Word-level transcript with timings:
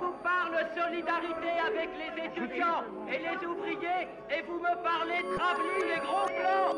vous 0.00 0.14
parle 0.22 0.54
solidarité 0.76 1.50
avec 1.66 1.90
les 2.00 2.12
étudiants 2.26 2.82
et 3.08 3.18
les 3.18 3.46
ouvriers 3.46 4.08
et 4.30 4.42
vous 4.46 4.58
me 4.58 4.74
parlez 4.82 5.22
travelling 5.36 5.88
et 5.96 6.00
gros 6.00 6.26
plans 6.26 6.72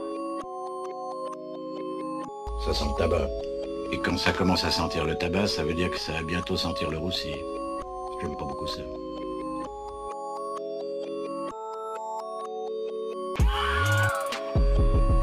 Ça 2.65 2.73
sent 2.73 2.85
le 2.89 2.99
tabac. 2.99 3.27
Et 3.93 3.99
quand 3.99 4.17
ça 4.19 4.33
commence 4.33 4.65
à 4.65 4.71
sentir 4.71 5.05
le 5.05 5.17
tabac, 5.17 5.49
ça 5.49 5.65
veut 5.65 5.75
dire 5.75 5.91
que 5.91 5.99
ça 5.99 6.13
va 6.13 6.23
bientôt 6.23 6.57
sentir 6.57 6.91
le 6.91 6.99
roussi. 6.99 7.35
J'aime 8.21 8.37
pas 8.37 8.45
beaucoup 8.45 8.67
ça. 8.67 8.83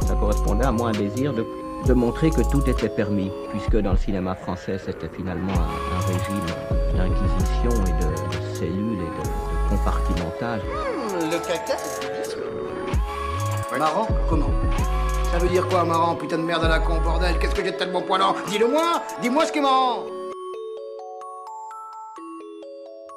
Ça 0.06 0.16
correspondait 0.16 0.66
à 0.66 0.72
moi 0.72 0.90
un 0.90 0.94
désir 0.94 1.34
de, 1.34 1.46
de 1.88 1.94
montrer 1.94 2.30
que 2.30 2.42
tout 2.42 2.70
était 2.70 2.90
permis, 2.90 3.32
puisque 3.50 3.78
dans 3.78 3.92
le 3.92 3.98
cinéma 3.98 4.36
français, 4.36 4.78
c'était 4.86 5.08
finalement 5.08 5.54
un, 5.54 6.00
régime 6.06 6.46
d'inquisition 6.94 7.72
et 7.86 7.94
de, 8.04 8.10
cellules 8.56 9.00
et 9.00 9.06
de, 9.06 9.24
de 9.24 9.70
compartimentage. 9.70 10.62
Le 11.14 11.38
caca, 11.48 11.78
c'est 11.78 12.38
Marrant 13.80 14.08
Comment? 14.30 14.52
Ça 15.32 15.38
veut 15.40 15.50
dire 15.50 15.68
quoi, 15.68 15.84
marrant 15.86 16.16
Putain 16.16 16.38
de 16.38 16.44
merde 16.44 16.64
à 16.66 16.70
la 16.70 16.80
con, 16.80 17.00
bordel? 17.02 17.38
Qu'est-ce 17.40 17.56
que 17.56 17.64
j'ai 17.64 17.72
de 17.72 17.78
tellement 17.78 18.02
poilant? 18.02 18.36
Dis-le-moi 18.50 19.02
Dis-moi 19.22 19.46
ce 19.46 19.52
qui 19.52 19.60
est 19.60 19.62
marrant 19.62 20.04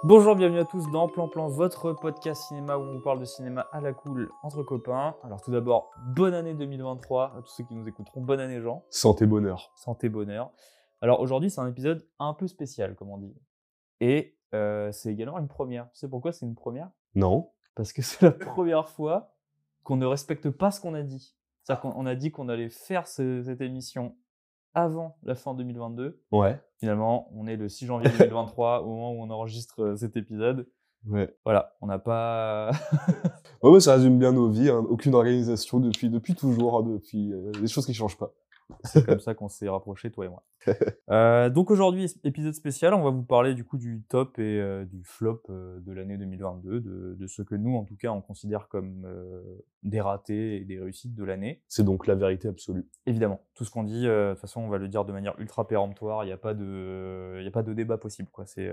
Bonjour, 0.02 0.34
bienvenue 0.34 0.60
à 0.60 0.64
tous 0.64 0.90
dans 0.90 1.08
Plan 1.08 1.28
Plan, 1.28 1.48
votre 1.48 1.92
podcast 1.92 2.42
cinéma 2.48 2.76
où 2.78 2.82
on 2.82 2.92
vous 2.94 3.00
parle 3.00 3.20
de 3.20 3.24
cinéma 3.26 3.66
à 3.72 3.80
la 3.80 3.92
cool 3.92 4.30
entre 4.42 4.62
copains. 4.62 5.14
Alors 5.22 5.42
tout 5.42 5.50
d'abord, 5.50 5.90
bonne 6.16 6.32
année 6.32 6.54
2023 6.54 7.36
à 7.36 7.42
tous 7.42 7.50
ceux 7.52 7.64
qui 7.64 7.74
nous 7.74 7.86
écouteront. 7.86 8.22
Bonne 8.22 8.40
année 8.40 8.60
Jean. 8.60 8.84
Santé 8.88 9.26
bonheur. 9.26 9.70
Santé 9.76 10.08
bonheur. 10.08 10.52
Alors 11.02 11.20
aujourd'hui 11.20 11.50
c'est 11.50 11.60
un 11.60 11.66
épisode 11.68 12.06
un 12.18 12.32
peu 12.32 12.46
spécial 12.46 12.94
comme 12.94 13.10
on 13.10 13.18
dit. 13.18 13.34
Et 14.00 14.36
euh, 14.54 14.90
c'est 14.92 15.12
également 15.12 15.38
une 15.38 15.48
première. 15.48 15.90
Tu 15.92 15.98
sais 15.98 16.08
pourquoi 16.08 16.32
c'est 16.32 16.46
une 16.46 16.54
première? 16.54 16.88
Non. 17.14 17.50
Parce 17.74 17.92
que 17.92 18.00
c'est 18.02 18.22
la 18.22 18.32
première 18.32 18.88
fois 18.88 19.34
qu'on 19.84 19.96
ne 19.96 20.06
respecte 20.06 20.48
pas 20.50 20.70
ce 20.70 20.80
qu'on 20.80 20.94
a 20.94 21.02
dit. 21.02 21.36
C'est-à-dire 21.62 21.82
qu'on 21.82 21.92
on 21.94 22.06
a 22.06 22.14
dit 22.14 22.30
qu'on 22.30 22.48
allait 22.48 22.70
faire 22.70 23.06
ce- 23.06 23.42
cette 23.42 23.60
émission 23.60 24.16
avant 24.74 25.16
la 25.22 25.34
fin 25.34 25.54
2022. 25.54 26.20
Ouais. 26.32 26.60
Finalement, 26.78 27.28
on 27.34 27.46
est 27.46 27.56
le 27.56 27.68
6 27.68 27.86
janvier 27.86 28.10
2023 28.18 28.82
au 28.82 28.88
moment 28.88 29.12
où 29.12 29.22
on 29.22 29.30
enregistre 29.30 29.94
cet 29.96 30.16
épisode. 30.16 30.66
Ouais. 31.06 31.34
Voilà, 31.44 31.74
on 31.80 31.86
n'a 31.86 31.98
pas. 31.98 32.70
Ouais, 33.62 33.70
ouais, 33.70 33.80
ça 33.80 33.94
résume 33.94 34.18
bien 34.18 34.32
nos 34.32 34.48
vies. 34.48 34.68
hein. 34.68 34.84
Aucune 34.88 35.14
organisation 35.14 35.80
depuis, 35.80 36.10
depuis 36.10 36.34
toujours, 36.34 36.78
hein, 36.78 36.82
depuis 36.82 37.32
euh, 37.32 37.50
des 37.60 37.68
choses 37.68 37.86
qui 37.86 37.94
changent 37.94 38.18
pas. 38.18 38.32
C'est 38.84 39.04
comme 39.04 39.20
ça 39.20 39.34
qu'on 39.34 39.48
s'est 39.48 39.68
rapprochés, 39.68 40.10
toi 40.10 40.26
et 40.26 40.28
moi. 40.28 40.42
Euh, 41.10 41.50
donc 41.50 41.70
aujourd'hui, 41.70 42.06
épisode 42.24 42.52
spécial, 42.54 42.94
on 42.94 43.02
va 43.02 43.10
vous 43.10 43.22
parler 43.22 43.54
du 43.54 43.64
coup 43.64 43.78
du 43.78 44.02
top 44.08 44.38
et 44.38 44.60
euh, 44.60 44.84
du 44.84 45.02
flop 45.04 45.42
euh, 45.50 45.80
de 45.80 45.92
l'année 45.92 46.16
2022, 46.16 46.80
de, 46.80 47.16
de 47.18 47.26
ce 47.26 47.42
que 47.42 47.54
nous, 47.54 47.76
en 47.76 47.84
tout 47.84 47.96
cas, 47.96 48.10
on 48.10 48.20
considère 48.20 48.68
comme 48.68 49.06
des 49.82 50.00
ratés 50.00 50.56
et 50.56 50.64
des 50.64 50.78
réussites 50.78 51.14
de 51.14 51.24
l'année. 51.24 51.62
C'est 51.68 51.84
donc 51.84 52.06
la 52.06 52.14
vérité 52.14 52.48
absolue. 52.48 52.86
Évidemment, 53.06 53.40
tout 53.54 53.64
ce 53.64 53.70
qu'on 53.70 53.84
dit, 53.84 54.04
de 54.04 54.30
toute 54.32 54.40
façon, 54.40 54.60
on 54.60 54.68
va 54.68 54.78
le 54.78 54.88
dire 54.88 55.04
de 55.04 55.12
manière 55.12 55.38
ultra 55.38 55.66
péremptoire. 55.66 56.24
Il 56.24 56.26
n'y 56.26 56.32
a 56.32 56.38
pas 56.38 56.54
de, 56.54 57.40
y 57.42 57.48
a 57.48 57.50
pas 57.50 57.62
de 57.62 57.72
débat 57.72 57.98
possible, 57.98 58.28
quoi. 58.30 58.46
C'est 58.46 58.70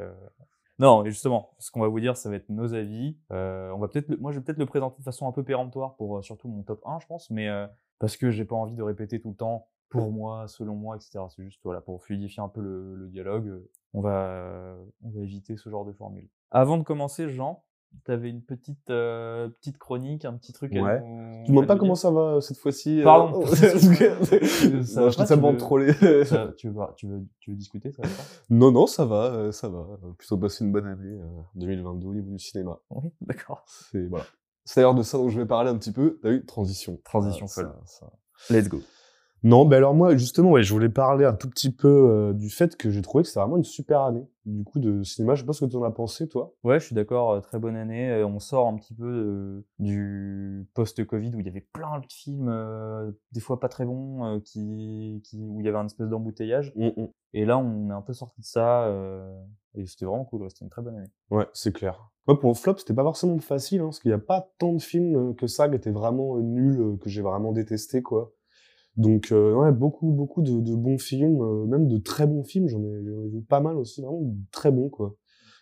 non, 0.80 1.04
et 1.06 1.10
justement, 1.10 1.56
ce 1.58 1.72
qu'on 1.72 1.82
va 1.82 1.88
vous 1.88 2.00
dire, 2.00 2.16
ça 2.18 2.30
va 2.30 2.36
être 2.36 2.50
nos 2.50 2.74
avis. 2.76 3.18
Euh, 3.32 3.72
on 3.72 3.80
va 3.80 3.88
peut-être, 3.88 4.16
moi, 4.20 4.32
je 4.32 4.38
vais 4.38 4.44
peut-être 4.44 4.60
le 4.60 4.68
présenter 4.68 5.00
de 5.00 5.04
façon 5.04 5.28
un 5.28 5.32
peu 5.32 5.44
péremptoire 5.44 5.96
pour 5.96 6.18
euh, 6.18 6.22
surtout 6.22 6.48
mon 6.48 6.62
top 6.62 6.82
1, 6.86 7.00
je 7.00 7.08
pense, 7.08 7.32
mais 7.32 7.50
euh, 7.50 7.66
parce 7.98 8.16
que 8.16 8.30
j'ai 8.30 8.46
pas 8.46 8.56
envie 8.56 8.76
de 8.76 8.84
répéter 8.84 9.20
tout 9.20 9.30
le 9.30 9.36
temps 9.36 9.68
pour 9.90 10.12
moi, 10.12 10.48
selon 10.48 10.76
moi, 10.76 10.96
etc. 10.96 11.20
C'est 11.36 11.44
juste 11.44 11.60
voilà 11.64 11.82
pour 11.82 12.04
fluidifier 12.04 12.42
un 12.44 12.50
peu 12.50 12.62
le, 12.62 12.96
le 12.96 13.08
dialogue. 13.08 13.48
euh, 13.48 13.70
On 13.94 14.02
va, 14.02 14.76
on 15.04 15.10
va 15.10 15.22
éviter 15.22 15.56
ce 15.58 15.70
genre 15.70 15.86
de 15.86 15.94
formule. 15.94 16.30
Avant 16.52 16.78
de 16.78 16.84
commencer, 16.84 17.30
Jean, 17.30 17.64
t'avais 18.04 18.30
une 18.30 18.42
petite, 18.44 18.90
euh, 18.90 19.48
petite 19.50 19.78
chronique, 19.78 20.26
un 20.26 20.34
petit 20.34 20.52
truc. 20.54 20.76
à 20.76 20.82
Ouais. 20.82 21.00
nous- 21.02 21.44
Tu 21.46 21.52
demandes 21.52 21.64
à 21.64 21.68
pas 21.68 21.78
comment 21.78 21.96
ça 21.96 22.12
va 22.12 22.22
euh, 22.36 22.42
cette 22.42 22.58
fois-ci 22.58 23.02
Pardon. 23.04 23.46
Ça 23.46 25.02
va 25.02 25.10
je 25.10 25.24
tellement 25.26 25.48
tu 25.50 25.54
veux- 25.54 25.58
trollé. 25.58 25.94
Ça- 26.26 26.52
tu, 26.58 26.70
veux, 26.70 26.76
tu, 26.96 27.08
veux, 27.08 27.26
tu 27.40 27.52
veux 27.52 27.56
discuter, 27.58 27.92
ça 27.92 28.02
va 28.04 28.10
pas? 28.10 28.24
Non, 28.50 28.72
non, 28.72 28.88
ça 28.88 29.06
va, 29.06 29.52
ça 29.52 29.70
va. 29.70 29.86
Plutôt 30.18 30.38
passé 30.38 30.66
une 30.66 30.72
bonne 30.72 30.86
année 30.88 31.18
euh, 31.20 31.42
2022 31.56 32.08
au 32.08 32.14
niveau 32.14 32.30
du 32.32 32.40
cinéma. 32.40 32.80
Oui, 32.90 33.10
d'accord. 33.22 33.64
C'est 33.68 34.06
voilà. 34.08 34.26
D'ailleurs 34.76 34.96
de 34.96 35.02
ça 35.02 35.18
dont 35.18 35.30
je 35.30 35.40
vais 35.40 35.46
parler 35.48 35.70
un 35.70 35.78
petit 35.78 35.94
peu. 35.94 36.20
T'as 36.22 36.30
vu? 36.32 36.46
Transition. 36.46 37.00
Transition 37.06 37.48
Ça- 37.48 37.64
folle. 37.64 37.74
ça- 37.86 38.12
Let's 38.54 38.68
go. 38.68 38.82
Non, 39.44 39.66
ben 39.66 39.78
alors 39.78 39.94
moi, 39.94 40.16
justement, 40.16 40.52
ouais, 40.52 40.64
je 40.64 40.74
voulais 40.74 40.90
parler 40.90 41.24
un 41.24 41.34
tout 41.34 41.50
petit 41.50 41.72
peu 41.72 41.88
euh, 41.88 42.34
du 42.34 42.50
fait 42.50 42.76
que 42.76 42.90
j'ai 42.90 43.02
trouvé 43.02 43.24
que 43.24 43.28
c'était 43.28 43.40
vraiment 43.40 43.58
une 43.58 43.64
super 43.64 44.02
année, 44.02 44.28
du 44.46 44.64
coup, 44.64 44.80
de 44.80 45.04
cinéma. 45.04 45.36
Je 45.36 45.42
sais 45.42 45.46
pas 45.46 45.54
ce 45.54 45.64
que 45.64 45.70
tu 45.70 45.78
en 45.78 45.84
as 45.84 45.92
pensé, 45.92 46.28
toi. 46.28 46.56
Ouais, 46.64 46.80
je 46.80 46.86
suis 46.86 46.96
d'accord, 46.96 47.32
euh, 47.32 47.40
très 47.40 47.60
bonne 47.60 47.76
année. 47.76 48.10
Euh, 48.10 48.26
On 48.26 48.40
sort 48.40 48.68
un 48.68 48.76
petit 48.76 48.96
peu 48.96 49.64
du 49.78 50.68
post-Covid 50.74 51.36
où 51.36 51.40
il 51.40 51.46
y 51.46 51.50
avait 51.50 51.68
plein 51.72 52.00
de 52.00 52.06
films, 52.10 53.14
des 53.32 53.40
fois 53.40 53.60
pas 53.60 53.70
très 53.70 53.86
bons, 53.86 54.42
qui, 54.44 55.22
qui, 55.24 55.46
où 55.48 55.60
il 55.60 55.66
y 55.66 55.70
avait 55.70 55.78
un 55.78 55.86
espèce 55.86 56.10
d'embouteillage. 56.10 56.74
Et 57.34 57.46
là, 57.46 57.58
on 57.58 57.90
est 57.90 57.94
un 57.94 58.02
peu 58.02 58.14
sorti 58.14 58.42
de 58.42 58.46
ça, 58.46 58.92
et 59.76 59.86
c'était 59.86 60.06
vraiment 60.06 60.26
cool, 60.26 60.42
ouais, 60.42 60.50
c'était 60.50 60.66
une 60.66 60.72
très 60.72 60.82
bonne 60.82 60.98
année. 60.98 61.12
Ouais, 61.30 61.46
c'est 61.54 61.74
clair. 61.74 62.10
Moi, 62.28 62.40
pour 62.40 62.58
flop, 62.58 62.78
c'était 62.78 62.94
pas 62.94 63.04
forcément 63.04 63.38
facile, 63.40 63.82
hein, 63.82 63.86
parce 63.86 64.00
qu'il 64.00 64.12
y 64.12 64.14
a 64.14 64.20
pas 64.20 64.52
tant 64.58 64.74
de 64.74 64.82
films 64.82 65.36
que 65.36 65.48
ça 65.48 65.70
qui 65.70 65.76
étaient 65.76 65.92
vraiment 65.92 66.38
nuls, 66.38 66.98
que 67.00 67.10
j'ai 67.10 67.22
vraiment 67.22 67.54
détesté, 67.54 68.02
quoi. 68.02 68.34
Donc, 68.98 69.32
euh, 69.32 69.54
ouais, 69.54 69.72
beaucoup, 69.72 70.12
beaucoup 70.12 70.42
de, 70.42 70.76
bons 70.76 70.98
films, 70.98 71.40
euh, 71.42 71.66
même 71.66 71.88
de 71.88 71.98
très 72.00 72.26
bons 72.26 72.44
films, 72.44 72.68
j'en 72.68 72.82
ai, 72.84 72.88
ai 72.88 73.30
vu 73.30 73.42
pas 73.48 73.60
mal 73.60 73.78
aussi, 73.78 74.02
vraiment 74.02 74.36
très 74.52 74.72
bons, 74.72 74.90
quoi. 74.90 75.16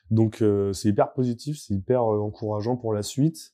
Donc, 0.09 0.41
euh, 0.41 0.72
c'est 0.72 0.90
hyper 0.90 1.12
positif, 1.13 1.57
c'est 1.59 1.74
hyper 1.74 2.03
euh, 2.03 2.19
encourageant 2.19 2.78
pour 2.78 2.94
la 2.94 3.03
suite. 3.03 3.53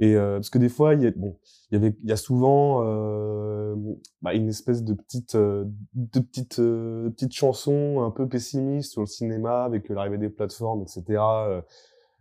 Et 0.00 0.16
parce 0.16 0.50
que 0.50 0.58
des 0.58 0.68
fois, 0.68 0.94
il 0.94 1.02
y 1.02 1.06
a, 1.06 1.12
bon, 1.12 1.38
il 1.70 1.94
y 2.02 2.10
a 2.10 2.16
souvent 2.16 2.80
bah, 4.22 4.34
une 4.34 4.48
espèce 4.48 4.82
de 4.82 4.92
petite, 4.92 5.36
de 5.36 6.20
petite, 6.20 6.56
petite 6.56 7.32
chanson 7.32 8.02
un 8.02 8.10
peu 8.10 8.28
pessimiste 8.28 8.90
sur 8.90 9.02
le 9.02 9.06
cinéma 9.06 9.62
avec 9.62 9.88
l'arrivée 9.88 10.18
des 10.18 10.30
plateformes, 10.30 10.82
etc. 10.82 11.22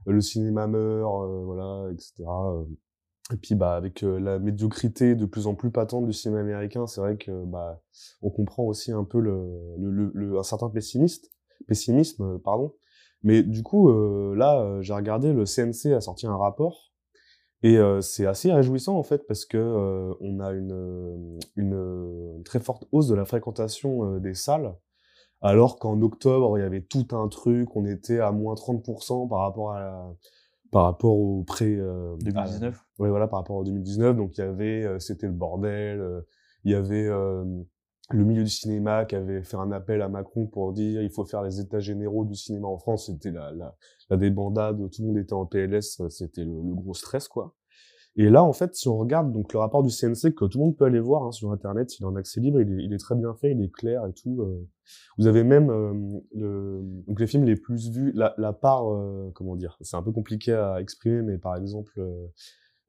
le 0.05 0.21
cinéma 0.21 0.67
meurt, 0.67 1.27
voilà, 1.45 1.91
etc. 1.91 2.25
Et 3.33 3.37
puis 3.37 3.55
bah 3.55 3.75
avec 3.75 4.03
euh, 4.03 4.19
la 4.19 4.37
médiocrité 4.37 5.15
de 5.15 5.25
plus 5.25 5.47
en 5.47 5.55
plus 5.55 5.71
patente 5.71 6.05
du 6.05 6.13
cinéma 6.13 6.41
américain, 6.41 6.85
c'est 6.85 7.01
vrai 7.01 7.17
que 7.17 7.43
bah 7.45 7.81
on 8.21 8.29
comprend 8.29 8.63
aussi 8.63 8.91
un 8.91 9.03
peu 9.03 9.19
le, 9.19 9.75
le, 9.79 10.11
le, 10.13 10.37
un 10.37 10.43
certain 10.43 10.69
pessimisme, 10.69 12.23
euh, 12.23 12.37
pardon. 12.37 12.73
Mais 13.23 13.41
du 13.41 13.63
coup 13.63 13.89
euh, 13.89 14.35
là, 14.35 14.81
j'ai 14.81 14.93
regardé 14.93 15.33
le 15.33 15.45
CNC 15.45 15.93
a 15.93 16.01
sorti 16.01 16.27
un 16.27 16.37
rapport 16.37 16.91
et 17.63 17.77
c'est 18.01 18.25
assez 18.25 18.51
réjouissant 18.51 18.97
en 18.97 19.03
fait 19.03 19.25
parce 19.25 19.45
que 19.45 20.13
on 20.19 20.41
a 20.41 20.51
une, 20.51 21.39
une, 21.55 21.73
euh, 21.73 22.41
très 22.43 22.59
forte 22.59 22.85
hausse 22.91 23.07
de 23.07 23.15
la 23.15 23.23
fréquentation 23.23 24.17
des 24.19 24.33
salles 24.33 24.75
alors 25.41 25.77
qu'en 25.77 26.01
octobre, 26.01 26.57
il 26.57 26.61
y 26.61 26.65
avait 26.65 26.81
tout 26.81 27.07
un 27.11 27.27
truc, 27.27 27.75
on 27.75 27.85
était 27.85 28.19
à 28.19 28.31
moins 28.31 28.55
30% 28.55 29.29
par 29.29 29.39
rapport 29.39 29.71
à 29.71 29.79
la, 29.79 30.13
par 30.73 30.83
rapport 30.85 31.17
au 31.17 31.43
pré, 31.43 31.75
euh, 31.77 32.15
2019 32.19 32.85
oui, 32.99 33.09
voilà, 33.09 33.27
par 33.27 33.39
rapport 33.39 33.55
au 33.57 33.63
2019. 33.63 34.15
Donc, 34.17 34.37
il 34.37 34.41
y 34.41 34.43
avait, 34.43 34.83
euh, 34.85 34.99
c'était 34.99 35.27
le 35.27 35.33
bordel. 35.33 35.99
euh, 36.01 36.21
il 36.65 36.71
y 36.71 36.75
avait 36.75 37.07
euh, 37.07 37.43
le 38.11 38.23
milieu 38.25 38.43
du 38.43 38.49
cinéma 38.49 39.05
qui 39.05 39.15
avait 39.15 39.43
fait 39.43 39.57
un 39.57 39.71
appel 39.71 40.01
à 40.01 40.09
Macron 40.09 40.45
pour 40.47 40.73
dire 40.73 41.01
il 41.01 41.09
faut 41.09 41.25
faire 41.25 41.43
les 41.43 41.59
états 41.59 41.79
généraux 41.79 42.25
du 42.25 42.35
cinéma 42.35 42.67
en 42.67 42.77
France. 42.77 43.07
C'était 43.07 43.31
la, 43.31 43.51
la, 43.51 43.75
la 44.09 44.17
débandade, 44.17 44.77
tout 44.91 45.01
le 45.01 45.07
monde 45.07 45.17
était 45.17 45.33
en 45.33 45.45
PLS, 45.45 45.99
euh, 46.01 46.09
c'était 46.09 46.43
le, 46.45 46.51
le 46.53 46.73
gros 46.75 46.93
stress, 46.93 47.27
quoi. 47.27 47.53
Et 48.15 48.29
là, 48.29 48.43
en 48.43 48.53
fait, 48.53 48.75
si 48.75 48.87
on 48.87 48.97
regarde 48.97 49.31
donc 49.31 49.53
le 49.53 49.59
rapport 49.59 49.81
du 49.81 49.89
CNC 49.89 50.35
que 50.35 50.45
tout 50.45 50.59
le 50.59 50.65
monde 50.65 50.77
peut 50.77 50.85
aller 50.85 50.99
voir 50.99 51.23
hein, 51.23 51.31
sur 51.31 51.51
Internet, 51.51 51.97
il 51.97 52.03
est 52.03 52.05
en 52.05 52.15
accès 52.15 52.39
libre, 52.39 52.61
il 52.61 52.71
est, 52.79 52.83
il 52.83 52.93
est 52.93 52.97
très 52.99 53.15
bien 53.15 53.33
fait, 53.33 53.51
il 53.53 53.61
est 53.63 53.71
clair 53.71 54.05
et 54.05 54.13
tout. 54.13 54.41
euh. 54.41 54.67
Vous 55.17 55.25
avez 55.27 55.43
même 55.43 55.69
euh, 55.71 55.93
le, 56.35 56.81
donc 57.07 57.19
les 57.19 57.25
films 57.27 57.43
les 57.45 57.55
plus 57.55 57.89
vus, 57.89 58.11
la, 58.13 58.35
la 58.37 58.53
part, 58.53 58.91
euh, 58.93 59.31
comment 59.33 59.55
dire, 59.55 59.77
c'est 59.81 59.95
un 59.97 60.03
peu 60.03 60.11
compliqué 60.11 60.53
à 60.53 60.79
exprimer, 60.79 61.23
mais 61.23 61.37
par 61.39 61.55
exemple, 61.55 61.91
euh, 61.97 62.27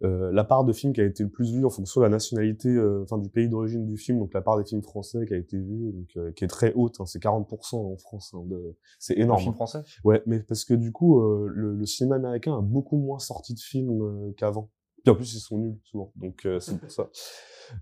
euh, 0.03 0.31
la 0.33 0.45
part 0.45 0.65
de 0.65 0.73
films 0.73 0.93
qui 0.93 1.01
a 1.01 1.05
été 1.05 1.23
le 1.23 1.31
plus 1.31 1.53
vue 1.53 1.65
en 1.65 1.71
fonction 1.71 2.01
de 2.01 2.05
la 2.05 2.11
nationalité, 2.11 2.69
euh, 2.69 3.03
enfin 3.05 3.17
du 3.17 3.31
pays 3.31 3.49
d'origine 3.49 3.87
du 3.87 3.97
film, 3.97 4.19
donc 4.19 4.35
la 4.35 4.43
part 4.43 4.59
des 4.59 4.65
films 4.65 4.83
français 4.83 5.25
qui 5.27 5.33
a 5.35 5.37
été 5.39 5.57
vue, 5.57 5.93
donc, 5.93 6.09
euh, 6.17 6.33
qui 6.33 6.45
est 6.45 6.49
très 6.49 6.73
haute, 6.75 6.97
hein, 7.01 7.07
c'est 7.07 7.21
40% 7.23 7.79
en 7.93 7.97
France, 7.97 8.33
hein, 8.35 8.43
de- 8.47 8.77
c'est 8.99 9.17
énorme. 9.17 9.41
film 9.41 9.55
français? 9.55 9.79
Ouais, 10.03 10.23
mais 10.27 10.41
parce 10.41 10.65
que 10.65 10.75
du 10.75 10.93
coup, 10.93 11.21
euh, 11.21 11.47
le, 11.49 11.75
le 11.77 11.87
cinéma 11.87 12.17
américain 12.17 12.59
a 12.59 12.61
beaucoup 12.61 12.99
moins 12.99 13.21
sorti 13.21 13.55
de 13.55 13.61
films 13.61 14.03
euh, 14.03 14.33
qu'avant. 14.37 14.69
Puis 15.05 15.13
en 15.13 15.17
plus, 15.17 15.35
ils 15.35 15.41
sont 15.41 15.59
nuls 15.59 15.79
souvent, 15.85 16.13
donc 16.17 16.47
euh, 16.47 16.61
c'est 16.61 16.79
pour 16.79 16.91
ça. 16.91 17.09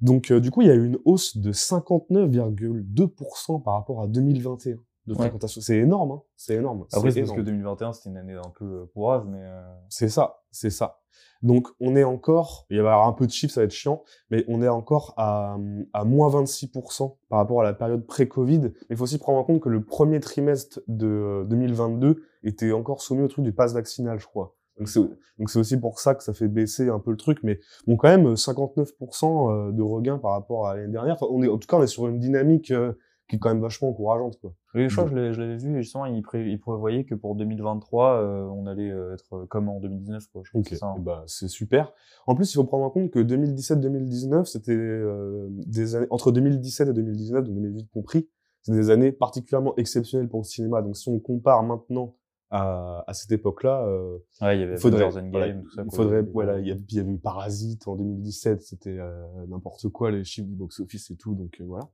Donc 0.00 0.30
euh, 0.30 0.40
du 0.40 0.50
coup, 0.50 0.62
il 0.62 0.68
y 0.68 0.70
a 0.70 0.74
eu 0.74 0.86
une 0.86 0.98
hausse 1.04 1.36
de 1.36 1.52
59,2% 1.52 3.62
par 3.62 3.74
rapport 3.74 4.00
à 4.02 4.06
2021. 4.06 4.76
de 5.06 5.12
Ouais. 5.14 5.18
fréquentation. 5.18 5.60
C'est 5.60 5.78
énorme, 5.78 6.12
hein. 6.12 6.22
C'est 6.36 6.54
énorme. 6.54 6.86
Après, 6.92 7.10
C'est 7.10 7.20
parce 7.22 7.32
que 7.32 7.40
énorme. 7.40 7.44
2021, 7.44 7.92
c'était 7.92 8.10
une 8.10 8.18
année 8.18 8.34
un 8.34 8.52
peu 8.56 8.64
euh, 8.64 8.90
pourrave, 8.94 9.26
mais 9.28 9.40
euh, 9.42 9.60
C'est 9.88 10.08
ça, 10.08 10.42
c'est 10.52 10.70
ça. 10.70 11.00
Donc, 11.42 11.66
on 11.80 11.96
est 11.96 12.04
encore, 12.04 12.66
il 12.70 12.76
va 12.76 12.82
y 12.90 12.92
avoir 12.92 13.08
un 13.08 13.12
peu 13.12 13.26
de 13.26 13.32
chiffres, 13.32 13.52
ça 13.52 13.62
va 13.62 13.64
être 13.64 13.72
chiant, 13.72 14.04
mais 14.30 14.44
on 14.46 14.62
est 14.62 14.68
encore 14.68 15.12
à, 15.16 15.56
à 15.92 16.04
moins 16.04 16.28
26% 16.30 17.16
par 17.28 17.40
rapport 17.40 17.60
à 17.60 17.64
la 17.64 17.74
période 17.74 18.06
pré-Covid. 18.06 18.60
Mais 18.60 18.72
il 18.90 18.96
faut 18.96 19.02
aussi 19.02 19.18
prendre 19.18 19.40
en 19.40 19.44
compte 19.44 19.60
que 19.60 19.68
le 19.68 19.84
premier 19.84 20.20
trimestre 20.20 20.78
de 20.86 21.06
euh, 21.08 21.44
2022 21.46 22.22
était 22.44 22.70
encore 22.70 23.02
soumis 23.02 23.22
au 23.22 23.28
truc 23.28 23.44
du 23.44 23.52
pass 23.52 23.72
vaccinal, 23.74 24.20
je 24.20 24.26
crois. 24.26 24.54
Donc 24.82 24.88
c'est, 24.88 25.00
donc 25.38 25.48
c'est 25.50 25.58
aussi 25.60 25.76
pour 25.78 26.00
ça 26.00 26.14
que 26.14 26.22
ça 26.24 26.32
fait 26.32 26.48
baisser 26.48 26.88
un 26.88 26.98
peu 26.98 27.12
le 27.12 27.16
truc, 27.16 27.38
mais 27.44 27.60
bon, 27.86 27.96
quand 27.96 28.08
même, 28.08 28.34
59% 28.34 29.50
euh, 29.68 29.72
de 29.72 29.82
regain 29.82 30.18
par 30.18 30.32
rapport 30.32 30.66
à 30.66 30.74
l'année 30.76 30.92
dernière. 30.92 31.14
Enfin, 31.14 31.26
on 31.30 31.42
est, 31.42 31.48
en 31.48 31.58
tout 31.58 31.68
cas, 31.68 31.76
on 31.76 31.82
est 31.82 31.86
sur 31.86 32.08
une 32.08 32.18
dynamique 32.18 32.70
euh, 32.72 32.92
qui 33.28 33.36
est 33.36 33.38
quand 33.38 33.48
même 33.50 33.62
vachement 33.62 33.88
encourageante, 33.90 34.38
quoi. 34.40 34.52
Oui, 34.74 34.88
je 34.88 34.94
crois 34.94 35.04
que 35.08 35.10
je 35.32 35.40
l'avais 35.40 35.56
vu, 35.56 35.76
justement, 35.82 36.06
il, 36.06 36.20
pré 36.22 36.44
il 36.48 36.58
prévoyait 36.58 37.04
que 37.04 37.14
pour 37.14 37.36
2023, 37.36 38.14
euh, 38.14 38.44
on 38.46 38.66
allait 38.66 38.88
être 39.14 39.46
comme 39.48 39.68
en 39.68 39.78
2019, 39.80 40.26
quoi. 40.32 40.42
Je 40.44 40.50
crois 40.50 40.62
que 40.62 40.66
Ok, 40.66 40.70
c'est 40.70 40.76
ça. 40.76 40.86
hein. 40.86 40.94
eh 40.98 41.00
bah, 41.00 41.22
c'est 41.26 41.48
super. 41.48 41.92
En 42.26 42.34
plus, 42.34 42.50
il 42.52 42.56
faut 42.56 42.64
prendre 42.64 42.84
en 42.84 42.90
compte 42.90 43.10
que 43.10 43.20
2017-2019, 43.20 44.44
c'était 44.46 44.72
euh, 44.72 45.46
des 45.50 45.94
années 45.94 46.06
entre 46.10 46.32
2017 46.32 46.88
et 46.88 46.92
2019, 46.92 47.44
donc 47.44 47.54
2008 47.54 47.88
compris, 47.92 48.28
c'est 48.62 48.72
des 48.72 48.90
années 48.90 49.12
particulièrement 49.12 49.74
exceptionnelles 49.76 50.28
pour 50.28 50.40
le 50.40 50.44
cinéma. 50.44 50.82
Donc, 50.82 50.96
si 50.96 51.08
on 51.08 51.18
compare 51.18 51.62
maintenant 51.62 52.14
à, 52.52 53.02
à 53.06 53.14
cette 53.14 53.32
époque-là, 53.32 53.84
euh, 53.86 54.18
Ouais, 54.40 54.56
il 54.56 54.60
y 54.60 54.62
avait 54.64 54.76
faudrait, 54.76 55.02
Avengers 55.04 55.18
Endgame, 55.20 55.30
voilà, 55.32 55.52
tout 55.54 55.70
ça. 55.70 55.82
il 55.84 55.94
faudrait, 55.96 56.22
voilà, 56.22 56.58
il 56.60 56.68
y, 56.68 56.70
a- 56.72 56.76
il 56.88 56.94
y 56.96 57.00
avait 57.00 57.10
eu 57.12 57.18
Parasite 57.18 57.88
en 57.88 57.96
2017, 57.96 58.62
c'était 58.62 58.98
euh, 58.98 59.24
n'importe 59.48 59.88
quoi 59.88 60.10
les 60.10 60.22
chiffres 60.24 60.48
du 60.48 60.54
box-office 60.54 61.10
et 61.10 61.16
tout, 61.16 61.34
donc 61.34 61.56
euh, 61.60 61.64
voilà. 61.64 61.88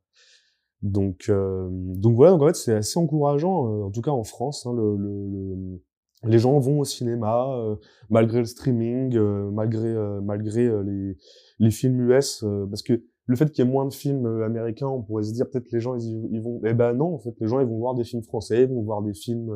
Donc, 0.82 1.24
euh, 1.28 1.68
donc 1.72 2.14
voilà, 2.14 2.32
donc 2.32 2.42
en 2.42 2.46
fait 2.48 2.54
c'est 2.56 2.74
assez 2.74 2.98
encourageant, 2.98 3.66
euh, 3.66 3.84
en 3.84 3.90
tout 3.90 4.00
cas 4.02 4.12
en 4.12 4.22
France, 4.24 4.64
hein, 4.66 4.72
le, 4.74 4.96
le, 4.96 5.26
le- 5.30 5.82
les 6.24 6.38
gens 6.40 6.58
vont 6.58 6.80
au 6.80 6.84
cinéma 6.84 7.46
euh, 7.56 7.76
malgré 8.10 8.38
le 8.40 8.44
streaming, 8.44 9.16
euh, 9.16 9.50
malgré 9.52 9.86
euh, 9.88 10.20
malgré 10.20 10.66
euh, 10.66 10.82
les 10.82 11.16
les 11.60 11.70
films 11.70 12.00
US, 12.10 12.42
euh, 12.44 12.66
parce 12.66 12.82
que 12.82 13.04
le 13.26 13.36
fait 13.36 13.50
qu'il 13.52 13.64
y 13.64 13.68
ait 13.68 13.70
moins 13.70 13.86
de 13.86 13.92
films 13.92 14.26
euh, 14.26 14.44
américains, 14.46 14.88
on 14.88 15.02
pourrait 15.02 15.22
se 15.24 15.32
dire 15.32 15.48
peut-être 15.50 15.70
les 15.72 15.80
gens 15.80 15.94
ils, 15.96 16.28
ils 16.32 16.40
vont, 16.40 16.60
eh 16.64 16.74
ben 16.74 16.92
non, 16.94 17.14
en 17.14 17.18
fait 17.18 17.34
les 17.40 17.46
gens 17.48 17.60
ils 17.60 17.66
vont 17.66 17.78
voir 17.78 17.94
des 17.94 18.04
films 18.04 18.22
français, 18.22 18.62
ils 18.62 18.68
vont 18.68 18.82
voir 18.82 19.02
des 19.02 19.14
films 19.14 19.50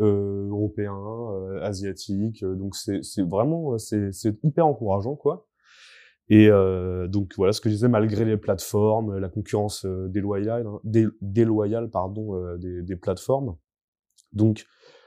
euh, 0.00 0.48
européens, 0.50 0.96
euh, 0.96 1.62
asiatiques, 1.62 2.42
euh, 2.42 2.54
donc 2.54 2.74
c'est 2.76 3.22
vraiment 3.22 3.74
euh, 3.74 3.78
c'est 3.78 4.36
hyper 4.42 4.66
encourageant 4.66 5.16
quoi. 5.16 5.46
Et 6.30 6.48
euh, 6.48 7.06
donc 7.06 7.32
voilà 7.36 7.52
ce 7.52 7.60
que 7.60 7.68
je 7.68 7.74
disais, 7.74 7.88
malgré 7.88 8.24
les 8.24 8.36
plateformes, 8.38 9.18
la 9.18 9.28
concurrence 9.28 9.84
euh, 9.84 10.08
déloyale, 10.08 10.66
hein, 10.66 10.80
dé- 10.84 11.08
déloyale 11.20 11.90
pardon, 11.90 12.56
des, 12.56 12.82
des 12.82 12.96
plateformes. 12.96 13.56
Donc 14.32 14.64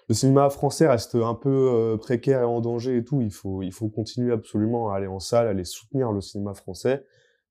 le 0.10 0.16
cinéma 0.16 0.50
français 0.50 0.88
reste 0.88 1.16
un 1.16 1.36
peu 1.36 1.98
précaire 2.00 2.42
et 2.42 2.46
en 2.46 2.62
danger 2.62 2.98
et 2.98 3.04
tout. 3.04 3.22
Il 3.22 3.32
faut, 3.32 3.62
il 3.62 3.74
faut 3.74 3.90
continuer 3.90 4.32
absolument 4.32 4.92
à 4.92 4.98
aller 4.98 5.08
en 5.08 5.20
salle, 5.20 5.48
à 5.48 5.50
aller 5.50 5.66
soutenir 5.66 6.12
le 6.12 6.22
cinéma 6.22 6.54
français. 6.54 7.04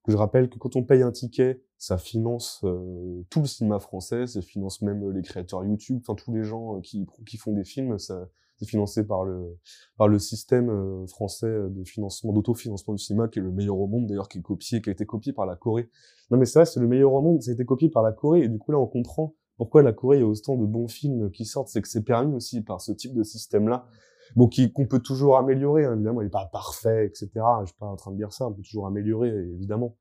Je 0.07 0.17
rappelle 0.17 0.49
que 0.49 0.59
quand 0.59 0.77
on 0.77 0.85
paye 0.85 1.03
un 1.03 1.11
ticket, 1.11 1.63
ça 1.79 1.99
finance 1.99 2.61
euh, 2.65 3.23
tout 3.29 3.41
le 3.41 3.47
cinéma 3.47 3.81
français, 3.81 4.27
ça 4.27 4.41
finance 4.41 4.83
même 4.83 5.03
euh, 5.03 5.13
les 5.13 5.23
créateurs 5.23 5.65
YouTube, 5.65 5.99
enfin 6.01 6.15
tous 6.15 6.33
les 6.33 6.45
gens 6.45 6.77
euh, 6.77 6.81
qui, 6.81 7.07
qui 7.27 7.37
font 7.37 7.53
des 7.53 7.65
films, 7.65 7.99
ça 7.99 8.29
c'est 8.59 8.67
financé 8.67 9.07
par 9.07 9.25
le 9.25 9.59
par 9.99 10.09
le 10.09 10.19
système 10.19 10.71
euh, 10.71 11.07
français 11.07 11.53
de 11.69 11.85
financement 11.85 12.33
d'autofinancement 12.33 12.95
du 12.95 13.03
cinéma 13.03 13.29
qui 13.29 13.39
est 13.39 13.43
le 13.43 13.51
meilleur 13.51 13.79
au 13.79 13.87
monde 13.87 14.07
d'ailleurs 14.07 14.29
qui 14.29 14.39
est 14.39 14.43
copié 14.43 14.81
qui 14.81 14.89
a 14.89 14.93
été 14.93 15.05
copié 15.05 15.33
par 15.33 15.45
la 15.45 15.57
Corée. 15.57 15.91
Non 16.31 16.39
mais 16.39 16.47
c'est 16.47 16.61
vrai, 16.61 16.67
c'est 16.67 16.81
le 16.81 16.89
meilleur 16.89 17.13
au 17.13 17.21
monde, 17.21 17.43
ça 17.43 17.51
a 17.51 17.55
été 17.55 17.65
copié 17.65 17.91
par 17.91 18.03
la 18.03 18.13
Corée 18.13 18.43
et 18.43 18.49
du 18.49 18.59
coup 18.59 18.73
là 18.73 18.79
on 18.79 18.87
comprend 18.87 19.35
pourquoi 19.57 19.83
la 19.83 19.93
Corée 19.93 20.21
a 20.21 20.27
autant 20.27 20.57
de 20.57 20.67
bons 20.67 20.89
films 20.89 21.31
qui 21.31 21.45
sortent, 21.45 21.69
c'est 21.69 21.83
que 21.83 21.89
c'est 21.89 22.05
permis 22.05 22.35
aussi 22.35 22.63
par 22.63 22.81
ce 22.81 22.93
type 22.93 23.15
de 23.15 23.23
système-là. 23.23 23.87
Bon, 24.35 24.49
qui, 24.49 24.73
qu'on 24.73 24.87
peut 24.87 24.99
toujours 25.01 25.37
améliorer, 25.39 25.85
hein, 25.85 25.95
évidemment, 25.95 26.21
il 26.23 26.27
est 26.27 26.31
pas 26.31 26.49
parfait, 26.53 27.07
etc. 27.07 27.31
Je 27.63 27.67
suis 27.67 27.77
pas 27.79 27.87
en 27.87 27.97
train 27.97 28.11
de 28.13 28.17
dire 28.17 28.33
ça, 28.33 28.49
on 28.49 28.53
peut 28.53 28.63
toujours 28.63 28.87
améliorer, 28.87 29.29
évidemment. 29.29 29.97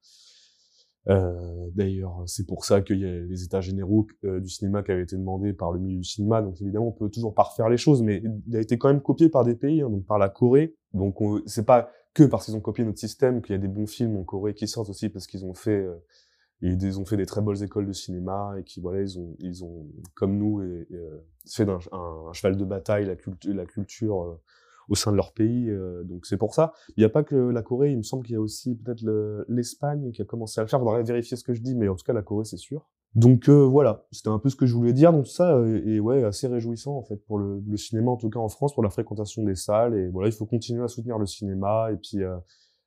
Euh, 1.07 1.33
D'ailleurs, 1.75 2.24
c'est 2.25 2.48
pour 2.48 2.66
ça 2.66 2.81
qu'il 2.81 3.00
y 3.00 3.06
a 3.06 3.19
les 3.19 3.44
états 3.44 3.62
généraux 3.62 4.07
euh, 4.24 4.39
du 4.39 4.50
cinéma 4.50 4.81
qui 4.81 4.92
avaient 4.92 5.04
été 5.04 5.16
demandés 5.18 5.54
par 5.54 5.72
le 5.72 5.80
milieu 5.80 5.98
du 6.00 6.04
cinéma. 6.04 6.42
Donc 6.42 6.60
évidemment, 6.62 6.88
on 6.88 6.92
peut 6.92 7.10
toujours 7.10 7.33
pas 7.36 7.44
refaire 7.44 7.69
les 7.69 7.77
choses, 7.77 8.01
mais 8.01 8.24
il 8.48 8.56
a 8.56 8.60
été 8.62 8.77
quand 8.77 8.88
même 8.88 9.01
copié 9.01 9.30
par 9.30 9.44
des 9.44 9.56
pays, 9.56 9.81
hein, 9.81 9.89
donc 9.89 10.06
par 10.06 10.18
la 10.18 10.30
Corée. 10.30 10.75
Donc 10.94 11.22
on- 11.22 11.42
c'est 11.45 11.66
pas 11.66 11.89
que 12.16 12.24
parce 12.24 12.45
qu'ils 12.45 12.56
ont 12.56 12.62
copié 12.62 12.86
notre 12.86 12.98
système 12.98 13.42
qu'il 13.42 13.54
y 13.54 13.57
a 13.57 13.62
des 13.62 13.68
bons 13.68 13.86
films 13.88 14.18
en 14.18 14.24
Corée 14.24 14.56
qui 14.56 14.68
sortent 14.68 14.89
aussi 14.89 15.10
parce 15.10 15.27
qu'ils 15.27 15.45
ont 15.45 15.54
fait 15.54 15.83
euh, 15.83 15.94
ils 16.61 16.99
ont 16.99 17.05
fait 17.05 17.17
des 17.17 17.25
très 17.25 17.41
bonnes 17.41 17.61
écoles 17.61 17.85
de 17.85 17.93
cinéma 17.93 18.55
et 18.57 18.63
qui 18.63 18.79
voilà 18.79 19.01
ils 19.01 19.19
ont 19.19 19.35
ils 19.39 19.63
ont 19.63 19.87
comme 20.13 20.37
nous 20.37 20.61
euh, 20.61 20.85
fait 21.49 21.65
d'un 21.65 21.79
un, 21.91 22.31
cheval 22.33 22.57
de 22.57 22.65
bataille 22.65 23.05
la 23.05 23.15
culture 23.15 23.53
la 23.53 23.65
culture 23.65 24.23
euh, 24.23 24.41
au 24.87 24.95
sein 24.95 25.11
de 25.11 25.17
leur 25.17 25.33
pays 25.33 25.69
euh, 25.69 26.03
donc 26.03 26.25
c'est 26.25 26.37
pour 26.37 26.53
ça. 26.53 26.71
Il 26.95 27.01
n'y 27.01 27.05
a 27.05 27.09
pas 27.09 27.23
que 27.23 27.35
la 27.35 27.61
Corée 27.61 27.91
il 27.91 27.97
me 27.97 28.03
semble 28.03 28.23
qu'il 28.23 28.33
y 28.33 28.37
a 28.37 28.41
aussi 28.41 28.75
peut-être 28.75 29.01
le- 29.01 29.45
l'Espagne 29.49 30.11
qui 30.11 30.21
a 30.21 30.25
commencé 30.25 30.59
à 30.59 30.63
le 30.63 30.69
faire. 30.69 30.79
Faudrait 30.79 31.03
vérifier 31.03 31.35
ce 31.37 31.43
que 31.43 31.53
je 31.53 31.61
dis 31.61 31.75
mais 31.75 31.87
en 31.89 31.95
tout 31.95 32.05
cas 32.05 32.13
la 32.13 32.21
Corée 32.21 32.45
c'est 32.45 32.57
sûr. 32.57 32.87
Donc 33.15 33.49
voilà 33.49 34.05
c'était 34.11 34.29
un 34.29 34.39
peu 34.39 34.49
ce 34.49 34.55
que 34.55 34.65
je 34.65 34.73
voulais 34.75 34.93
dire. 34.93 35.11
Donc 35.11 35.27
ça 35.27 35.59
est 35.85 35.99
ouais 35.99 36.23
assez 36.23 36.47
réjouissant 36.47 36.95
en 36.97 37.03
fait 37.03 37.17
pour 37.25 37.37
le, 37.37 37.61
le 37.67 37.77
cinéma 37.77 38.11
en 38.11 38.17
tout 38.17 38.29
cas 38.29 38.39
en 38.39 38.49
France 38.49 38.73
pour 38.73 38.83
la 38.83 38.89
fréquentation 38.89 39.43
des 39.43 39.55
salles. 39.55 39.95
Et 39.95 40.07
voilà 40.09 40.29
il 40.29 40.33
faut 40.33 40.45
continuer 40.45 40.83
à 40.83 40.87
soutenir 40.87 41.17
le 41.17 41.25
cinéma. 41.25 41.89
Et 41.91 41.97
puis 41.97 42.23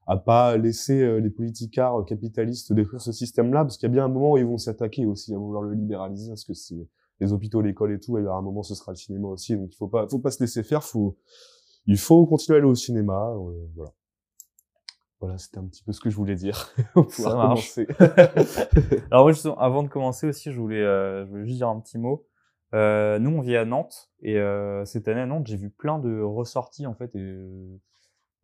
à 0.08 0.16
pas 0.16 0.56
laisser 0.56 1.00
euh, 1.02 1.18
les 1.18 1.30
politicards 1.30 2.04
capitalistes 2.06 2.72
détruire 2.72 3.00
ce 3.00 3.12
système-là, 3.12 3.64
parce 3.64 3.76
qu'il 3.76 3.88
y 3.88 3.92
a 3.92 3.92
bien 3.92 4.06
un 4.06 4.08
moment 4.08 4.32
où 4.32 4.38
ils 4.38 4.46
vont 4.46 4.58
s'attaquer 4.58 5.06
aussi 5.06 5.34
à 5.34 5.38
vouloir 5.38 5.62
le 5.62 5.74
libéraliser, 5.74 6.30
parce 6.30 6.44
que 6.44 6.54
c'est 6.54 6.88
les 7.20 7.32
hôpitaux, 7.32 7.60
l'école 7.60 7.92
et 7.92 8.00
tout, 8.00 8.18
et 8.18 8.22
aura 8.22 8.38
un 8.38 8.42
moment 8.42 8.62
ce 8.62 8.74
sera 8.74 8.92
le 8.92 8.96
cinéma 8.96 9.28
aussi, 9.28 9.56
donc 9.56 9.68
il 9.72 9.76
faut 9.76 9.88
pas, 9.88 10.08
faut 10.08 10.18
pas 10.18 10.30
se 10.30 10.42
laisser 10.42 10.62
faire, 10.62 10.82
faut, 10.82 11.16
il 11.86 11.98
faut 11.98 12.26
continuer 12.26 12.56
à 12.56 12.58
aller 12.60 12.70
au 12.70 12.74
cinéma, 12.74 13.32
euh, 13.36 13.66
voilà. 13.76 13.92
Voilà, 15.20 15.36
c'était 15.36 15.58
un 15.58 15.66
petit 15.66 15.82
peu 15.82 15.92
ce 15.92 16.00
que 16.00 16.10
je 16.10 16.16
voulais 16.16 16.36
dire. 16.36 16.72
Ça 17.08 17.34
marche. 17.34 17.76
Alors 19.10 19.24
moi, 19.24 19.32
justement, 19.32 19.58
avant 19.58 19.82
de 19.82 19.88
commencer 19.88 20.28
aussi, 20.28 20.52
je 20.52 20.60
voulais, 20.60 20.80
euh, 20.80 21.24
je 21.26 21.30
voulais 21.30 21.44
juste 21.44 21.56
dire 21.56 21.68
un 21.68 21.80
petit 21.80 21.98
mot. 21.98 22.24
Euh, 22.74 23.18
nous, 23.18 23.30
on 23.30 23.40
vit 23.40 23.56
à 23.56 23.64
Nantes 23.64 24.10
et 24.20 24.38
euh, 24.38 24.84
cette 24.84 25.08
année 25.08 25.22
à 25.22 25.26
Nantes, 25.26 25.46
j'ai 25.46 25.56
vu 25.56 25.70
plein 25.70 25.98
de 25.98 26.20
ressorties 26.20 26.86
en 26.86 26.94
fait 26.94 27.14
et, 27.16 27.80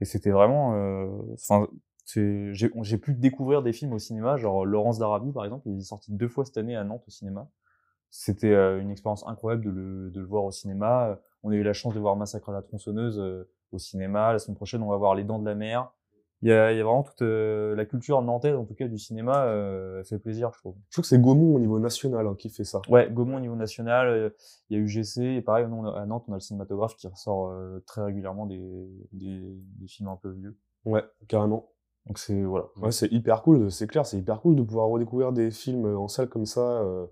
et 0.00 0.04
c'était 0.04 0.30
vraiment, 0.30 0.74
euh, 0.74 1.06
enfin, 1.34 1.68
j'ai 2.06 2.98
pu 2.98 3.14
découvrir 3.14 3.62
des 3.62 3.72
films 3.72 3.92
au 3.92 3.98
cinéma, 3.98 4.36
genre 4.36 4.66
Laurence 4.66 4.98
d'Arabie 4.98 5.32
par 5.32 5.44
exemple, 5.44 5.68
il 5.68 5.78
est 5.78 5.82
sorti 5.82 6.12
deux 6.12 6.28
fois 6.28 6.44
cette 6.44 6.56
année 6.56 6.76
à 6.76 6.84
Nantes 6.84 7.04
au 7.06 7.10
cinéma. 7.10 7.48
C'était 8.10 8.52
euh, 8.52 8.80
une 8.80 8.90
expérience 8.90 9.26
incroyable 9.26 9.64
de 9.64 9.70
le, 9.70 10.10
de 10.10 10.20
le 10.20 10.26
voir 10.26 10.44
au 10.44 10.52
cinéma. 10.52 11.18
On 11.42 11.50
a 11.50 11.54
eu 11.54 11.64
la 11.64 11.72
chance 11.72 11.94
de 11.94 11.98
voir 12.00 12.14
Massacre 12.14 12.50
à 12.50 12.52
la 12.52 12.62
tronçonneuse 12.62 13.18
euh, 13.18 13.50
au 13.72 13.78
cinéma. 13.78 14.32
La 14.32 14.38
semaine 14.38 14.56
prochaine, 14.56 14.82
on 14.82 14.88
va 14.88 14.96
voir 14.96 15.16
Les 15.16 15.24
Dents 15.24 15.40
de 15.40 15.44
la 15.44 15.56
Mer. 15.56 15.92
Il 16.44 16.50
y 16.50 16.52
a, 16.52 16.72
il 16.72 16.76
y 16.76 16.80
a 16.80 16.84
vraiment 16.84 17.02
toute 17.02 17.22
euh, 17.22 17.74
la 17.74 17.86
culture 17.86 18.20
nantaise, 18.20 18.54
en 18.54 18.64
tout 18.66 18.74
cas 18.74 18.86
du 18.86 18.98
cinéma, 18.98 19.46
euh, 19.46 20.04
fait 20.04 20.18
plaisir, 20.18 20.50
je 20.52 20.58
trouve. 20.58 20.74
Je 20.90 20.96
trouve 20.96 21.02
que 21.04 21.08
c'est 21.08 21.18
Gaumont 21.20 21.54
au 21.56 21.58
niveau 21.58 21.78
national 21.78 22.26
hein, 22.26 22.34
qui 22.38 22.50
fait 22.50 22.64
ça. 22.64 22.82
Ouais, 22.90 23.10
Gaumont 23.10 23.38
au 23.38 23.40
niveau 23.40 23.56
national, 23.56 24.08
euh, 24.08 24.30
il 24.68 24.76
y 24.76 24.80
a 24.80 24.82
UGC, 24.84 25.36
et 25.38 25.40
pareil, 25.40 25.66
nous, 25.66 25.76
on 25.76 25.86
a- 25.86 25.98
à 26.02 26.04
Nantes, 26.04 26.26
on 26.28 26.32
a 26.32 26.36
le 26.36 26.40
cinématographe 26.40 26.96
qui 26.96 27.08
ressort 27.08 27.48
euh, 27.48 27.82
très 27.86 28.02
régulièrement 28.04 28.44
des, 28.44 28.60
des, 29.12 29.40
des 29.78 29.86
films 29.88 30.08
un 30.10 30.16
peu 30.16 30.30
vieux. 30.30 30.54
Ouais, 30.84 31.02
carrément. 31.28 31.70
Donc 32.06 32.18
c'est, 32.18 32.42
voilà. 32.42 32.66
Ouais, 32.82 32.92
c'est 32.92 33.10
hyper 33.10 33.42
cool, 33.42 33.70
c'est 33.70 33.86
clair, 33.86 34.04
c'est 34.04 34.18
hyper 34.18 34.40
cool 34.42 34.56
de 34.56 34.62
pouvoir 34.62 34.88
redécouvrir 34.88 35.32
des 35.32 35.50
films 35.50 35.86
en 35.96 36.06
salle 36.08 36.28
comme 36.28 36.44
ça, 36.44 36.60
euh, 36.82 37.06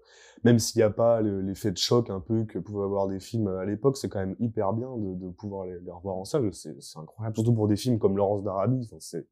même 0.45 0.59
s'il 0.59 0.81
n'y 0.81 0.83
a 0.85 0.91
pas 0.91 1.23
le- 1.23 1.41
l'effet 1.41 1.71
de 1.71 1.79
choc 1.79 2.11
un 2.11 2.21
peu 2.21 2.45
que 2.45 2.59
pouvaient 2.59 2.85
avoir 2.85 3.09
des 3.09 3.19
films 3.19 3.49
à 3.49 3.65
l'époque, 3.65 3.97
c'est 3.97 4.11
quand 4.11 4.19
même 4.19 4.37
hyper 4.39 4.75
bien 4.75 4.95
de, 4.99 5.15
de 5.15 5.31
pouvoir 5.31 5.65
les, 5.65 5.81
les 5.81 5.91
revoir 5.91 6.17
en 6.17 6.25
salle, 6.27 6.53
c'est 6.53 6.77
incroyable, 6.97 7.35
surtout 7.37 7.55
pour 7.55 7.69
des 7.69 7.77
films 7.77 7.99
comme 7.99 8.17
Laurence 8.19 8.43
d'Arabie, 8.45 8.87
c'est 9.01 9.27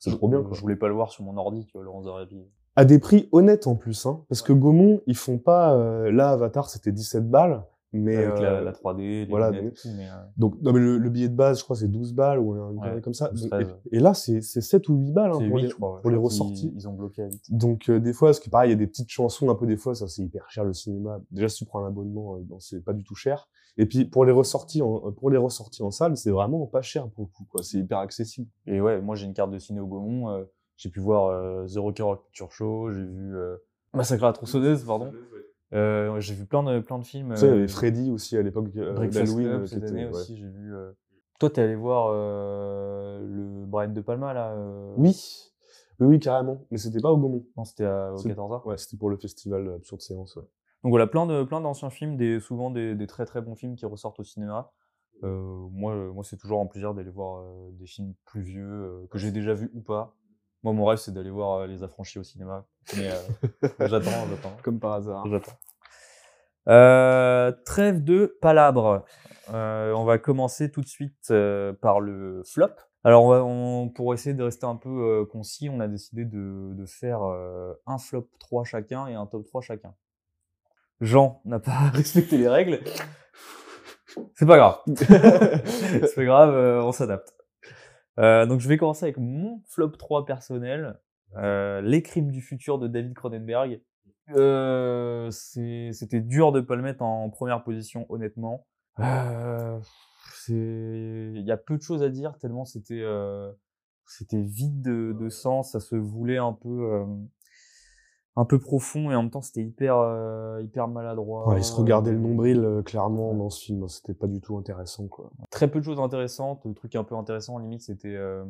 c'est 0.00 0.10
trop 0.10 0.28
bien. 0.28 0.42
Quoi. 0.42 0.52
Je 0.52 0.60
voulais 0.60 0.76
pas 0.76 0.88
le 0.88 0.94
voir 0.94 1.10
sur 1.10 1.24
mon 1.24 1.36
ordi, 1.38 1.64
tu 1.66 1.72
vois, 1.74 1.84
Laurence 1.84 2.04
d'Arabie. 2.06 2.42
À 2.76 2.84
des 2.84 2.98
prix 2.98 3.28
honnêtes 3.30 3.68
en 3.68 3.76
plus, 3.76 4.04
hein, 4.06 4.24
parce 4.28 4.42
que 4.42 4.52
Gaumont, 4.52 5.00
ils 5.06 5.16
font 5.16 5.38
pas, 5.38 5.74
euh, 5.74 6.10
là 6.10 6.30
Avatar 6.30 6.68
c'était 6.68 6.90
17 6.92 7.30
balles, 7.30 7.62
mais 8.00 8.16
Avec 8.16 8.40
la, 8.40 8.52
euh, 8.54 8.60
la 8.64 8.72
3D, 8.72 8.98
les 8.98 9.26
voilà, 9.26 9.50
lunettes 9.50 9.86
mais, 9.96 10.08
euh, 10.08 10.12
donc 10.36 10.60
non 10.62 10.72
mais 10.72 10.80
le, 10.80 10.98
le 10.98 11.10
billet 11.10 11.28
de 11.28 11.34
base, 11.34 11.58
je 11.60 11.64
crois 11.64 11.76
c'est 11.76 11.88
12 11.88 12.12
balles 12.14 12.38
ou 12.38 12.52
un 12.52 12.70
Ouais, 12.72 13.00
comme 13.00 13.14
ça, 13.14 13.28
12, 13.28 13.42
Donc, 13.42 13.50
13. 13.50 13.74
et, 13.92 13.96
et 13.96 14.00
là 14.00 14.14
c'est 14.14 14.40
c'est 14.40 14.60
7 14.60 14.88
ou 14.88 14.96
8 14.96 15.12
balles 15.12 15.30
hein, 15.32 15.38
pour 15.48 15.56
8, 15.58 15.62
les, 15.62 15.68
je 15.68 15.74
crois. 15.74 15.94
ouais. 15.94 16.00
pour 16.02 16.10
les 16.10 16.16
ressorties. 16.16 16.72
Ils, 16.76 16.88
ont 16.88 16.92
bloqué 16.92 17.22
à 17.22 17.26
8. 17.26 17.52
Donc 17.52 17.88
euh, 17.88 18.00
des 18.00 18.12
fois, 18.12 18.28
parce 18.28 18.40
que 18.40 18.50
pareil, 18.50 18.70
il 18.70 18.72
y 18.72 18.76
a 18.76 18.78
des 18.78 18.86
petites 18.86 19.10
chansons 19.10 19.48
un 19.50 19.54
peu 19.54 19.66
des 19.66 19.76
fois, 19.76 19.94
ça 19.94 20.08
c'est 20.08 20.22
hyper 20.22 20.50
cher 20.50 20.64
le 20.64 20.72
cinéma. 20.72 21.20
Déjà 21.30 21.48
si 21.48 21.56
tu 21.58 21.64
prends 21.64 21.84
un 21.84 21.88
abonnement, 21.88 22.36
euh, 22.36 22.40
bon, 22.42 22.58
c'est 22.60 22.80
pas 22.84 22.92
du 22.92 23.04
tout 23.04 23.14
cher. 23.14 23.48
Et 23.76 23.86
puis 23.86 24.04
pour 24.04 24.24
les 24.24 24.32
ressorties 24.32 24.82
en, 24.82 25.08
euh, 25.08 25.10
pour 25.10 25.30
les 25.30 25.36
ressorties 25.38 25.82
en 25.82 25.90
salle, 25.90 26.16
c'est 26.16 26.30
vraiment 26.30 26.66
pas 26.66 26.82
cher 26.82 27.08
pour 27.10 27.24
le 27.24 27.30
coup, 27.30 27.44
quoi. 27.50 27.62
C'est 27.62 27.78
hyper 27.78 27.98
accessible. 27.98 28.48
Et 28.66 28.80
ouais, 28.80 29.00
moi 29.00 29.14
j'ai 29.16 29.26
une 29.26 29.34
carte 29.34 29.50
de 29.50 29.58
ciné 29.58 29.80
au 29.80 29.86
Gaumont. 29.86 30.30
euh, 30.30 30.44
j'ai 30.76 30.88
pu 30.90 30.98
voir 31.00 31.26
euh, 31.28 31.66
Zero 31.68 31.92
Cœur 31.92 32.20
Culture 32.24 32.50
Show, 32.50 32.90
j'ai 32.90 33.04
vu 33.04 33.36
euh, 33.36 33.56
Massacre 33.92 34.24
à 34.24 34.26
la 34.28 34.32
tronçonneuse, 34.32 34.82
pardon. 34.84 35.12
Euh, 35.74 36.20
j'ai 36.20 36.34
vu 36.34 36.46
plein 36.46 36.62
de 36.62 36.80
plein 36.80 36.98
de 36.98 37.04
films. 37.04 37.30
Tu 37.34 37.40
sais, 37.40 37.46
il 37.46 37.48
y 37.48 37.52
euh, 37.52 37.56
avait 37.56 37.68
Freddy 37.68 38.10
aussi 38.10 38.36
à 38.36 38.42
l'époque 38.42 38.66
euh, 38.76 39.08
d'Halloween. 39.08 39.46
Euh, 39.46 39.66
cette 39.66 39.84
année 39.84 40.04
ouais. 40.06 40.10
aussi, 40.12 40.36
j'ai 40.36 40.46
vu. 40.48 40.74
euh, 40.74 40.92
Toi, 41.40 41.50
t'es 41.50 41.62
allé 41.62 41.74
voir 41.74 42.10
euh, 42.12 43.20
le 43.20 43.66
Brian 43.66 43.88
De 43.92 44.00
Palma 44.00 44.32
là 44.32 44.52
euh, 44.52 44.94
Oui, 44.96 45.50
oui, 46.00 46.06
oui, 46.06 46.18
carrément. 46.20 46.64
Mais 46.70 46.78
c'était 46.78 47.00
pas 47.00 47.10
au 47.10 47.16
Gaumont. 47.16 47.44
Non, 47.56 47.64
c'était 47.64 47.86
au 47.86 48.18
C'est- 48.18 48.28
14 48.28 48.52
a 48.52 48.66
Ouais, 48.68 48.76
c'était 48.78 48.96
pour 48.96 49.10
le 49.10 49.16
festival 49.16 49.68
Absurde 49.74 50.00
Séance. 50.00 50.36
Ouais. 50.36 50.42
Donc 50.84 50.90
voilà, 50.90 51.06
plein 51.06 51.26
de 51.26 51.42
plein 51.44 51.60
d'anciens 51.60 51.90
films, 51.90 52.16
des, 52.16 52.40
souvent 52.40 52.70
des, 52.70 52.94
des 52.94 53.06
très 53.06 53.24
très 53.24 53.40
bons 53.40 53.56
films 53.56 53.74
qui 53.74 53.86
ressortent 53.86 54.20
au 54.20 54.24
cinéma. 54.24 54.70
Euh, 55.22 55.66
moi, 55.72 55.94
euh, 55.94 56.12
moi 56.12 56.22
c'est 56.24 56.36
toujours 56.36 56.60
un 56.60 56.66
plaisir 56.66 56.92
d'aller 56.92 57.10
voir 57.10 57.40
euh, 57.40 57.70
des 57.72 57.86
films 57.86 58.12
plus 58.26 58.42
vieux 58.42 58.68
euh, 58.68 59.06
que 59.10 59.18
j'ai 59.18 59.30
déjà 59.32 59.54
vus 59.54 59.70
ou 59.74 59.80
pas. 59.80 60.14
Moi, 60.62 60.72
mon 60.72 60.84
rêve, 60.86 60.98
c'est 60.98 61.12
d'aller 61.12 61.30
voir 61.30 61.60
euh, 61.60 61.66
Les 61.66 61.82
Affranchis 61.82 62.18
au 62.18 62.22
cinéma. 62.22 62.66
Mais 62.96 63.10
euh, 63.10 63.68
j'attends, 63.88 64.26
j'attends. 64.30 64.56
Comme 64.62 64.78
par 64.80 64.94
hasard. 64.94 65.26
J'attends. 65.28 65.52
Euh, 66.68 67.52
trêve 67.66 68.02
de 68.04 68.36
palabres. 68.40 69.04
Euh, 69.52 69.92
on 69.92 70.04
va 70.04 70.18
commencer 70.18 70.70
tout 70.70 70.80
de 70.80 70.86
suite 70.88 71.30
euh, 71.30 71.72
par 71.74 72.00
le 72.00 72.42
flop. 72.44 72.70
Alors, 73.06 73.24
on 73.24 73.28
va, 73.28 73.44
on- 73.44 73.88
pour 73.90 74.14
essayer 74.14 74.34
de 74.34 74.42
rester 74.42 74.64
un 74.64 74.76
peu 74.76 74.88
euh, 74.88 75.24
concis, 75.26 75.68
on 75.68 75.80
a 75.80 75.88
décidé 75.88 76.24
de, 76.24 76.72
de 76.74 76.86
faire 76.86 77.22
euh, 77.22 77.74
un 77.86 77.98
flop 77.98 78.28
3 78.40 78.64
chacun 78.64 79.06
et 79.08 79.14
un 79.14 79.26
top 79.26 79.44
3 79.44 79.60
chacun. 79.60 79.94
Jean 81.02 81.42
n'a 81.44 81.58
pas 81.60 81.90
respecté 81.92 82.38
les 82.38 82.48
règles. 82.48 82.80
C'est 84.34 84.46
pas 84.46 84.56
grave. 84.56 84.78
C'est 85.66 86.14
pas 86.14 86.24
grave, 86.24 86.54
euh, 86.54 86.82
on 86.82 86.92
s'adapte. 86.92 87.34
Euh, 88.18 88.46
donc, 88.46 88.60
je 88.60 88.68
vais 88.68 88.78
commencer 88.78 89.04
avec 89.04 89.18
mon 89.18 89.60
flop 89.68 89.88
3 89.90 90.24
personnel. 90.24 90.98
Euh, 91.36 91.80
Les 91.82 92.02
crimes 92.02 92.30
du 92.30 92.40
futur 92.40 92.78
de 92.78 92.86
David 92.88 93.12
Cronenberg. 93.14 93.82
Euh, 94.30 95.30
C'était 95.30 96.20
dur 96.20 96.52
de 96.52 96.60
pas 96.60 96.76
le 96.76 96.82
mettre 96.82 97.02
en 97.02 97.28
première 97.30 97.62
position, 97.64 98.06
honnêtement. 98.08 98.66
Euh, 99.00 99.78
c'est- 100.34 100.52
Il 101.34 101.44
y 101.44 101.50
a 101.52 101.56
peu 101.56 101.76
de 101.76 101.82
choses 101.82 102.02
à 102.02 102.08
dire, 102.08 102.36
tellement 102.38 102.64
c'était 102.64 103.00
euh, 103.02 103.52
c'était 104.06 104.40
vide 104.42 104.82
de, 104.82 105.12
de 105.18 105.28
sens, 105.28 105.72
ça 105.72 105.80
se 105.80 105.96
voulait 105.96 106.36
un 106.38 106.52
peu 106.52 106.68
euh, 106.68 107.04
un 108.36 108.44
peu 108.44 108.58
profond 108.58 109.10
et 109.10 109.14
en 109.14 109.22
même 109.22 109.30
temps 109.30 109.40
c'était 109.42 109.62
hyper 109.62 109.96
euh, 109.98 110.60
hyper 110.62 110.88
maladroit. 110.88 111.48
Ouais, 111.48 111.58
il 111.60 111.64
se 111.64 111.72
regardait 111.72 112.12
le 112.12 112.18
nombril 112.18 112.58
euh, 112.64 112.82
clairement 112.82 113.34
dans 113.34 113.48
ce 113.50 113.64
film. 113.64 113.88
C'était 113.88 114.14
pas 114.14 114.26
du 114.26 114.40
tout 114.40 114.56
intéressant, 114.56 115.06
quoi. 115.08 115.30
Très 115.50 115.68
peu 115.70 115.78
de 115.80 115.84
choses 115.84 116.00
intéressantes. 116.00 116.64
Le 116.64 116.74
truc 116.74 116.94
un 116.96 117.04
peu 117.04 117.14
intéressant, 117.16 117.58
limite, 117.58 117.82
c'était 117.82 118.14
euh, 118.14 118.44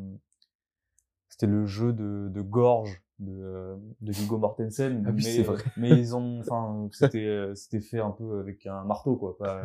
c'était 1.28 1.46
le 1.46 1.66
jeu 1.66 1.92
de, 1.92 2.28
de 2.32 2.40
gorge 2.42 3.02
de, 3.18 3.32
euh, 3.32 3.76
de 4.00 4.12
Viggo 4.12 4.38
Mortensen. 4.38 5.04
Ah 5.06 5.10
oui, 5.14 5.22
mais, 5.24 5.42
vrai. 5.42 5.62
mais 5.76 5.90
ils 5.90 6.16
ont, 6.16 6.40
enfin, 6.40 6.88
c'était 6.92 7.26
euh, 7.26 7.54
c'était 7.54 7.80
fait 7.80 8.00
un 8.00 8.10
peu 8.10 8.40
avec 8.40 8.66
un 8.66 8.84
marteau, 8.84 9.16
quoi. 9.16 9.36
Euh, 9.42 9.62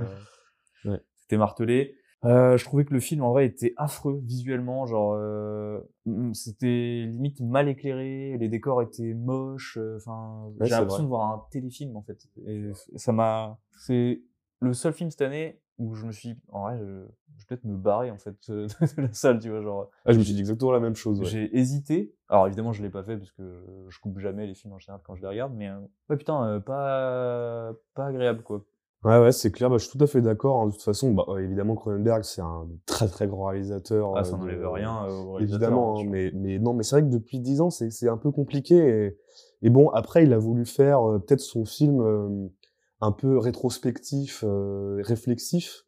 Ouais. 0.86 1.02
C'était 1.18 1.38
martelé. 1.38 1.96
Euh, 2.26 2.58
je 2.58 2.66
trouvais 2.66 2.84
que 2.84 2.94
le 2.94 3.00
film 3.00 3.22
en 3.24 3.32
vrai 3.32 3.46
était 3.46 3.74
affreux 3.78 4.20
visuellement, 4.26 4.86
genre 4.86 5.14
euh, 5.16 5.80
mm, 6.06 6.34
c'était 6.34 7.06
limite 7.06 7.40
mal 7.40 7.70
éclairé, 7.70 8.38
les 8.38 8.50
décors 8.50 8.82
étaient 8.82 9.14
moches, 9.14 9.78
euh, 9.78 9.98
enfin 9.98 10.52
Ouais, 10.60 10.68
j'ai 10.68 10.72
l'impression 10.72 11.04
de 11.04 11.08
voir 11.08 11.32
un 11.32 11.46
téléfilm 11.50 11.96
en 11.96 12.02
fait. 12.02 12.18
Et 12.46 12.72
ça 12.98 13.14
m'a, 13.14 13.58
c'est 13.78 14.22
le 14.60 14.74
seul 14.74 14.92
film 14.92 15.10
cette 15.12 15.22
année 15.22 15.62
où 15.80 15.96
je 15.96 16.06
me 16.06 16.12
suis, 16.12 16.34
dit, 16.34 16.40
en 16.52 16.64
vrai, 16.64 16.78
je, 16.78 16.84
je 16.84 17.42
vais 17.42 17.46
peut-être 17.48 17.64
me 17.64 17.78
barrer 17.78 18.12
en 18.12 18.18
fait 18.18 18.36
de 18.50 18.68
la 19.02 19.14
salle, 19.14 19.40
tu 19.40 19.50
vois, 19.50 19.62
genre 19.62 19.90
Ah, 20.06 20.12
je 20.12 20.20
me 20.20 20.24
suis 20.24 20.34
dit 20.34 20.42
exactement 20.42 20.72
la 20.72 20.80
même 20.80 20.96
chose. 20.96 21.20
Ouais. 21.20 21.26
j'ai 21.26 21.58
hésité. 21.58 22.14
Alors 22.28 22.46
évidemment, 22.48 22.74
je 22.74 22.84
l'ai 22.84 22.90
pas 22.90 23.04
fait 23.04 23.18
parce 23.18 23.32
que 23.32 23.66
je, 23.88 24.00
coupe 24.00 24.20
jamais 24.20 24.46
les 24.46 24.54
films 24.54 24.74
en 24.74 24.80
général 24.80 25.02
quand 25.04 25.16
je 25.16 25.22
les 25.22 25.28
regarde, 25.28 25.54
mais 25.56 25.70
euh, 25.70 25.80
ouais 26.10 26.18
putain, 26.18 26.46
euh, 26.46 26.60
pas 26.60 27.74
pas 27.96 28.06
agréable 28.08 28.44
quoi. 28.44 28.64
Ouais, 29.06 29.18
ouais, 29.18 29.32
c'est 29.32 29.52
clair. 29.52 29.70
Bah, 29.70 29.78
je 29.78 29.86
suis 29.88 29.98
tout 29.98 30.04
à 30.04 30.08
fait 30.08 30.22
d'accord. 30.22 30.62
hein. 30.62 30.68
De 30.68 30.72
toute 30.74 30.82
façon, 30.82 31.14
bah, 31.14 31.24
évidemment, 31.40 31.76
Cronenberg, 31.76 32.24
c'est 32.24 32.42
un 32.42 32.68
très 32.86 33.08
très 33.08 33.28
grand 33.28 33.46
réalisateur. 33.46 34.12
Ah, 34.18 34.26
ça 34.26 34.34
euh, 34.34 34.36
de- 34.36 34.42
n'enlève 34.42 34.70
rien 34.70 35.06
au 35.08 35.40
Évidemment, 35.40 36.00
hein, 36.00 36.04
mais, 36.06 36.32
mais 36.36 36.60
non, 36.60 36.74
mais 36.74 36.84
c'est 36.84 36.98
vrai 37.00 37.04
que 37.04 37.14
depuis 37.14 37.40
dix 37.40 37.62
ans, 37.62 37.70
c'est 37.70 37.92
c'est 37.92 38.10
un 38.10 38.18
peu 38.18 38.30
compliqué. 38.32 38.76
Et, 38.76 39.18
et 39.62 39.70
bon, 39.70 39.90
après, 39.92 40.24
il 40.24 40.34
a 40.34 40.38
voulu 40.38 40.66
faire 40.66 41.10
euh, 41.10 41.20
peut-être 41.20 41.40
son 41.40 41.64
film 41.64 42.50
un 43.02 43.12
peu 43.12 43.38
rétrospectif, 43.38 44.44
euh, 44.48 45.02
réflexif, 45.04 45.86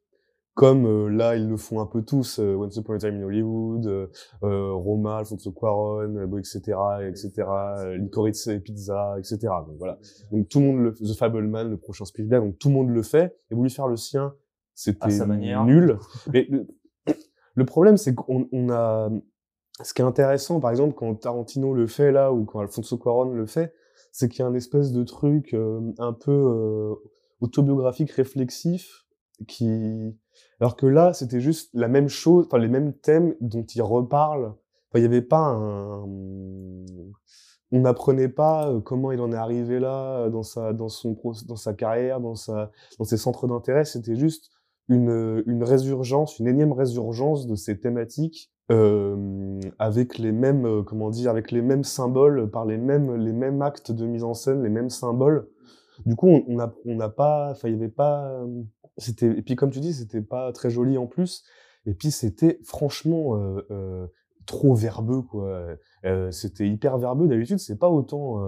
comme 0.53 0.85
euh, 0.85 1.07
là, 1.07 1.35
ils 1.35 1.47
le 1.47 1.57
font 1.57 1.79
un 1.79 1.85
peu 1.85 2.01
tous. 2.03 2.39
euh, 2.39 2.55
Once 2.55 2.75
Upon 2.75 2.93
a 2.93 2.97
Time 2.97 3.15
in 3.15 3.23
Hollywood, 3.23 3.87
euh, 3.87 4.07
euh, 4.43 4.73
Roma, 4.73 5.17
Alfonso 5.17 5.51
Cuarón, 5.51 6.15
euh, 6.17 6.37
etc., 6.39 6.59
etc., 7.07 7.31
euh, 7.79 7.97
Licorice 7.97 8.49
Pizza, 8.63 9.15
etc. 9.17 9.37
Donc 9.65 9.77
voilà. 9.77 9.97
Donc 10.31 10.49
tout 10.49 10.59
le 10.59 10.65
monde 10.65 10.79
le 10.79 10.93
The 10.93 11.17
Fableman, 11.17 11.69
le 11.69 11.77
prochain 11.77 12.05
Spielberg, 12.05 12.43
donc 12.45 12.59
tout 12.59 12.67
le 12.67 12.75
monde 12.75 12.89
le 12.89 13.01
fait. 13.01 13.37
Et 13.49 13.55
voulu 13.55 13.69
faire 13.69 13.87
le 13.87 13.95
sien, 13.95 14.33
c'était 14.73 15.07
nul. 15.65 15.97
Mais 16.33 16.47
le, 16.49 16.67
le 17.55 17.65
problème, 17.65 17.97
c'est 17.97 18.13
qu'on 18.13 18.47
on 18.51 18.69
a 18.69 19.09
ce 19.83 19.93
qui 19.93 20.01
est 20.01 20.05
intéressant, 20.05 20.59
par 20.59 20.69
exemple, 20.71 20.93
quand 20.95 21.15
Tarantino 21.15 21.73
le 21.73 21.87
fait 21.87 22.11
là 22.11 22.31
ou 22.33 22.45
quand 22.45 22.59
Alfonso 22.59 22.97
Cuarón 22.97 23.31
le 23.31 23.45
fait, 23.45 23.73
c'est 24.11 24.29
qu'il 24.29 24.39
y 24.39 24.43
a 24.43 24.47
un 24.47 24.53
espèce 24.53 24.91
de 24.91 25.03
truc 25.03 25.53
euh, 25.53 25.93
un 25.97 26.13
peu 26.13 26.31
euh, 26.31 26.95
autobiographique, 27.39 28.11
réflexif, 28.11 29.05
qui, 29.47 30.15
alors 30.59 30.75
que 30.75 30.85
là, 30.85 31.13
c'était 31.13 31.39
juste 31.39 31.69
la 31.73 31.87
même 31.87 32.09
chose, 32.09 32.45
enfin 32.47 32.59
les 32.59 32.67
mêmes 32.67 32.93
thèmes 32.93 33.35
dont 33.41 33.63
il 33.63 33.81
reparle. 33.81 34.53
Il 34.93 34.99
n'y 34.99 35.05
avait 35.05 35.21
pas 35.21 35.39
un, 35.39 36.05
on 37.71 37.79
n'apprenait 37.79 38.27
pas 38.29 38.67
euh, 38.67 38.81
comment 38.81 39.11
il 39.11 39.21
en 39.21 39.31
est 39.31 39.37
arrivé 39.37 39.79
là 39.79 40.29
dans 40.29 40.43
sa, 40.43 40.73
dans 40.73 40.89
son, 40.89 41.17
dans 41.47 41.55
sa 41.55 41.73
carrière, 41.73 42.19
dans 42.19 42.35
sa, 42.35 42.71
dans 42.99 43.05
ses 43.05 43.17
centres 43.17 43.47
d'intérêt. 43.47 43.85
C'était 43.85 44.15
juste 44.15 44.51
une, 44.91 45.63
résurgence, 45.63 46.39
une 46.39 46.47
énième 46.47 46.73
résurgence 46.73 47.47
de 47.47 47.55
ces 47.55 47.79
thématiques 47.79 48.51
euh, 48.71 49.59
avec 49.79 50.17
les 50.17 50.31
mêmes, 50.31 50.65
euh, 50.65 50.83
comment 50.83 51.09
dire, 51.09 51.29
avec 51.29 51.51
les 51.51 51.61
mêmes 51.61 51.83
symboles, 51.83 52.49
par 52.49 52.65
les 52.65 52.77
mêmes, 52.77 53.15
les 53.15 53.33
mêmes 53.33 53.61
actes 53.61 53.91
de 53.91 54.05
mise 54.05 54.23
en 54.23 54.33
scène, 54.33 54.63
les 54.63 54.69
mêmes 54.69 54.89
symboles. 54.89 55.47
Du 56.05 56.15
coup, 56.15 56.27
on 56.27 56.55
n'a 56.55 57.09
pas, 57.09 57.51
enfin, 57.51 57.69
il 57.69 57.73
y 57.73 57.77
avait 57.77 57.89
pas, 57.89 58.27
euh, 58.29 58.63
c'était, 58.97 59.27
et 59.27 59.41
puis 59.41 59.55
comme 59.55 59.71
tu 59.71 59.79
dis, 59.79 59.93
c'était 59.93 60.21
pas 60.21 60.51
très 60.51 60.69
joli 60.69 60.97
en 60.97 61.07
plus. 61.07 61.43
Et 61.85 61.93
puis 61.93 62.11
c'était 62.11 62.59
franchement 62.63 63.39
trop 64.45 64.75
verbeux, 64.75 65.23
quoi. 65.23 65.65
C'était 66.29 66.67
hyper 66.67 66.99
verbeux. 66.99 67.27
D'habitude, 67.27 67.57
c'est 67.57 67.79
pas 67.79 67.89
autant, 67.89 68.39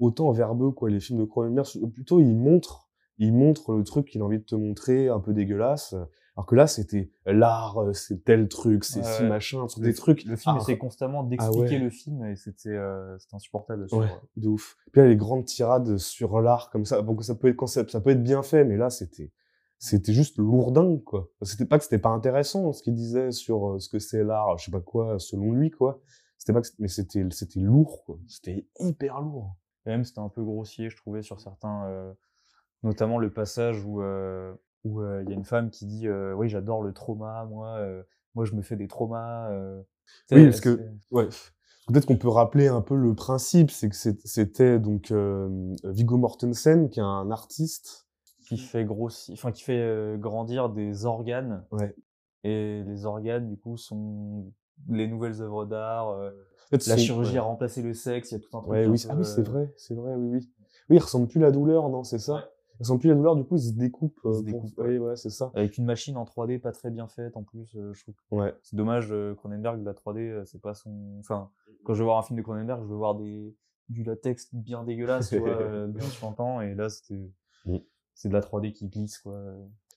autant 0.00 0.32
verbeux, 0.32 0.72
quoi. 0.72 0.90
Les 0.90 0.98
films 0.98 1.20
de 1.20 1.24
Cronenberg, 1.24 1.66
plutôt, 1.92 2.18
ils 2.18 2.34
montrent, 2.34 2.85
ils 3.18 3.32
montrent 3.32 3.74
le 3.74 3.84
truc 3.84 4.06
qu'il 4.08 4.20
a 4.22 4.24
envie 4.24 4.38
de 4.38 4.44
te 4.44 4.54
montrer, 4.54 5.08
un 5.08 5.20
peu 5.20 5.32
dégueulasse. 5.32 5.94
Alors 6.36 6.44
que 6.46 6.54
là, 6.54 6.66
c'était 6.66 7.10
l'art, 7.24 7.78
euh, 7.78 7.92
c'est 7.94 8.22
tel 8.24 8.48
truc, 8.48 8.84
c'est 8.84 9.02
ci, 9.02 9.22
ouais. 9.22 9.28
machin, 9.28 9.66
Le- 9.78 9.82
des 9.84 9.94
trucs. 9.94 10.24
Le 10.26 10.36
film 10.36 10.56
Ah, 10.58 10.60
essaie 10.60 10.76
constamment 10.76 11.22
d'expliquer 11.24 11.76
ouais. 11.76 11.78
le 11.78 11.88
film 11.88 12.24
et 12.26 12.36
c'était 12.36 12.76
euh, 12.76 13.16
c'était 13.18 13.36
insupportable. 13.36 13.86
Ouais, 13.92 14.06
de 14.36 14.48
ouf. 14.48 14.76
Puis 14.92 15.00
là, 15.00 15.08
les 15.08 15.16
grandes 15.16 15.46
tirades 15.46 15.96
sur 15.96 16.40
l'art 16.42 16.68
comme 16.70 16.84
ça, 16.84 17.00
bon, 17.00 17.18
ça 17.22 17.34
peut 17.36 17.48
être 17.48 17.56
concept, 17.56 17.90
ça 17.90 18.02
peut 18.02 18.10
être 18.10 18.22
bien 18.22 18.42
fait, 18.42 18.64
mais 18.64 18.76
là, 18.76 18.90
c'était, 18.90 19.32
c'était 19.78 20.12
juste 20.12 20.36
lourdingue, 20.36 21.02
quoi. 21.04 21.30
C'était 21.40 21.64
pas 21.64 21.78
que 21.78 21.84
c'était 21.84 21.98
pas 21.98 22.10
intéressant 22.10 22.70
ce 22.74 22.82
qu'il 22.82 22.94
disait 22.94 23.30
sur 23.30 23.70
euh, 23.70 23.78
ce 23.78 23.88
que 23.88 23.98
c'est 23.98 24.22
l'art, 24.22 24.58
je 24.58 24.66
sais 24.66 24.70
pas 24.70 24.80
quoi, 24.82 25.18
selon 25.18 25.52
lui, 25.52 25.70
quoi. 25.70 26.02
C'était 26.36 26.52
pas 26.52 26.60
que, 26.60 26.68
mais 26.80 26.88
c'était, 26.88 27.24
c'était 27.30 27.60
lourd, 27.60 28.04
quoi. 28.04 28.18
C'était 28.28 28.66
hyper 28.78 29.22
lourd. 29.22 29.56
Et 29.86 29.88
même 29.88 30.04
c'était 30.04 30.20
un 30.20 30.28
peu 30.28 30.44
grossier, 30.44 30.90
je 30.90 30.96
trouvais, 30.98 31.22
sur 31.22 31.40
certains, 31.40 31.86
euh, 31.86 32.12
notamment 32.82 33.18
le 33.18 33.30
passage 33.32 33.84
où 33.84 34.02
euh, 34.02 34.52
où 34.84 35.00
euh, 35.00 35.22
il 35.24 35.28
y 35.30 35.32
a 35.32 35.36
une 35.36 35.44
femme 35.44 35.70
qui 35.70 35.86
dit 35.86 36.06
euh, 36.08 36.34
oui 36.34 36.48
j'adore 36.48 36.82
le 36.82 36.92
trauma, 36.92 37.44
moi 37.50 37.78
moi 38.34 38.44
je 38.44 38.54
me 38.54 38.62
fais 38.62 38.76
des 38.76 38.88
traumas. 38.88 39.50
Oui, 40.30 40.44
parce 40.46 40.60
que- 40.60 40.80
Ouais. 41.10 41.28
Peut-être 41.88 42.06
qu'on 42.06 42.16
peut 42.16 42.28
rappeler 42.28 42.66
un 42.66 42.80
peu 42.80 42.96
le 42.96 43.14
principe, 43.14 43.70
c'est 43.70 43.88
que 43.88 43.94
c'était 43.94 44.80
donc 44.80 45.12
euh, 45.12 45.48
Viggo 45.84 46.16
Mortensen, 46.16 46.90
qui 46.90 46.98
est 46.98 47.02
un 47.04 47.30
artiste. 47.30 48.08
qui 48.40 48.58
fait 48.58 48.84
grossir, 48.84 49.34
enfin 49.34 49.52
qui 49.52 49.62
fait 49.62 49.80
euh, 49.80 50.16
grandir 50.16 50.68
des 50.68 51.04
organes. 51.06 51.64
Ouais. 51.70 51.94
Et 52.44 52.82
les 52.84 53.06
organes 53.06 53.48
du 53.48 53.56
coup 53.56 53.76
sont 53.76 54.52
les 54.88 55.06
nouvelles 55.08 55.40
œuvres 55.42 55.64
d'art. 55.64 56.10
euh, 56.10 56.30
la 56.72 56.96
chirurgie 56.96 57.32
ouais. 57.34 57.38
a 57.38 57.42
remplacé 57.42 57.82
le 57.82 57.94
sexe, 57.94 58.32
il 58.32 58.34
y 58.34 58.36
a 58.36 58.40
tout 58.40 58.56
un 58.56 58.60
truc. 58.60 58.70
Ouais, 58.72 58.86
oui, 58.86 59.04
ah 59.08 59.14
oui, 59.16 59.24
c'est 59.24 59.42
vrai, 59.42 59.72
c'est 59.76 59.94
vrai, 59.94 60.14
oui, 60.16 60.28
oui. 60.32 60.50
Oui, 60.90 60.96
il 60.96 60.98
ressent 60.98 61.24
plus 61.26 61.40
la 61.40 61.50
douleur, 61.52 61.88
non, 61.88 62.02
c'est 62.04 62.18
ça? 62.18 62.50
Il 62.78 62.82
ressent 62.82 62.98
plus 62.98 63.08
la 63.08 63.14
douleur, 63.14 63.36
du 63.36 63.44
coup, 63.44 63.56
il 63.56 63.62
se 63.62 63.72
découpe. 63.72 64.18
Il 64.24 64.34
se 64.34 64.42
euh, 64.80 64.98
pour- 64.98 65.06
ouais, 65.06 65.16
c'est 65.16 65.30
ça. 65.30 65.50
Avec 65.54 65.78
une 65.78 65.84
machine 65.86 66.16
en 66.16 66.24
3D 66.24 66.58
pas 66.60 66.72
très 66.72 66.90
bien 66.90 67.06
faite 67.08 67.36
en 67.36 67.42
plus. 67.42 67.74
euh, 67.76 67.92
je 67.94 68.02
trouve 68.02 68.14
que 68.14 68.34
Ouais. 68.34 68.54
C'est 68.62 68.76
dommage, 68.76 69.08
euh, 69.10 69.34
Cronenberg, 69.34 69.82
la 69.84 69.94
3D, 69.94 70.18
euh, 70.30 70.44
c'est 70.44 70.60
pas 70.60 70.74
son. 70.74 71.16
Enfin, 71.20 71.50
quand 71.84 71.94
je 71.94 72.00
veux 72.00 72.04
voir 72.04 72.18
un 72.18 72.22
film 72.22 72.38
de 72.38 72.42
Cronenberg, 72.42 72.82
je 72.82 72.88
veux 72.88 72.96
voir 72.96 73.14
des... 73.14 73.54
du 73.88 74.02
latex 74.04 74.54
bien 74.54 74.84
dégueulasse, 74.84 75.32
euh, 75.32 75.86
bien 75.88 76.06
chantant, 76.08 76.60
et 76.60 76.74
là, 76.74 76.88
c'était. 76.88 77.30
Mm. 77.64 77.76
C'est 78.14 78.28
de 78.28 78.34
la 78.34 78.40
3D 78.40 78.72
qui 78.72 78.88
glisse, 78.88 79.18
quoi. 79.18 79.38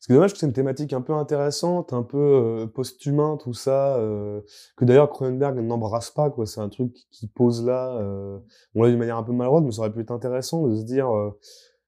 Ce 0.02 0.08
qui 0.08 0.14
est 0.14 0.16
dommage, 0.16 0.32
que 0.32 0.40
c'est 0.40 0.46
une 0.46 0.54
thématique 0.54 0.94
un 0.94 1.02
peu 1.02 1.14
intéressante, 1.14 1.92
un 1.92 2.04
peu 2.04 2.18
euh, 2.18 2.68
post-humain, 2.68 3.36
tout 3.38 3.54
ça, 3.54 3.98
euh, 3.98 4.40
que 4.78 4.86
d'ailleurs 4.86 5.10
Cronenberg 5.10 5.60
n'embrasse 5.60 6.10
pas, 6.12 6.30
quoi. 6.30 6.46
C'est 6.46 6.62
un 6.62 6.70
truc 6.70 6.94
qui 7.12 7.28
pose 7.28 7.66
là, 7.66 7.98
euh, 7.98 8.40
on 8.76 8.84
l'a 8.84 8.90
d'une 8.90 9.00
manière 9.00 9.18
un 9.18 9.24
peu 9.24 9.34
maladroite, 9.34 9.66
mais 9.66 9.72
ça 9.72 9.82
aurait 9.82 9.92
pu 9.92 10.00
être 10.00 10.12
intéressant 10.12 10.66
de 10.68 10.76
se 10.76 10.84
dire, 10.84 11.10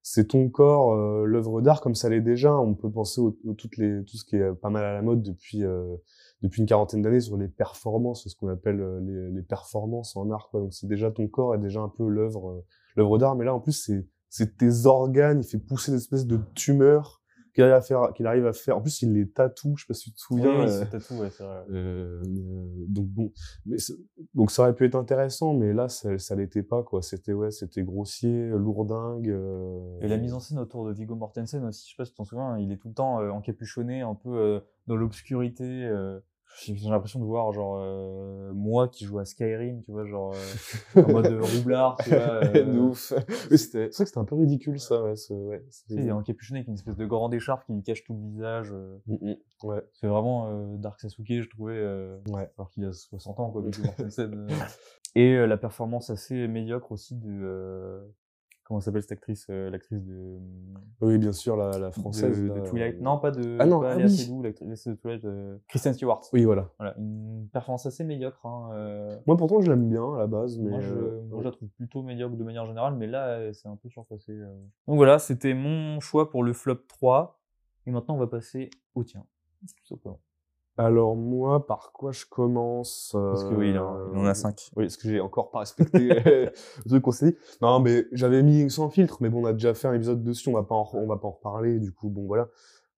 c'est 0.03 0.29
ton 0.29 0.49
corps, 0.49 0.93
euh, 0.93 1.25
l'œuvre 1.25 1.61
d'art, 1.61 1.81
comme 1.81 1.95
ça 1.95 2.09
l'est 2.09 2.21
déjà. 2.21 2.57
On 2.57 2.73
peut 2.73 2.89
penser 2.91 3.21
au, 3.21 3.37
au- 3.45 3.53
toutes 3.53 3.77
les, 3.77 4.03
tout 4.03 4.17
ce 4.17 4.25
qui 4.25 4.35
est 4.35 4.53
pas 4.55 4.69
mal 4.69 4.83
à 4.83 4.93
la 4.93 5.01
mode 5.01 5.21
depuis, 5.21 5.63
euh, 5.63 5.95
depuis 6.41 6.61
une 6.61 6.67
quarantaine 6.67 7.01
d'années 7.01 7.19
sur 7.19 7.37
les 7.37 7.47
performances, 7.47 8.27
ce 8.27 8.35
qu'on 8.35 8.47
appelle 8.49 8.81
euh, 8.81 8.99
les, 9.01 9.31
les 9.35 9.41
performances 9.43 10.15
en 10.15 10.29
art, 10.31 10.49
quoi. 10.49 10.59
Donc 10.61 10.73
c'est 10.73 10.87
déjà 10.87 11.11
ton 11.11 11.27
corps 11.27 11.53
est 11.55 11.59
déjà 11.59 11.81
un 11.81 11.89
peu 11.89 12.07
l'œuvre, 12.07 12.49
euh, 12.51 12.65
l'œuvre 12.95 13.17
d'art, 13.19 13.35
mais 13.35 13.45
là 13.45 13.53
en 13.53 13.59
plus 13.59 13.73
c'est 13.73 14.07
c'est 14.29 14.57
tes 14.57 14.85
organes, 14.85 15.41
il 15.41 15.45
fait 15.45 15.57
pousser 15.59 15.91
des 15.91 15.97
espèces 15.97 16.25
de 16.25 16.39
tumeurs 16.55 17.20
qu'il 17.53 17.63
arrive 17.63 17.73
à 17.75 17.81
faire, 17.81 18.13
qu'il 18.13 18.27
arrive 18.27 18.45
à 18.47 18.53
faire. 18.53 18.77
En 18.77 18.81
plus, 18.81 19.01
il 19.01 19.13
les 19.13 19.29
tatoue, 19.29 19.75
je 19.77 19.83
sais 19.83 19.87
pas 19.87 19.93
si 19.93 20.09
tu 20.09 20.15
te 20.15 20.19
souviens. 20.19 20.45
Oui, 20.59 20.65
euh, 20.65 20.67
c'est 20.67 20.89
tatou, 20.89 21.15
ouais, 21.15 21.29
c'est 21.29 21.43
vrai. 21.43 21.63
euh, 21.71 22.21
euh, 22.23 22.85
donc 22.87 23.07
bon, 23.07 23.31
mais 23.65 23.77
donc 24.33 24.51
ça 24.51 24.61
aurait 24.63 24.75
pu 24.75 24.85
être 24.85 24.95
intéressant, 24.95 25.53
mais 25.53 25.73
là 25.73 25.89
ça, 25.89 26.17
ça 26.17 26.35
l'était 26.35 26.63
pas 26.63 26.83
quoi. 26.83 27.01
C'était 27.01 27.33
ouais, 27.33 27.51
c'était 27.51 27.83
grossier, 27.83 28.47
lourdingue. 28.47 29.29
euh, 29.29 29.99
Et 30.01 30.07
la 30.07 30.17
mise 30.17 30.33
en 30.33 30.39
scène 30.39 30.59
autour 30.59 30.85
de 30.87 30.93
Viggo 30.93 31.15
Mortensen 31.15 31.63
aussi, 31.65 31.85
je 31.87 31.91
sais 31.91 31.97
pas 31.97 32.05
si 32.05 32.11
tu 32.11 32.17
t'en 32.17 32.25
souviens, 32.25 32.57
il 32.57 32.71
est 32.71 32.77
tout 32.77 32.87
le 32.89 32.93
temps 32.93 33.19
euh, 33.21 33.29
encapuchonné, 33.29 34.01
un 34.01 34.15
peu 34.15 34.61
dans 34.87 34.95
l'obscurité. 34.95 35.89
J'ai 36.59 36.89
l'impression 36.89 37.19
de 37.19 37.25
voir 37.25 37.51
genre 37.53 37.77
euh, 37.79 38.51
moi 38.53 38.87
qui 38.87 39.05
joue 39.05 39.19
à 39.19 39.25
Skyrim, 39.25 39.81
tu 39.83 39.91
vois, 39.91 40.05
genre 40.05 40.33
euh, 40.33 41.03
en 41.05 41.11
mode 41.11 41.25
euh, 41.27 41.41
roublard, 41.41 41.97
tu 42.03 42.09
vois. 42.09 42.19
Euh, 42.45 42.93
c'était- 43.57 43.57
C'est 43.57 43.77
vrai 43.77 43.87
que 43.89 43.93
c'était 44.05 44.17
un 44.17 44.25
peu 44.25 44.35
ridicule 44.35 44.79
ça. 44.79 45.01
Ouais, 45.01 45.15
ce- 45.15 45.33
ouais, 45.33 45.63
il 45.89 46.07
est 46.07 46.11
encapuchonné 46.11 46.59
avec 46.59 46.67
une 46.67 46.73
espèce 46.75 46.95
de 46.97 47.05
grande 47.05 47.33
écharpe 47.33 47.65
qui 47.65 47.73
lui 47.73 47.83
cache 47.83 48.03
tout 48.03 48.13
le 48.13 48.19
visage. 48.31 48.71
euh. 48.73 48.97
Mm, 49.07 49.31
mm, 49.31 49.67
ouais. 49.67 49.81
C'est 49.93 50.07
vraiment 50.07 50.47
euh, 50.47 50.77
Dark 50.77 50.99
Sasuke, 50.99 51.41
je 51.41 51.49
trouvais, 51.49 51.75
euh, 51.77 52.17
Ouais. 52.29 52.49
alors 52.57 52.69
qu'il 52.69 52.83
a 52.85 52.91
60 52.93 53.39
ans, 53.39 53.49
quoi. 53.51 53.63
Et 55.15 55.45
la 55.45 55.57
performance 55.57 56.09
assez 56.09 56.47
médiocre 56.47 56.91
aussi 56.91 57.15
de... 57.15 58.01
euh, 58.71 58.75
comment 58.75 58.79
s'appelle 58.81 59.01
cette 59.01 59.11
actrice 59.11 59.47
euh, 59.49 59.69
L'actrice 59.69 60.03
de... 60.03 60.37
Oui, 61.01 61.17
bien 61.17 61.31
sûr, 61.31 61.57
la, 61.57 61.77
la 61.77 61.91
française. 61.91 62.41
de, 62.41 62.47
là, 62.47 62.61
Twilight. 62.61 62.95
euh, 62.95 63.01
Non, 63.03 63.19
pas 63.19 63.31
de. 63.31 63.57
Ah 63.59 63.65
non, 63.65 63.81
pas 63.81 63.93
ah 63.93 63.97
oui. 63.97 64.09
Seydoux, 64.09 64.41
l'actrice 64.41 64.87
de 64.87 64.93
Twilight. 64.95 65.25
euh, 65.25 65.57
Kristen 65.67 65.93
Stewart. 65.93 66.21
Oui, 66.33 66.43
voilà. 66.45 66.69
Voilà, 66.79 66.95
une 66.97 67.47
performance 67.51 67.85
assez 67.85 68.03
médiocre. 68.03 68.45
Hein, 68.45 68.69
euh, 68.73 69.17
Moi, 69.27 69.35
pourtant, 69.37 69.59
je 69.61 69.69
l'aime 69.71 69.89
bien 69.89 70.13
à 70.15 70.19
la 70.19 70.27
base, 70.27 70.57
mais 70.59 70.69
moi, 70.69 70.79
je, 70.79 70.93
euh, 70.93 71.21
moi, 71.29 71.39
je 71.39 71.45
la 71.45 71.51
trouve 71.51 71.69
plutôt 71.69 72.01
médiocre 72.03 72.35
de 72.35 72.43
manière 72.43 72.65
générale, 72.65 72.95
mais 72.95 73.07
là, 73.07 73.27
euh, 73.27 73.53
c'est 73.53 73.67
un 73.67 73.75
peu 73.75 73.89
surpassé. 73.89 74.31
euh. 74.31 74.53
Donc 74.87 74.95
voilà, 74.97 75.19
c'était 75.19 75.53
mon 75.53 75.99
choix 75.99 76.29
pour 76.29 76.43
le 76.43 76.53
flop 76.53 76.75
3. 76.87 77.39
Et 77.87 77.91
maintenant, 77.91 78.15
on 78.15 78.19
va 78.19 78.27
passer 78.27 78.69
au 78.95 79.03
tien. 79.03 79.25
Tout 79.61 79.85
simplement. 79.95 80.19
Alors 80.85 81.15
moi, 81.15 81.67
par 81.67 81.91
quoi 81.93 82.11
je 82.11 82.25
commence 82.25 83.11
Parce 83.13 83.43
que 83.43 83.53
oui, 83.53 83.69
il 83.69 83.77
en, 83.77 84.25
a 84.25 84.33
5. 84.33 84.71
Oui, 84.75 84.85
parce 84.85 84.97
que 84.97 85.07
j'ai 85.07 85.19
encore 85.19 85.51
pas 85.51 85.59
respecté 85.59 85.99
le 86.25 86.51
truc 86.87 87.03
qu'on 87.03 87.11
s'est 87.11 87.31
dit. 87.31 87.37
Non, 87.61 87.79
mais 87.79 88.05
j'avais 88.11 88.41
mis 88.41 88.69
sans 88.71 88.89
filtre, 88.89 89.17
mais 89.21 89.29
bon, 89.29 89.43
on 89.43 89.45
a 89.45 89.53
déjà 89.53 89.73
fait 89.73 89.87
un 89.87 89.93
épisode 89.93 90.23
dessus, 90.23 90.49
on 90.49 90.53
va 90.53 90.63
pas 90.63 90.75
en, 90.75 90.89
on 90.93 91.05
va 91.05 91.17
pas 91.17 91.27
en 91.27 91.31
reparler, 91.31 91.79
du 91.79 91.91
coup, 91.91 92.09
bon, 92.09 92.25
voilà. 92.25 92.47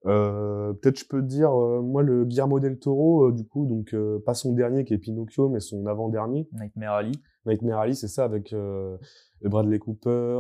Euh, 0.05 0.73
peut-être 0.73 0.99
je 0.99 1.05
peux 1.05 1.21
te 1.21 1.27
dire, 1.27 1.51
euh, 1.57 1.81
moi, 1.81 2.03
le 2.03 2.25
Guillermo 2.25 2.59
del 2.59 2.77
Toro, 2.77 3.27
euh, 3.27 3.31
du 3.31 3.45
coup, 3.45 3.65
donc, 3.65 3.93
euh, 3.93 4.19
pas 4.25 4.33
son 4.33 4.53
dernier 4.53 4.83
qui 4.83 4.93
est 4.93 4.97
Pinocchio, 4.97 5.49
mais 5.49 5.59
son 5.59 5.85
avant-dernier. 5.85 6.47
Nightmare 6.53 6.95
Alley. 6.95 7.13
Nightmare 7.45 7.79
Alley, 7.79 7.93
c'est 7.93 8.07
ça, 8.07 8.25
avec 8.25 8.51
euh, 8.53 8.97
Bradley 9.41 9.79
Cooper, 9.79 10.39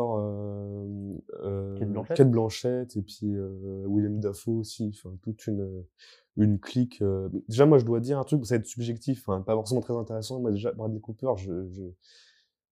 euh, 2.11 2.15
Kate 2.15 2.29
Blanchett. 2.31 2.89
Kate 2.89 2.95
Blanchett, 2.95 2.97
et 2.97 3.01
puis 3.01 3.35
euh, 3.35 3.83
William 3.87 4.19
Dafoe 4.19 4.59
aussi, 4.59 4.91
enfin 4.93 5.15
toute 5.21 5.47
une 5.47 5.85
une 6.37 6.59
clique. 6.59 7.01
euh. 7.01 7.29
Déjà, 7.47 7.65
moi, 7.65 7.77
je 7.77 7.85
dois 7.85 7.99
dire 7.99 8.17
un 8.19 8.23
truc, 8.23 8.45
ça 8.45 8.55
va 8.55 8.59
être 8.59 8.65
subjectif, 8.67 9.29
hein, 9.29 9.41
pas 9.41 9.53
forcément 9.53 9.81
très 9.81 9.95
intéressant. 9.95 10.39
Moi, 10.39 10.51
déjà, 10.51 10.71
Bradley 10.71 10.99
Cooper, 10.99 11.33
je, 11.37 11.67
je, 11.69 11.83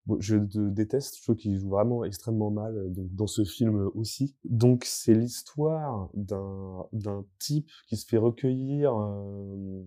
bon, 0.07 0.17
je 0.19 0.35
le 0.37 0.71
déteste, 0.71 1.17
je 1.17 1.23
trouve 1.23 1.35
qu'il 1.35 1.57
joue 1.59 1.69
vraiment 1.69 2.03
extrêmement 2.03 2.49
mal, 2.51 2.91
donc 2.93 3.13
dans 3.13 3.27
ce 3.27 3.43
film 3.43 3.89
aussi. 3.95 4.35
Donc, 4.45 4.83
c'est 4.85 5.13
l'histoire 5.13 6.09
d'un 6.15 6.85
d'un 6.93 7.25
type 7.39 7.69
qui 7.87 7.97
se 7.97 8.05
fait 8.07 8.17
recueillir. 8.17 8.93
euh, 8.95 9.83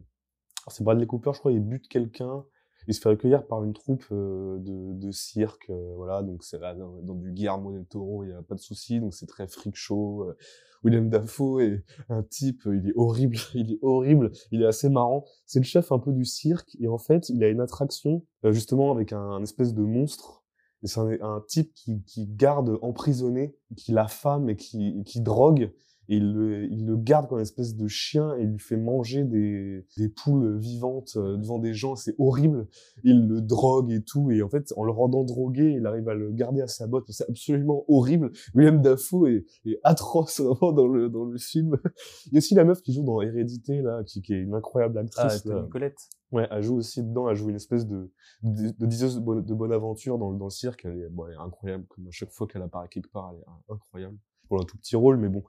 alors, 0.67 0.73
C'est 0.73 0.85
Bradley 0.85 1.07
Cooper, 1.07 1.33
je 1.35 1.39
crois, 1.41 1.53
il 1.53 1.61
bute 1.61 1.89
quelqu'un. 1.89 2.45
Il 2.87 2.95
se 2.95 3.01
fait 3.01 3.09
recueillir 3.09 3.47
par 3.47 3.65
une 3.65 3.73
troupe 3.73 4.05
euh, 4.13 4.59
de, 4.59 4.93
de 4.95 5.11
cirque, 5.11 5.71
euh, 5.71 5.95
voilà, 5.97 6.23
donc 6.23 6.45
c'est 6.45 6.61
dans, 6.61 7.01
dans 7.03 7.15
du 7.15 7.33
Guillermo 7.33 7.73
del 7.73 7.87
Toro, 7.87 8.25
il 8.25 8.31
y 8.31 8.33
a 8.33 8.43
pas 8.43 8.55
de 8.55 8.61
souci, 8.61 9.01
donc 9.01 9.15
c'est 9.15 9.27
très 9.27 9.47
freak 9.47 9.75
show. 9.77 10.25
euh, 10.25 10.37
William 10.85 11.09
Dafoe 11.09 11.61
est 11.61 11.85
un 12.11 12.23
type, 12.23 12.67
euh, 12.67 12.77
il 12.77 12.91
est 12.91 12.93
horrible, 12.95 13.37
il 13.55 13.73
est 13.73 13.79
horrible, 13.83 14.31
il 14.53 14.63
est 14.63 14.67
assez 14.67 14.89
marrant. 14.89 15.25
C'est 15.47 15.59
le 15.59 15.65
chef 15.65 15.91
un 15.91 15.99
peu 15.99 16.13
du 16.13 16.25
cirque, 16.25 16.77
et 16.79 16.87
en 16.89 16.99
fait, 16.99 17.31
il 17.31 17.43
a 17.43 17.49
une 17.49 17.61
attraction, 17.61 18.25
euh, 18.45 18.53
justement, 18.53 18.93
avec 18.93 19.13
un, 19.13 19.43
espèce 19.43 19.75
de 19.75 19.83
monstre. 19.83 20.45
C'est 20.83 21.01
un, 21.01 21.09
un 21.23 21.43
type 21.49 21.73
qui, 21.73 22.03
qui 22.05 22.27
garde 22.27 22.79
emprisonné, 22.83 23.57
qui 23.75 23.93
l'affame 23.93 24.51
et 24.51 24.57
qui, 24.57 25.03
qui 25.05 25.23
drogue. 25.23 25.73
Et 26.09 26.17
il 26.17 26.33
le, 26.33 26.65
il 26.65 26.87
le 26.87 26.97
garde 26.97 27.29
comme 27.29 27.39
une 27.39 27.43
espèce 27.43 27.77
de 27.77 27.87
chien 27.89 28.37
et 28.37 28.43
il 28.43 28.51
lui 28.51 28.59
fait 28.59 28.77
manger 28.77 29.25
des, 29.25 29.87
des 29.97 30.09
poules 30.09 30.59
vivantes 30.59 31.13
euh, 31.17 31.37
devant 31.37 31.59
des 31.59 31.73
gens. 31.75 31.97
C'est 31.97 32.15
horrible. 32.19 32.67
Il 33.05 33.27
le 33.27 33.41
drogue 33.41 33.91
et 33.91 34.03
tout. 34.03 34.31
Et 34.31 34.43
en 34.43 34.49
fait, 34.49 34.73
en 34.77 34.85
le 34.85 34.93
rendant 34.93 35.25
drogué, 35.25 35.73
il 35.73 35.87
arrive 35.87 36.09
à 36.09 36.15
le 36.15 36.31
garder 36.33 36.61
à 36.61 36.67
sa 36.67 36.87
botte. 36.87 37.11
C'est 37.11 37.29
absolument 37.29 37.85
horrible. 37.89 38.33
William 38.55 38.81
Dafoe 38.83 39.29
est, 39.29 39.45
est 39.67 39.81
atroce 39.83 40.41
vraiment 40.43 40.73
dans 40.73 40.87
le, 40.89 41.09
dans 41.09 41.25
le 41.25 41.39
film. 41.39 41.79
Il 42.27 42.33
y 42.33 42.37
a 42.37 42.39
aussi 42.39 42.55
la 42.55 42.65
meuf 42.65 42.83
qui 42.83 42.93
joue 42.93 43.03
dans 43.05 43.21
Hérédité, 43.23 43.81
là, 43.83 44.03
qui, 44.05 44.21
qui 44.23 44.35
est 44.35 44.41
une 44.41 44.55
incroyable 44.55 44.97
Ah, 44.99 45.01
actrice. 45.27 45.45
là. 45.47 45.55
Tony 45.57 45.69
Collette. 45.71 45.99
Ouais, 46.33 46.49
elle 46.51 46.63
joue 46.63 46.77
aussi 46.77 47.01
dedans, 47.03 47.29
elle 47.31 47.37
joue 47.37 47.49
une 47.51 47.55
espèce 47.57 47.87
de, 47.87 48.11
de, 48.43 48.71
de 48.77 48.87
diseuse 48.87 49.15
de 49.15 49.21
bonne, 49.21 49.45
de 49.45 49.55
bonne 49.55 49.71
aventure 49.73 50.19
dans, 50.19 50.31
le- 50.33 50.37
dans 50.39 50.47
le 50.47 50.51
cirque. 50.51 50.85
Elle 50.85 50.99
est, 51.03 51.09
bon, 51.09 51.27
elle 51.29 51.35
est 51.35 51.37
incroyable, 51.39 51.85
comme 51.89 52.07
à 52.09 52.11
chaque 52.11 52.31
fois 52.33 52.49
qu'elle 52.49 52.63
apparaît 52.63 52.89
quelque 52.89 53.11
part, 53.13 53.33
elle 53.33 53.41
est 53.41 53.73
incroyable. 53.73 54.17
Pour 54.49 54.61
un 54.61 54.65
tout 54.65 54.77
petit 54.77 54.97
rôle, 54.97 55.17
mais 55.17 55.29
bon. 55.29 55.43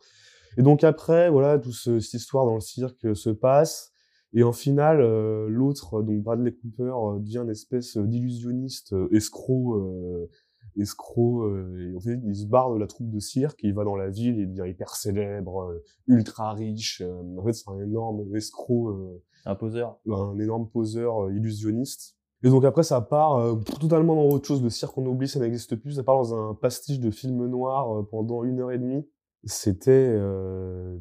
Et 0.58 0.64
donc 0.64 0.84
après, 0.84 1.30
voilà, 1.30 1.60
toute 1.60 1.74
ce- 1.74 2.00
cette 2.00 2.14
histoire 2.22 2.46
dans 2.46 2.56
le 2.56 2.60
cirque 2.62 3.16
se 3.16 3.30
passe. 3.30 3.92
Et 4.34 4.44
en 4.44 4.52
finale, 4.52 5.00
euh, 5.02 5.48
l'autre, 5.50 6.02
donc 6.02 6.22
Bradley 6.24 6.52
Cooper, 6.52 6.92
euh, 7.16 7.20
devient 7.20 7.40
une 7.44 7.50
espèce 7.52 7.96
d'illusionniste, 7.98 8.94
euh, 8.94 9.08
escroc, 9.14 9.76
euh, 9.76 10.30
escroc. 10.78 11.44
euh, 11.46 11.92
et 11.92 11.96
en 11.96 12.00
fait, 12.02 12.20
il 12.26 12.36
se 12.36 12.46
barre 12.46 12.74
de 12.74 12.80
la 12.80 12.88
troupe 12.88 13.10
de 13.10 13.20
cirque, 13.20 13.60
il 13.64 13.74
va 13.74 13.84
dans 13.86 13.96
la 13.96 14.10
ville, 14.10 14.38
il 14.38 14.50
devient 14.54 14.70
hyper 14.70 14.96
célèbre, 14.96 15.62
euh, 15.72 15.84
ultra 16.08 16.52
riche. 16.54 17.02
euh, 17.02 17.38
en 17.38 17.44
fait, 17.46 17.54
c'est 17.54 17.70
un 17.70 17.80
énorme 17.80 18.36
escroc. 18.36 18.90
euh, 18.90 19.22
Un 19.46 19.56
poseur. 19.56 20.00
un 20.10 20.38
énorme 20.40 20.68
poseur 20.70 21.26
euh, 21.26 21.34
illusionniste. 21.34 22.16
Et 22.44 22.50
donc 22.50 22.66
après, 22.66 22.84
ça 22.84 23.00
part 23.02 23.36
euh, 23.38 23.56
totalement 23.80 24.16
dans 24.16 24.28
autre 24.30 24.48
chose. 24.48 24.62
Le 24.64 24.70
cirque, 24.70 24.98
on 24.98 25.06
oublie, 25.06 25.28
ça 25.28 25.40
n'existe 25.40 25.76
plus. 25.78 25.94
Ça 25.94 26.04
part 26.04 26.18
dans 26.18 26.34
un 26.36 26.54
pastiche 26.56 27.00
de 27.00 27.10
film 27.12 27.46
noir 27.46 28.00
euh, 28.00 28.04
pendant 28.04 28.44
une 28.44 28.60
heure 28.60 28.72
et 28.72 28.80
demie. 28.80 29.08
C'était, 29.46 29.92
euh, 29.92 30.98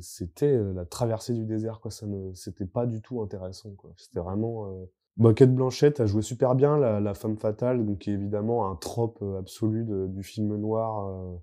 c'était 0.00 0.46
euh, 0.46 0.72
la 0.72 0.84
traversée 0.86 1.34
du 1.34 1.44
désert, 1.44 1.80
quoi. 1.80 1.90
Ça 1.90 2.06
ne, 2.06 2.32
c'était 2.34 2.66
pas 2.66 2.86
du 2.86 3.02
tout 3.02 3.20
intéressant, 3.20 3.70
quoi. 3.76 3.92
C'était 3.96 4.20
vraiment. 4.20 4.66
Euh... 4.66 4.86
Bah, 5.16 5.32
Kate 5.34 5.54
Blanchett 5.54 6.00
a 6.00 6.06
joué 6.06 6.22
super 6.22 6.54
bien 6.54 6.78
la, 6.78 7.14
femme 7.14 7.36
fatale, 7.38 7.84
donc 7.84 8.00
qui 8.00 8.10
évidemment 8.10 8.70
un 8.70 8.76
trope 8.76 9.18
euh, 9.22 9.38
absolu 9.38 9.86
du 10.08 10.22
film 10.22 10.56
noir. 10.56 11.08
euh, 11.08 11.36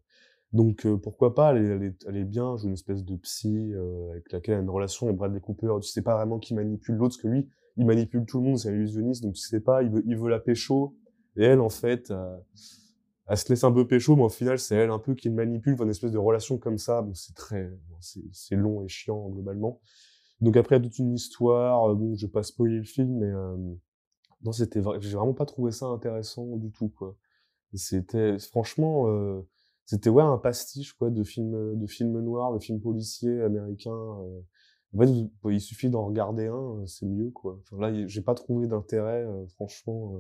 donc 0.51 0.86
pourquoi 1.01 1.34
pas, 1.34 1.56
elle 1.56 1.84
est, 1.84 1.95
elle, 2.08 2.17
est, 2.17 2.25
bien, 2.25 2.56
joue 2.58 2.67
une 2.67 2.73
espèce 2.73 3.03
de 3.03 3.15
psy 3.15 3.73
avec 4.12 4.32
laquelle 4.32 4.53
elle 4.53 4.60
a 4.60 4.63
une 4.63 4.69
relation 4.69 5.08
avec 5.08 5.17
Bradley 5.17 5.39
Cooper. 5.39 5.73
Tu 5.82 5.89
sais 5.89 6.03
pas 6.03 6.15
vraiment 6.15 6.38
qui 6.38 6.53
manipule 6.53 6.95
l'autre, 6.95 7.17
que 7.19 7.27
lui, 7.27 7.49
il 7.75 7.88
manipule 7.88 8.23
tout 8.25 8.39
le 8.39 8.49
monde, 8.49 8.60
c'est 8.60 8.69
un 8.69 8.73
illusionniste, 8.73 9.23
donc 9.23 9.34
tu 9.34 9.41
sais 9.41 9.62
pas, 9.62 9.82
il 9.82 9.89
veut, 9.89 10.03
il 10.06 10.15
veut 10.15 10.29
la 10.29 10.39
pécho. 10.39 10.95
Et 11.38 11.43
elle, 11.43 11.60
en 11.60 11.69
fait, 11.69 12.13
elle 13.27 13.38
se 13.38 13.49
laisse 13.49 13.63
un 13.63 13.71
peu 13.71 13.88
pécho, 13.88 14.15
mais 14.15 14.23
au 14.23 14.29
final, 14.29 14.59
c'est 14.59 14.75
elle 14.75 14.91
un 14.91 14.99
peu 14.99 15.15
qui 15.15 15.29
le 15.29 15.36
manipule, 15.36 15.75
une 15.81 15.89
espèce 15.89 16.12
de 16.12 16.17
relation 16.17 16.57
comme 16.57 16.77
ça. 16.77 17.01
Bon, 17.01 17.13
c'est 17.13 17.36
très, 17.36 17.71
c'est 18.31 18.55
long 18.55 18.83
et 18.83 18.88
chiant 18.89 19.29
globalement. 19.29 19.79
Donc 20.41 20.57
après, 20.57 20.77
il 20.77 20.83
y 20.83 20.86
a 20.86 20.89
toute 20.89 20.99
une 20.99 21.13
histoire. 21.15 21.91
euh, 21.91 21.95
Bon, 21.95 22.15
je 22.15 22.25
vais 22.27 22.31
pas 22.31 22.43
spoiler 22.43 22.77
le 22.79 22.83
film, 22.86 23.19
mais 23.19 23.27
euh, 23.27 23.57
non, 24.43 24.51
c'était, 24.51 24.81
j'ai 24.99 25.15
vraiment 25.15 25.33
pas 25.33 25.45
trouvé 25.45 25.71
ça 25.71 25.86
intéressant 25.88 26.45
du 26.57 26.71
tout, 26.71 26.89
quoi. 26.89 27.15
C'était, 27.75 28.39
franchement, 28.39 29.07
euh, 29.09 29.41
c'était 29.86 30.09
ouais 30.09 30.23
un 30.23 30.38
pastiche 30.39 30.93
quoi 30.93 31.09
de 31.12 31.23
films 31.23 31.79
de 31.79 31.88
films 31.88 32.19
noirs 32.21 32.53
de 32.53 32.59
films 32.59 32.81
policiers 32.81 33.41
américains 33.43 33.91
euh. 33.91 34.41
en 34.95 34.99
fait 34.99 35.07
vous- 35.07 35.51
il 35.51 35.62
suffit 35.62 35.89
d'en 35.89 36.05
regarder 36.07 36.47
un 36.47 36.55
euh, 36.81 36.88
c'est 36.88 37.05
mieux 37.07 37.31
quoi 37.31 37.59
enfin, 37.63 37.81
là 37.81 38.07
j'ai 38.07 38.21
pas 38.21 38.36
trouvé 38.36 38.67
d'intérêt 38.67 39.25
franchement. 39.55 40.15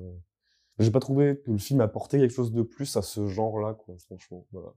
J'ai 0.79 0.91
pas 0.91 0.99
trouvé 0.99 1.39
que 1.45 1.51
le 1.51 1.57
film 1.57 1.81
apportait 1.81 2.19
quelque 2.19 2.33
chose 2.33 2.51
de 2.51 2.63
plus 2.63 2.95
à 2.97 3.01
ce 3.01 3.27
genre 3.27 3.59
là 3.59 3.73
quoi 3.73 3.95
franchement 3.99 4.45
voilà 4.51 4.73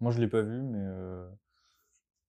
Moi, 0.00 0.12
je 0.12 0.20
l'ai 0.20 0.28
pas 0.28 0.42
vu, 0.42 0.62
mais 0.62 0.78
euh... 0.80 1.28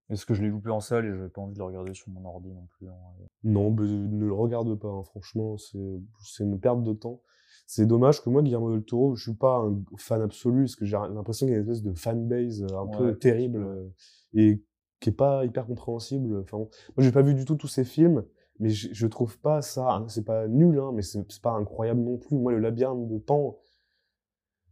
est-ce 0.10 0.26
que 0.26 0.34
je 0.34 0.42
l'ai 0.42 0.50
loupé 0.50 0.70
en 0.70 0.80
salle 0.80 1.06
et 1.06 1.12
j'avais 1.12 1.30
pas 1.30 1.42
envie 1.42 1.54
de 1.54 1.60
le 1.60 1.66
regarder 1.66 1.94
sur 1.94 2.10
mon 2.10 2.26
ordi 2.26 2.54
non 2.54 2.66
plus. 2.66 2.88
vrai. 2.88 2.96
non 3.44 3.72
mais 3.72 3.88
ne 3.88 4.26
le 4.26 4.34
regarde 4.34 4.74
pas 4.76 4.88
hein, 4.88 5.04
franchement 5.04 5.58
c'est 5.58 6.44
une 6.44 6.60
perte 6.60 6.84
de 6.84 6.94
temps 6.94 7.22
c'est 7.66 7.86
dommage 7.86 8.24
que 8.24 8.30
moi 8.30 8.42
Guillermo 8.42 8.72
del 8.72 8.84
Toro 8.84 9.16
je 9.16 9.24
suis 9.24 9.34
pas 9.34 9.58
un 9.58 9.84
fan 9.98 10.22
absolu 10.22 10.64
parce 10.64 10.76
que 10.76 10.86
j'ai 10.86 10.98
l'impression 10.98 11.46
qu'il 11.46 11.54
y 11.54 11.58
a 11.58 11.60
une 11.60 11.70
espèce 11.70 11.84
de 11.84 11.94
fanbase 11.94 12.64
euh, 12.64 12.78
un 12.78 12.88
peu 12.88 13.18
terrible 13.18 13.60
euh, 13.60 13.90
et 14.34 14.64
qui 15.00 15.10
est 15.10 15.14
pas 15.14 15.46
hyper 15.46 15.68
compréhensible 15.68 16.40
enfin 16.40 16.58
moi 16.58 16.70
j'ai 17.00 17.12
pas 17.12 17.22
vu 17.22 17.34
du 17.34 17.46
tout 17.46 17.56
tous 17.56 17.68
ces 17.68 17.84
films 17.84 18.24
mais 18.60 18.70
je, 18.70 18.90
je 18.94 19.08
trouve 19.08 19.38
pas 19.40 19.62
ça 19.62 19.92
hein, 19.96 20.06
c'est 20.08 20.26
pas 20.26 20.48
nul 20.48 20.80
hein 20.80 20.92
mais 20.94 21.02
c'est 21.02 21.26
pas 21.42 21.52
incroyable 21.52 22.02
non 22.02 22.18
plus 22.18 22.38
moi 22.38 22.52
le 22.52 22.60
labyrinthe 22.60 23.08
de 23.08 23.18
Pan 23.18 23.58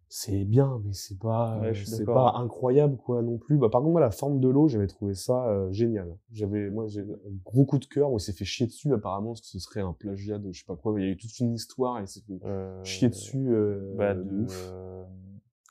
c'est 0.08 0.46
bien, 0.46 0.82
mais 0.86 0.94
c'est 0.94 1.18
pas, 1.20 1.60
Ouais, 1.60 1.74
c'est 1.74 2.06
pas 2.06 2.34
incroyable 2.38 2.96
quoi 2.96 3.22
non 3.22 3.38
plus. 3.38 3.58
Bah, 3.58 3.70
par 3.70 3.82
contre, 3.82 3.92
moi, 3.92 4.00
la 4.02 4.12
forme 4.12 4.40
de 4.40 4.48
l'eau, 4.48 4.68
j'avais 4.68 4.88
trouvé 4.88 5.14
ça 5.14 5.48
euh, 5.50 5.72
génial. 5.72 6.16
J'avais, 6.32 6.70
moi, 6.70 6.86
j'ai 6.88 7.02
un 7.02 7.06
gros 7.44 7.66
coup 7.66 7.80
de 7.80 7.86
cœur. 7.86 8.12
On 8.12 8.18
s'est 8.20 8.32
fait 8.32 8.46
chier 8.46 8.68
dessus 8.68 8.94
apparemment 8.94 9.32
parce 9.32 9.42
que 9.42 9.48
ce 9.48 9.60
serait 9.60 9.82
un 9.82 9.94
plagiat 9.94 10.38
de 10.38 10.52
je 10.54 10.60
sais 10.60 10.66
pas 10.66 10.76
quoi. 10.76 10.94
Il 11.02 11.06
y 11.06 11.10
a 11.10 11.12
eu 11.12 11.18
toute 11.18 11.38
une 11.40 11.54
histoire 11.54 11.98
et 12.00 12.04
il 12.04 12.08
s'est 12.08 12.22
fait 12.22 12.40
Euh, 12.46 12.82
chier 12.84 13.10
dessus. 13.10 13.48
Euh, 13.50 13.94
bah, 13.98 14.14
de 14.14 14.22
ouf. 14.44 14.72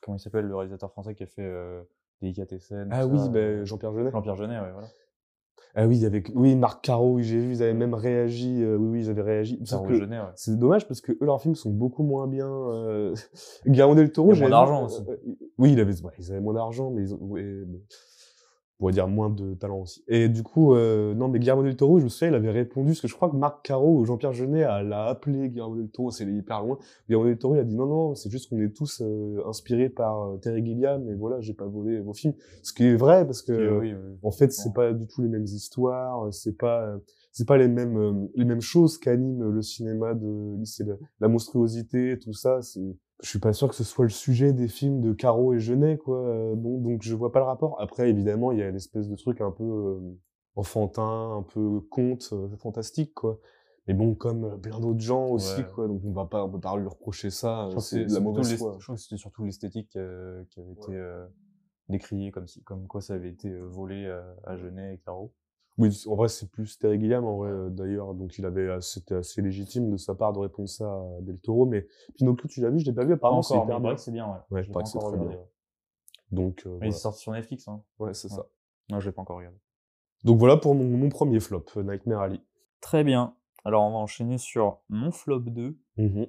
comment 0.03 0.17
il 0.17 0.21
s'appelle 0.21 0.45
le 0.47 0.57
réalisateur 0.57 0.91
français 0.91 1.15
qui 1.15 1.23
a 1.23 1.27
fait 1.27 1.45
euh, 1.47 1.83
Délicatessen 2.21 2.89
Ah 2.91 3.07
oui, 3.07 3.19
bah, 3.31 3.39
euh, 3.39 3.65
Jean-Pierre 3.65 3.95
Jeunet. 3.95 4.11
Jean-Pierre 4.11 4.37
Jeunet, 4.37 4.59
ouais, 4.61 4.73
voilà. 4.73 4.89
Ah 5.77 5.87
oui, 5.89 6.05
avec 6.07 6.31
oui 6.35 6.55
Marc 6.55 6.85
Caro, 6.85 7.15
oui 7.15 7.25
j'ai 7.25 7.39
vu, 7.41 7.53
ils 7.53 7.63
avaient 7.63 7.75
même 7.75 7.95
réagi. 7.95 8.63
euh, 8.63 8.77
oui, 8.77 8.89
oui, 8.93 9.01
ils 9.05 9.11
avaient 9.11 9.23
réagi. 9.23 9.59
Sauf 9.65 9.87
que 9.89 9.95
Jeunet, 9.95 10.19
ouais. 10.21 10.25
c'est 10.37 10.57
dommage 10.59 10.87
parce 10.87 11.01
que 11.01 11.13
eux 11.13 11.19
leurs 11.23 11.41
films 11.43 11.57
sont 11.57 11.71
beaucoup 11.71 12.05
moins 12.05 12.29
bien. 12.29 12.49
Euh... 12.49 13.15
Guillermo 13.67 13.95
del 13.97 14.13
Toro, 14.13 14.29
Il 14.33 14.39
y 14.39 14.43
a 14.45 14.49
j'avais 14.49 14.51
moins 14.51 14.65
vu, 14.65 14.71
d'argent 14.71 14.83
euh, 14.83 14.87
aussi. 14.87 15.03
euh, 15.09 15.17
oui, 15.59 15.73
il 15.73 15.81
avait, 15.81 16.01
ouais, 16.03 16.13
ils 16.19 16.31
avaient 16.31 16.41
moins 16.41 16.55
d'argent, 16.55 16.91
mais 16.91 17.03
ils 17.03 17.15
ont, 17.15 17.19
ouais, 17.23 17.43
bon, 17.67 17.81
on 18.75 18.79
pourrait 18.79 18.93
dire 18.93 19.07
moins 19.07 19.31
de 19.31 19.55
talent 19.55 19.81
aussi. 19.83 20.03
Et 20.09 20.29
du 20.29 20.43
coup, 20.43 20.75
euh, 20.75 21.15
non, 21.15 21.29
mais 21.29 21.39
Guillermo 21.39 21.63
del 21.63 21.77
Toro, 21.77 22.01
je 22.01 22.05
me 22.05 22.09
souviens, 22.09 22.29
il 22.29 22.35
avait 22.35 22.51
répondu, 22.51 22.89
parce 22.89 23.01
que 23.01 23.09
je 23.09 23.15
crois 23.15 23.31
que 23.31 23.37
Marc 23.37 23.65
Caro 23.65 23.99
ou 24.01 24.05
Jean-Pierre 24.05 24.33
Jeunet 24.33 24.65
a- 24.65 24.83
l'a 24.83 25.07
appelé 25.07 25.49
Guillermo 25.49 25.77
del 25.77 25.89
Toro, 25.91 26.11
c'est 26.11 26.25
hyper 26.27 26.63
loin. 26.65 26.79
Guillermo 27.07 27.27
del 27.27 27.39
Toro, 27.39 27.55
il 27.55 27.61
a 27.61 27.65
dit 27.65 27.77
non, 27.77 27.87
non, 27.87 28.15
c'est 28.17 28.31
juste 28.31 28.51
qu'on 28.51 28.59
est 28.61 28.75
tous 28.75 29.01
euh, 29.01 29.41
inspirés 29.49 29.89
par 29.91 30.23
euh, 30.23 30.37
Terry 30.39 30.65
Gilliam, 30.65 31.09
et 31.09 31.15
voilà, 31.15 31.41
j'ai 31.41 31.55
pas 31.55 31.67
volé 31.67 32.01
vos 32.01 32.15
films. 32.15 32.35
Ce 32.63 32.73
qui 32.73 32.85
est 32.85 32.97
vrai, 32.97 33.25
parce 33.25 33.43
que 33.43 33.53
Euh, 33.53 33.79
oui, 33.79 33.93
oui. 33.95 34.17
en 34.23 34.31
fait, 34.33 34.51
c'est 34.53 34.73
pas 34.75 34.93
du 34.93 35.07
tout 35.07 35.23
les 35.23 35.29
mêmes 35.29 35.45
histoires, 35.45 36.33
c'est 36.33 36.57
pas 36.59 36.97
c'est 37.37 37.47
pas 37.49 37.57
les 37.59 37.67
mêmes 37.69 37.97
euh, 37.97 38.13
les 38.37 38.45
mêmes 38.45 38.61
choses 38.61 38.97
qu'anime 38.99 39.51
le 39.51 39.61
cinéma 39.63 40.15
de 40.15 40.57
c'est 40.65 40.85
la, 40.87 40.95
la 41.21 41.29
monstruosité, 41.29 42.19
tout 42.21 42.33
ça, 42.33 42.61
c'est 42.63 42.97
je 43.25 43.29
suis 43.31 43.39
pas 43.41 43.53
sûr 43.55 43.69
que 43.69 43.75
ce 43.75 43.83
soit 43.85 44.05
le 44.05 44.11
sujet 44.11 44.53
des 44.53 44.69
films 44.69 45.01
de 45.01 45.13
Caro 45.13 45.55
et 45.55 45.59
Genet 45.59 45.97
quoi. 45.97 46.19
euh, 46.19 46.55
Bon, 46.55 46.79
donc 46.79 47.03
je 47.03 47.15
vois 47.15 47.33
pas 47.33 47.39
le 47.41 47.47
rapport. 47.47 47.81
Après 47.81 48.09
évidemment, 48.11 48.53
il 48.53 48.59
y 48.59 48.63
a 48.63 48.71
l'espèce 48.71 49.09
de 49.09 49.17
truc 49.17 49.41
un 49.41 49.51
peu 49.51 49.65
euh, 49.65 50.01
enfantin, 50.57 51.37
un 51.39 51.43
peu 51.43 51.81
conte, 51.91 52.29
euh, 52.33 52.49
fantastique 52.59 53.15
quoi. 53.15 53.41
Mais 53.87 53.95
bon, 53.95 54.15
comme 54.15 54.61
plein 54.63 54.81
d'autres 54.81 55.01
gens 55.01 55.27
aussi 55.29 55.61
Ouais. 55.61 55.67
quoi, 55.75 55.89
donc 55.89 56.01
on 56.05 56.13
va 56.13 56.25
pas 56.27 56.45
on 56.45 56.51
peut 56.51 56.61
pas 56.61 56.77
lui 56.77 56.87
reprocher 56.87 57.31
ça, 57.31 57.65
Je 57.67 57.71
crois 57.71 57.83
que 57.83 57.89
c'est 57.89 58.05
la 58.05 58.21
mauvaise 58.21 58.57
foi. 58.57 58.77
je 58.79 58.85
crois 58.85 58.95
que 58.97 59.01
c'était 59.01 59.17
surtout 59.19 59.45
l'esthétique 59.45 59.97
euh, 59.97 60.43
qui 60.51 60.61
avait 60.61 60.73
été 60.73 60.95
euh, 60.95 61.27
décriée 61.89 62.31
comme 62.31 62.47
si 62.47 62.63
comme 62.63 62.87
quoi 62.87 63.01
ça 63.03 63.15
avait 63.15 63.29
été 63.31 63.55
volé 63.59 64.07
à, 64.07 64.23
à 64.45 64.57
Jeunet 64.57 64.95
et 64.95 64.99
Caro. 64.99 65.33
Oui, 65.77 66.05
en 66.07 66.15
vrai, 66.15 66.29
c'est 66.29 66.51
plus 66.51 66.79
Terry 66.79 67.01
Gilliam, 67.01 67.25
en 67.25 67.37
vrai, 67.39 67.51
euh, 67.51 67.69
d'ailleurs. 67.69 68.15
Donc, 68.15 68.39
il 68.39 68.47
avait, 68.47 68.69
euh, 68.69 68.81
c'était 68.81 69.17
assez 69.17 69.43
légitime 69.43 69.91
de 69.91 69.97
sa 69.97 70.15
part 70.15 70.33
de 70.33 70.39
répondre 70.39 70.69
ça 70.69 70.87
à 70.87 71.21
Del 71.23 71.39
Toro. 71.41 71.67
Mais 71.67 71.87
Pinocchio, 72.15 72.49
tu 72.49 72.61
l'as 72.61 72.71
vu? 72.71 72.79
Je 72.79 72.85
l'ai 72.87 72.93
pas 72.93 73.05
vu. 73.05 73.13
Apparemment, 73.15 73.43
c'est 73.43 73.57
hyper 73.57 73.81
bien. 73.81 73.97
c'est 73.97 74.13
bien, 74.13 74.27
ouais. 74.29 74.39
Ouais, 74.51 74.65
Je 74.65 74.71
pas 74.71 74.83
que 74.83 74.89
c'est 74.89 74.99
très 74.99 75.09
regardé, 75.09 75.31
bien. 75.31 75.45
Donc, 76.31 76.63
euh, 76.67 76.79
Mais 76.81 76.87
il 76.89 76.91
est 76.91 76.93
sorti 76.93 77.21
sur 77.23 77.33
Netflix, 77.33 77.67
hein. 77.67 77.83
Ouais, 77.99 78.15
c'est 78.15 78.31
Ouais. 78.31 78.37
ça. 78.37 78.47
Non, 78.91 79.01
je 79.01 79.09
l'ai 79.09 79.13
pas 79.13 79.23
encore 79.23 79.39
regardé. 79.39 79.59
Donc, 80.23 80.39
voilà 80.39 80.57
pour 80.57 80.77
mon, 80.77 80.85
mon 80.85 81.09
premier 81.09 81.41
flop, 81.41 81.65
euh, 81.77 81.83
Nightmare 81.83 82.21
Alley. 82.21 82.41
Très 82.81 83.03
bien. 83.03 83.37
Alors, 83.65 83.83
on 83.83 83.91
va 83.91 83.97
enchaîner 83.97 84.39
sur 84.39 84.79
mon 84.89 85.11
flop 85.11 85.41
2. 85.41 85.77
Mhm. 85.97 86.27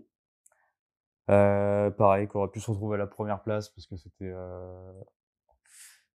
Euh, 1.29 1.89
pareil, 1.91 2.27
qu'on 2.27 2.39
aurait 2.39 2.51
pu 2.51 2.59
se 2.59 2.69
retrouver 2.69 2.95
à 2.95 2.97
la 2.97 3.07
première 3.07 3.41
place 3.41 3.69
parce 3.69 3.87
que 3.87 3.95
c'était 3.95 4.29
euh, 4.31 4.91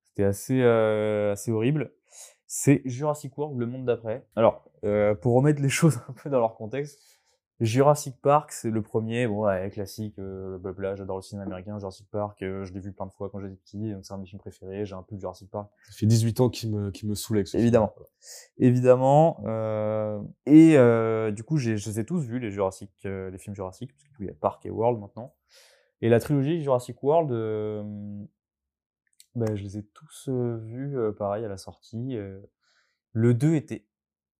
c'était 0.04 0.24
assez, 0.24 0.62
assez 0.63 1.52
horrible. 1.52 1.94
C'est 2.52 2.82
Jurassic 2.84 3.38
World, 3.38 3.60
le 3.60 3.68
monde 3.68 3.86
d'après. 3.86 4.26
Alors, 4.36 4.66
euh, 4.84 5.14
pour 5.14 5.36
remettre 5.36 5.62
les 5.62 5.70
choses 5.80 6.00
un 6.10 6.14
peu 6.14 6.32
dans 6.32 6.40
leur 6.40 6.56
contexte, 6.56 7.00
Jurassic 7.60 8.16
Park, 8.24 8.52
c'est 8.52 8.72
le 8.72 8.82
premier, 8.82 9.28
bon, 9.28 9.46
ouais, 9.46 9.70
classique, 9.70 10.18
euh, 10.18 10.58
blabla, 10.58 10.96
j'adore 10.96 11.18
le 11.18 11.22
cinéma 11.22 11.44
américain, 11.46 11.78
Jurassic 11.78 12.10
Park, 12.10 12.42
euh, 12.42 12.64
je 12.66 12.74
l'ai 12.74 12.80
vu 12.80 12.92
plein 12.92 13.06
de 13.06 13.12
fois 13.12 13.30
quand 13.30 13.40
j'étais 13.40 13.54
petit, 13.58 13.92
donc 13.92 14.04
c'est 14.04 14.14
un 14.14 14.18
de 14.18 14.22
mes 14.22 14.28
films 14.28 14.40
préférés, 14.40 14.84
j'ai 14.86 14.96
un 14.96 15.04
peu 15.04 15.16
de 15.16 15.20
Jurassic 15.20 15.52
Park. 15.52 15.70
Ça 15.86 15.92
fait 15.94 16.06
18 16.08 16.40
ans 16.40 16.50
qu'il 16.50 16.72
me, 16.72 16.90
qu'il 16.90 17.08
me 17.08 17.14
saoule 17.14 17.38
avec 17.38 17.48
ce 17.48 17.52
film. 17.58 17.62
Évidemment. 17.64 17.94
Évidemment. 18.58 19.44
euh, 19.46 20.20
et 20.48 20.76
euh, 20.78 21.30
du 21.32 21.44
coup, 21.44 21.58
j'ai- 21.58 21.78
je 21.78 21.88
les 21.90 22.00
ai 22.00 22.06
tous 22.06 22.22
vus, 22.22 22.40
les 22.40 22.50
Jurassic, 22.50 22.90
euh, 23.06 23.30
les 23.30 23.38
films 23.38 23.56
Jurassic, 23.56 23.92
parce 23.94 24.04
qu'il 24.18 24.26
y 24.26 24.30
a 24.30 24.34
Park 24.34 24.66
et 24.66 24.72
World 24.72 25.00
maintenant. 25.00 25.36
Et 26.02 26.10
la 26.10 26.20
trilogie 26.20 26.62
Jurassic 26.64 27.04
World, 27.04 27.30
euh, 27.32 27.84
ben, 29.36 29.56
je 29.56 29.63
les 29.63 29.78
ai 29.78 29.84
tous 29.94 30.30
vus, 30.30 30.98
pareil, 31.18 31.46
à 31.46 31.48
la 31.48 31.58
sortie. 31.58 32.18
Le 33.13 33.34
2 33.34 33.56
était 33.56 33.88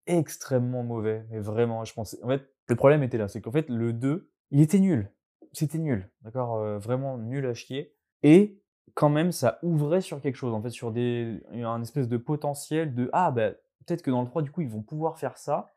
extrêmement 0.08 0.84
mauvais, 0.84 1.25
mais 1.30 1.39
vraiment, 1.39 1.86
je 1.86 1.93
pensais... 1.93 2.17
En 2.23 2.28
fait, 2.28 2.43
le 2.67 2.75
problème 2.75 3.04
était 3.04 3.17
là, 3.17 3.28
c'est 3.28 3.41
qu'en 3.41 3.52
fait, 3.52 3.69
le 3.69 3.93
2, 3.93 4.32
il 4.52 4.62
était 4.62 4.80
nul. 4.80 5.12
C'était 5.54 5.78
nul, 5.78 6.12
d'accord 6.21 6.80
Vraiment 6.80 7.17
nul 7.17 7.45
à 7.45 7.54
chier. 7.54 7.95
Et 8.23 8.62
quand 8.93 9.10
même, 9.10 9.32
ça 9.32 9.60
ouvrait 9.63 10.02
sur 10.02 10.21
quelque 10.21 10.36
chose, 10.36 10.54
en 10.54 10.62
fait, 10.62 10.69
sur 10.69 10.91
des, 10.91 11.41
un 11.54 11.82
espèce 11.82 12.08
de 12.08 12.17
potentiel 12.17 12.93
de 12.95 13.10
ah 13.13 13.32
bah 13.32 13.52
peut-être 13.86 14.02
que 14.02 14.12
dans 14.12 14.21
le 14.21 14.28
3 14.28 14.41
du 14.41 14.52
coup 14.52 14.62
ils 14.62 14.69
vont 14.69 14.84
pouvoir 14.84 15.17
faire 15.17 15.38
ça, 15.38 15.71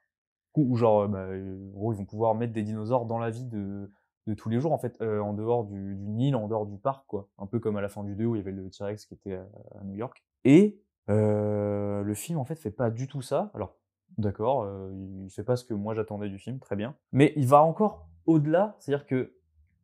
ou, 0.55 0.77
genre 0.77 1.03
euh, 1.03 1.57
en 1.57 1.71
gros 1.71 1.93
ils 1.93 1.97
vont 1.97 2.05
pouvoir 2.05 2.35
mettre 2.35 2.53
des 2.53 2.63
dinosaures 2.63 3.07
dans 3.07 3.19
la 3.19 3.31
vie 3.31 3.45
de, 3.45 3.91
de 4.27 4.35
tous 4.35 4.49
les 4.49 4.61
jours 4.61 4.73
en 4.73 4.79
fait, 4.79 5.01
euh, 5.01 5.21
en 5.21 5.33
dehors 5.33 5.65
du, 5.65 5.97
Nil, 5.97 6.37
en 6.37 6.47
dehors 6.47 6.67
du 6.67 6.79
parc 6.79 7.07
quoi, 7.07 7.29
un 7.39 7.47
peu 7.47 7.59
comme 7.59 7.77
à 7.77 7.81
la 7.81 7.89
fin 7.89 8.05
du 8.05 8.15
2 8.15 8.25
où 8.25 8.37
il 8.37 8.39
y 8.39 8.41
avait 8.41 8.53
le 8.53 8.71
T-Rex 8.71 9.07
qui 9.07 9.15
était 9.15 9.35
à, 9.35 9.85
New 9.85 9.95
York. 9.95 10.25
Et 10.45 10.81
euh, 11.11 12.03
le 12.03 12.15
film 12.15 12.39
en 12.39 12.45
fait 12.45 12.55
fait 12.55 12.71
pas 12.71 12.91
du 12.91 13.09
tout 13.09 13.23
ça. 13.23 13.51
Alors 13.55 13.77
d'accord, 14.19 14.63
euh, 14.63 14.93
il 15.25 15.31
fait 15.31 15.45
pas 15.45 15.57
ce 15.57 15.65
que 15.65 15.75
moi 15.75 15.95
j'attendais 15.95 16.29
du 16.29 16.39
film, 16.39 16.59
très 16.61 16.77
bien, 16.77 16.95
mais 17.13 17.33
il 17.37 17.47
va 17.47 17.63
encore 17.63 18.07
au-delà, 18.27 18.77
c'est-à-dire 18.79 19.07
que 19.07 19.35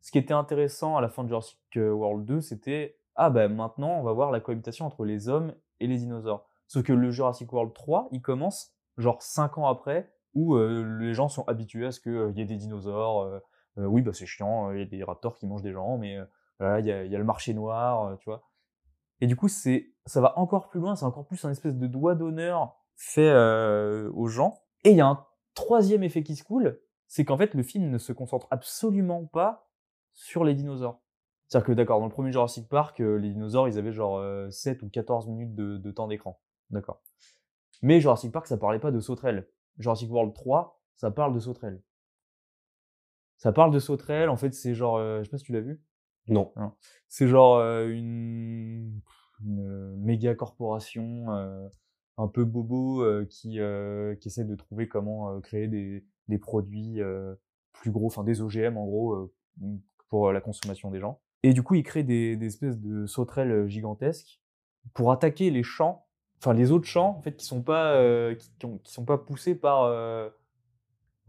ce 0.00 0.12
qui 0.12 0.18
était 0.18 0.34
intéressant 0.34 0.96
à 0.96 1.00
la 1.00 1.08
fin 1.08 1.24
de 1.24 1.28
Jurassic 1.28 1.58
World 1.74 2.24
2, 2.24 2.40
c'était 2.40 2.98
ah 3.16 3.30
ben 3.30 3.52
maintenant 3.52 3.98
on 3.98 4.02
va 4.02 4.12
voir 4.12 4.30
la 4.30 4.38
cohabitation 4.38 4.86
entre 4.86 5.04
les 5.04 5.28
hommes 5.28 5.54
et 5.80 5.88
les 5.88 5.96
dinosaures. 5.96 6.46
Sauf 6.68 6.84
que 6.84 6.92
le 6.92 7.10
Jurassic 7.10 7.52
World 7.52 7.72
3, 7.72 8.08
il 8.12 8.22
commence 8.22 8.74
genre 8.98 9.22
5 9.22 9.58
ans 9.58 9.66
après, 9.66 10.12
où 10.34 10.54
euh, 10.54 10.98
les 11.00 11.14
gens 11.14 11.28
sont 11.28 11.44
habitués 11.48 11.86
à 11.86 11.92
ce 11.92 12.00
qu'il 12.00 12.32
y 12.36 12.40
ait 12.40 12.44
des 12.44 12.56
dinosaures. 12.56 13.40
Euh, 13.78 13.86
oui, 13.86 14.02
bah 14.02 14.12
c'est 14.12 14.26
chiant, 14.26 14.72
il 14.72 14.80
y 14.80 14.82
a 14.82 14.86
des 14.86 15.04
raptors 15.04 15.36
qui 15.36 15.46
mangent 15.46 15.62
des 15.62 15.72
gens, 15.72 15.98
mais 15.98 16.18
euh, 16.60 16.80
il 16.80 16.86
y, 16.86 16.92
a, 16.92 17.04
le 17.04 17.24
marché 17.24 17.54
noir, 17.54 18.06
euh, 18.06 18.16
tu 18.16 18.24
vois. 18.24 18.42
Et 19.20 19.26
du 19.26 19.36
coup, 19.36 19.48
c'est, 19.48 19.92
ça 20.06 20.20
va 20.20 20.38
encore 20.38 20.68
plus 20.68 20.80
loin, 20.80 20.96
c'est 20.96 21.04
encore 21.04 21.26
plus 21.26 21.44
un 21.44 21.50
espèce 21.50 21.76
de 21.76 21.86
doigt 21.86 22.14
d'honneur 22.14 22.76
fait 22.96 23.32
aux 24.12 24.26
gens. 24.26 24.60
Et 24.84 24.90
il 24.90 24.96
y 24.96 25.00
a 25.00 25.06
un 25.06 25.24
troisième 25.54 26.02
effet 26.02 26.22
qui 26.22 26.34
se 26.36 26.42
coule, 26.42 26.80
c'est 27.06 27.24
qu'en 27.24 27.36
fait, 27.36 27.54
le 27.54 27.62
film 27.62 27.90
ne 27.90 27.98
se 27.98 28.12
concentre 28.12 28.48
absolument 28.50 29.24
pas 29.26 29.70
sur 30.12 30.44
les 30.44 30.54
dinosaures. 30.54 31.00
C'est-à-dire 31.48 31.66
que, 31.66 31.72
d'accord, 31.72 32.00
dans 32.00 32.06
le 32.06 32.12
premier 32.12 32.30
Jurassic 32.30 32.68
Park, 32.68 32.98
les 32.98 33.30
dinosaures, 33.30 33.68
ils 33.68 33.78
avaient 33.78 33.92
genre 33.92 34.18
euh, 34.18 34.50
7 34.50 34.82
ou 34.82 34.90
14 34.90 35.28
minutes 35.28 35.54
de, 35.54 35.78
de 35.78 35.90
temps 35.90 36.06
d'écran. 36.06 36.40
D'accord. 36.70 37.00
Mais 37.82 38.00
Jurassic 38.00 38.32
Park, 38.32 38.46
ça 38.46 38.58
parlait 38.58 38.78
pas 38.78 38.90
de 38.90 39.00
sauterelles. 39.00 39.48
Jurassic 39.78 40.10
World 40.10 40.34
3, 40.34 40.82
ça 40.96 41.10
parle 41.10 41.32
de 41.32 41.40
sauterelles. 41.40 41.80
Ça 43.38 43.52
parle 43.52 43.72
de 43.72 43.78
sauterelles, 43.78 44.28
en 44.28 44.36
fait, 44.36 44.52
c'est 44.52 44.74
genre, 44.74 44.96
euh, 44.98 45.20
je 45.20 45.24
sais 45.24 45.30
pas 45.30 45.38
si 45.38 45.44
tu 45.44 45.52
l'as 45.52 45.60
vu. 45.60 45.80
Non. 46.28 46.52
Non. 46.56 46.72
C'est 47.08 47.26
genre 47.28 47.56
euh, 47.56 47.88
une, 47.88 49.00
une 49.44 49.96
méga 49.96 50.34
corporation 50.34 51.30
euh, 51.32 51.68
un 52.18 52.28
peu 52.28 52.44
bobo 52.44 53.02
euh, 53.02 53.24
qui, 53.24 53.60
euh, 53.60 54.14
qui 54.16 54.28
essaie 54.28 54.44
de 54.44 54.54
trouver 54.54 54.88
comment 54.88 55.30
euh, 55.30 55.40
créer 55.40 55.68
des, 55.68 56.04
des 56.28 56.38
produits 56.38 57.00
euh, 57.00 57.34
plus 57.72 57.90
gros, 57.90 58.06
enfin 58.08 58.24
des 58.24 58.42
OGM 58.42 58.76
en 58.76 58.84
gros, 58.84 59.14
euh, 59.14 59.32
pour 60.08 60.32
la 60.32 60.40
consommation 60.40 60.90
des 60.90 61.00
gens. 61.00 61.20
Et 61.44 61.52
du 61.52 61.62
coup, 61.62 61.76
ils 61.76 61.84
créent 61.84 62.02
des, 62.02 62.36
des 62.36 62.46
espèces 62.46 62.78
de 62.78 63.06
sauterelles 63.06 63.68
gigantesques 63.68 64.40
pour 64.94 65.12
attaquer 65.12 65.50
les 65.50 65.62
champs, 65.62 66.06
enfin 66.40 66.54
les 66.54 66.72
autres 66.72 66.86
champs 66.86 67.16
en 67.18 67.22
fait 67.22 67.36
qui 67.36 67.44
sont 67.46 67.62
pas 67.62 67.92
euh, 67.94 68.34
qui, 68.34 68.50
qui 68.58 68.66
ont- 68.66 68.78
qui 68.78 68.92
sont 68.92 69.04
pas 69.04 69.18
poussés 69.18 69.54
par 69.54 69.82
euh, 69.84 70.28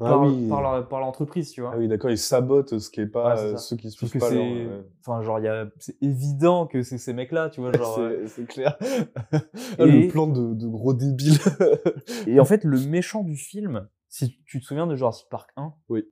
Ah 0.02 0.06
par, 0.06 0.22
oui. 0.24 0.48
par 0.48 0.62
la- 0.62 0.82
par 0.82 1.00
l'entreprise, 1.02 1.52
tu 1.52 1.62
vois. 1.62 1.72
Ah 1.74 1.78
oui, 1.78 1.88
d'accord, 1.88 2.10
ils 2.10 2.18
sabotent 2.18 2.80
ce 2.80 2.90
qui 2.90 3.02
est 3.02 3.08
pas, 3.08 3.36
Ouais, 3.36 3.54
euh, 3.54 3.58
ceux 3.58 3.76
qui 3.76 3.88
pas 4.18 4.30
leur, 4.30 4.30
c'est, 4.30 4.38
ouais. 4.40 4.86
enfin 5.02 5.22
genre 5.24 5.40
y 5.40 5.48
a, 5.48 5.70
c'est 5.80 6.02
évident 6.02 6.68
que 6.68 6.84
c'est 6.84 6.98
ces 6.98 7.14
mecs-là, 7.14 7.50
tu 7.50 7.60
vois, 7.62 7.72
genre. 7.78 8.00
euh, 8.00 8.22
c'est, 8.28 8.28
c'est 8.28 8.46
clair. 8.48 8.78
Ah, 9.78 9.86
Et- 9.86 10.08
Le 10.08 10.12
plan 10.12 10.28
de, 10.28 10.54
de 10.54 10.68
gros 10.68 10.94
débile. 10.94 11.38
Et 12.28 12.40
en 12.40 12.46
fait, 12.46 12.64
le 12.64 12.80
méchant 12.80 13.24
du 13.24 13.36
film, 13.36 13.88
si 14.08 14.38
tu 14.46 14.60
te 14.60 14.66
souviens 14.66 14.88
de 14.88 14.96
Jurassic 14.96 15.28
Park 15.30 15.52
1, 15.58 15.74
Oui. 15.90 16.06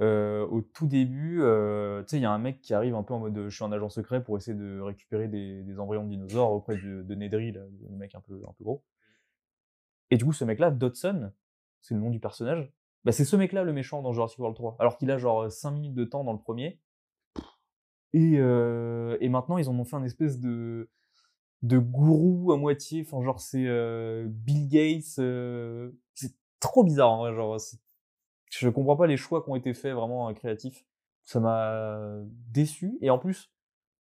euh, 0.00 0.46
au 0.46 0.60
tout 0.62 0.86
début, 0.86 1.42
euh, 1.42 2.02
tu 2.02 2.08
sais, 2.10 2.16
il 2.18 2.22
y 2.22 2.26
a 2.26 2.30
un 2.30 2.38
mec 2.38 2.60
qui 2.60 2.74
arrive 2.74 2.94
un 2.94 3.02
peu 3.02 3.14
en 3.14 3.18
mode 3.20 3.36
euh, 3.38 3.48
je 3.48 3.54
suis 3.54 3.64
un 3.64 3.72
agent 3.72 3.88
secret 3.88 4.22
pour 4.22 4.36
essayer 4.36 4.56
de 4.56 4.80
récupérer 4.80 5.28
des, 5.28 5.62
des 5.62 5.78
embryons 5.80 6.04
de 6.04 6.08
dinosaures 6.10 6.50
auprès 6.52 6.76
de, 6.76 7.02
de 7.02 7.14
Nedry, 7.14 7.52
là, 7.52 7.60
le 7.90 7.96
mec 7.96 8.14
un 8.14 8.20
peu, 8.20 8.34
un 8.48 8.52
peu 8.58 8.64
gros. 8.64 8.82
Et 10.10 10.16
du 10.16 10.24
coup, 10.24 10.32
ce 10.32 10.44
mec-là, 10.44 10.70
Dodson, 10.70 11.30
c'est 11.80 11.94
le 11.94 12.00
nom 12.00 12.10
du 12.10 12.20
personnage, 12.20 12.70
bah, 13.06 13.12
c'est 13.12 13.24
ce 13.24 13.36
mec-là 13.36 13.62
le 13.62 13.72
méchant 13.72 14.02
dans 14.02 14.12
Jurassic 14.12 14.38
World 14.40 14.56
3. 14.56 14.76
Alors 14.80 14.98
qu'il 14.98 15.10
a 15.10 15.16
genre 15.16 15.50
5 15.50 15.70
minutes 15.70 15.94
de 15.94 16.04
temps 16.04 16.24
dans 16.24 16.32
le 16.32 16.38
premier. 16.38 16.80
Et, 18.12 18.34
euh, 18.38 19.16
et 19.20 19.28
maintenant, 19.28 19.58
ils 19.58 19.68
en 19.68 19.78
ont 19.78 19.84
fait 19.84 19.96
un 19.96 20.02
espèce 20.02 20.40
de, 20.40 20.90
de 21.62 21.78
gourou 21.78 22.52
à 22.52 22.56
moitié. 22.56 23.06
Enfin, 23.06 23.22
genre, 23.22 23.40
c'est 23.40 23.66
euh, 23.66 24.26
Bill 24.28 24.68
Gates. 24.68 25.18
euh, 25.20 25.92
c'est 26.14 26.34
trop 26.60 26.82
bizarre, 26.82 27.12
en 27.12 27.18
vrai. 27.18 27.32
Genre, 27.32 27.56
je 28.50 28.68
comprends 28.68 28.96
pas 28.96 29.06
les 29.06 29.16
choix 29.16 29.42
qui 29.42 29.50
ont 29.50 29.56
été 29.56 29.72
faits 29.72 29.94
vraiment 29.94 30.28
euh, 30.28 30.32
créatifs. 30.32 30.84
ça 31.22 31.40
m'a 31.40 32.18
déçu. 32.50 32.98
Et 33.02 33.10
en 33.10 33.18
plus, 33.18 33.52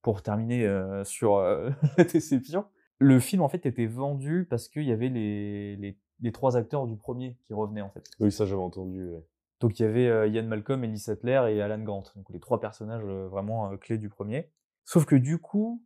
pour 0.03 0.23
terminer 0.23 0.67
euh, 0.67 1.05
sur 1.05 1.37
euh, 1.37 1.71
la 1.99 2.05
déception, 2.05 2.65
le 2.99 3.21
film 3.21 3.43
en 3.43 3.49
fait 3.49 3.65
était 3.67 3.87
vendu 3.87 4.47
parce 4.49 4.69
qu'il 4.69 4.85
y 4.85 4.93
avait 4.93 5.09
les, 5.09 5.99
les 6.21 6.33
trois 6.33 6.57
acteurs 6.57 6.87
du 6.87 6.97
premier 6.97 7.37
qui 7.47 7.55
revenaient 7.55 7.83
en 7.83 7.91
fait. 7.91 8.05
Oui, 8.21 8.33
ça 8.33 8.47
j'avais 8.47 8.61
entendu. 8.61 9.09
ouais. 9.09 9.25
Donc 9.61 9.79
il 9.79 9.83
y 9.83 9.87
avait 9.87 10.09
euh, 10.09 10.29
Ian 10.29 10.45
Malcolm, 10.45 10.85
Ellie 10.85 10.99
Sattler 10.99 11.43
et 11.51 11.61
Alan 11.61 11.83
Grant, 11.83 12.05
donc 12.15 12.31
les 12.31 12.41
trois 12.41 12.61
personnages 12.61 13.03
euh, 13.05 13.29
vraiment 13.29 13.73
euh, 13.73 13.77
clés 13.77 13.99
du 13.99 14.09
premier. 14.09 14.51
Sauf 14.85 15.05
que 15.05 15.17
du 15.17 15.39
coup, 15.39 15.85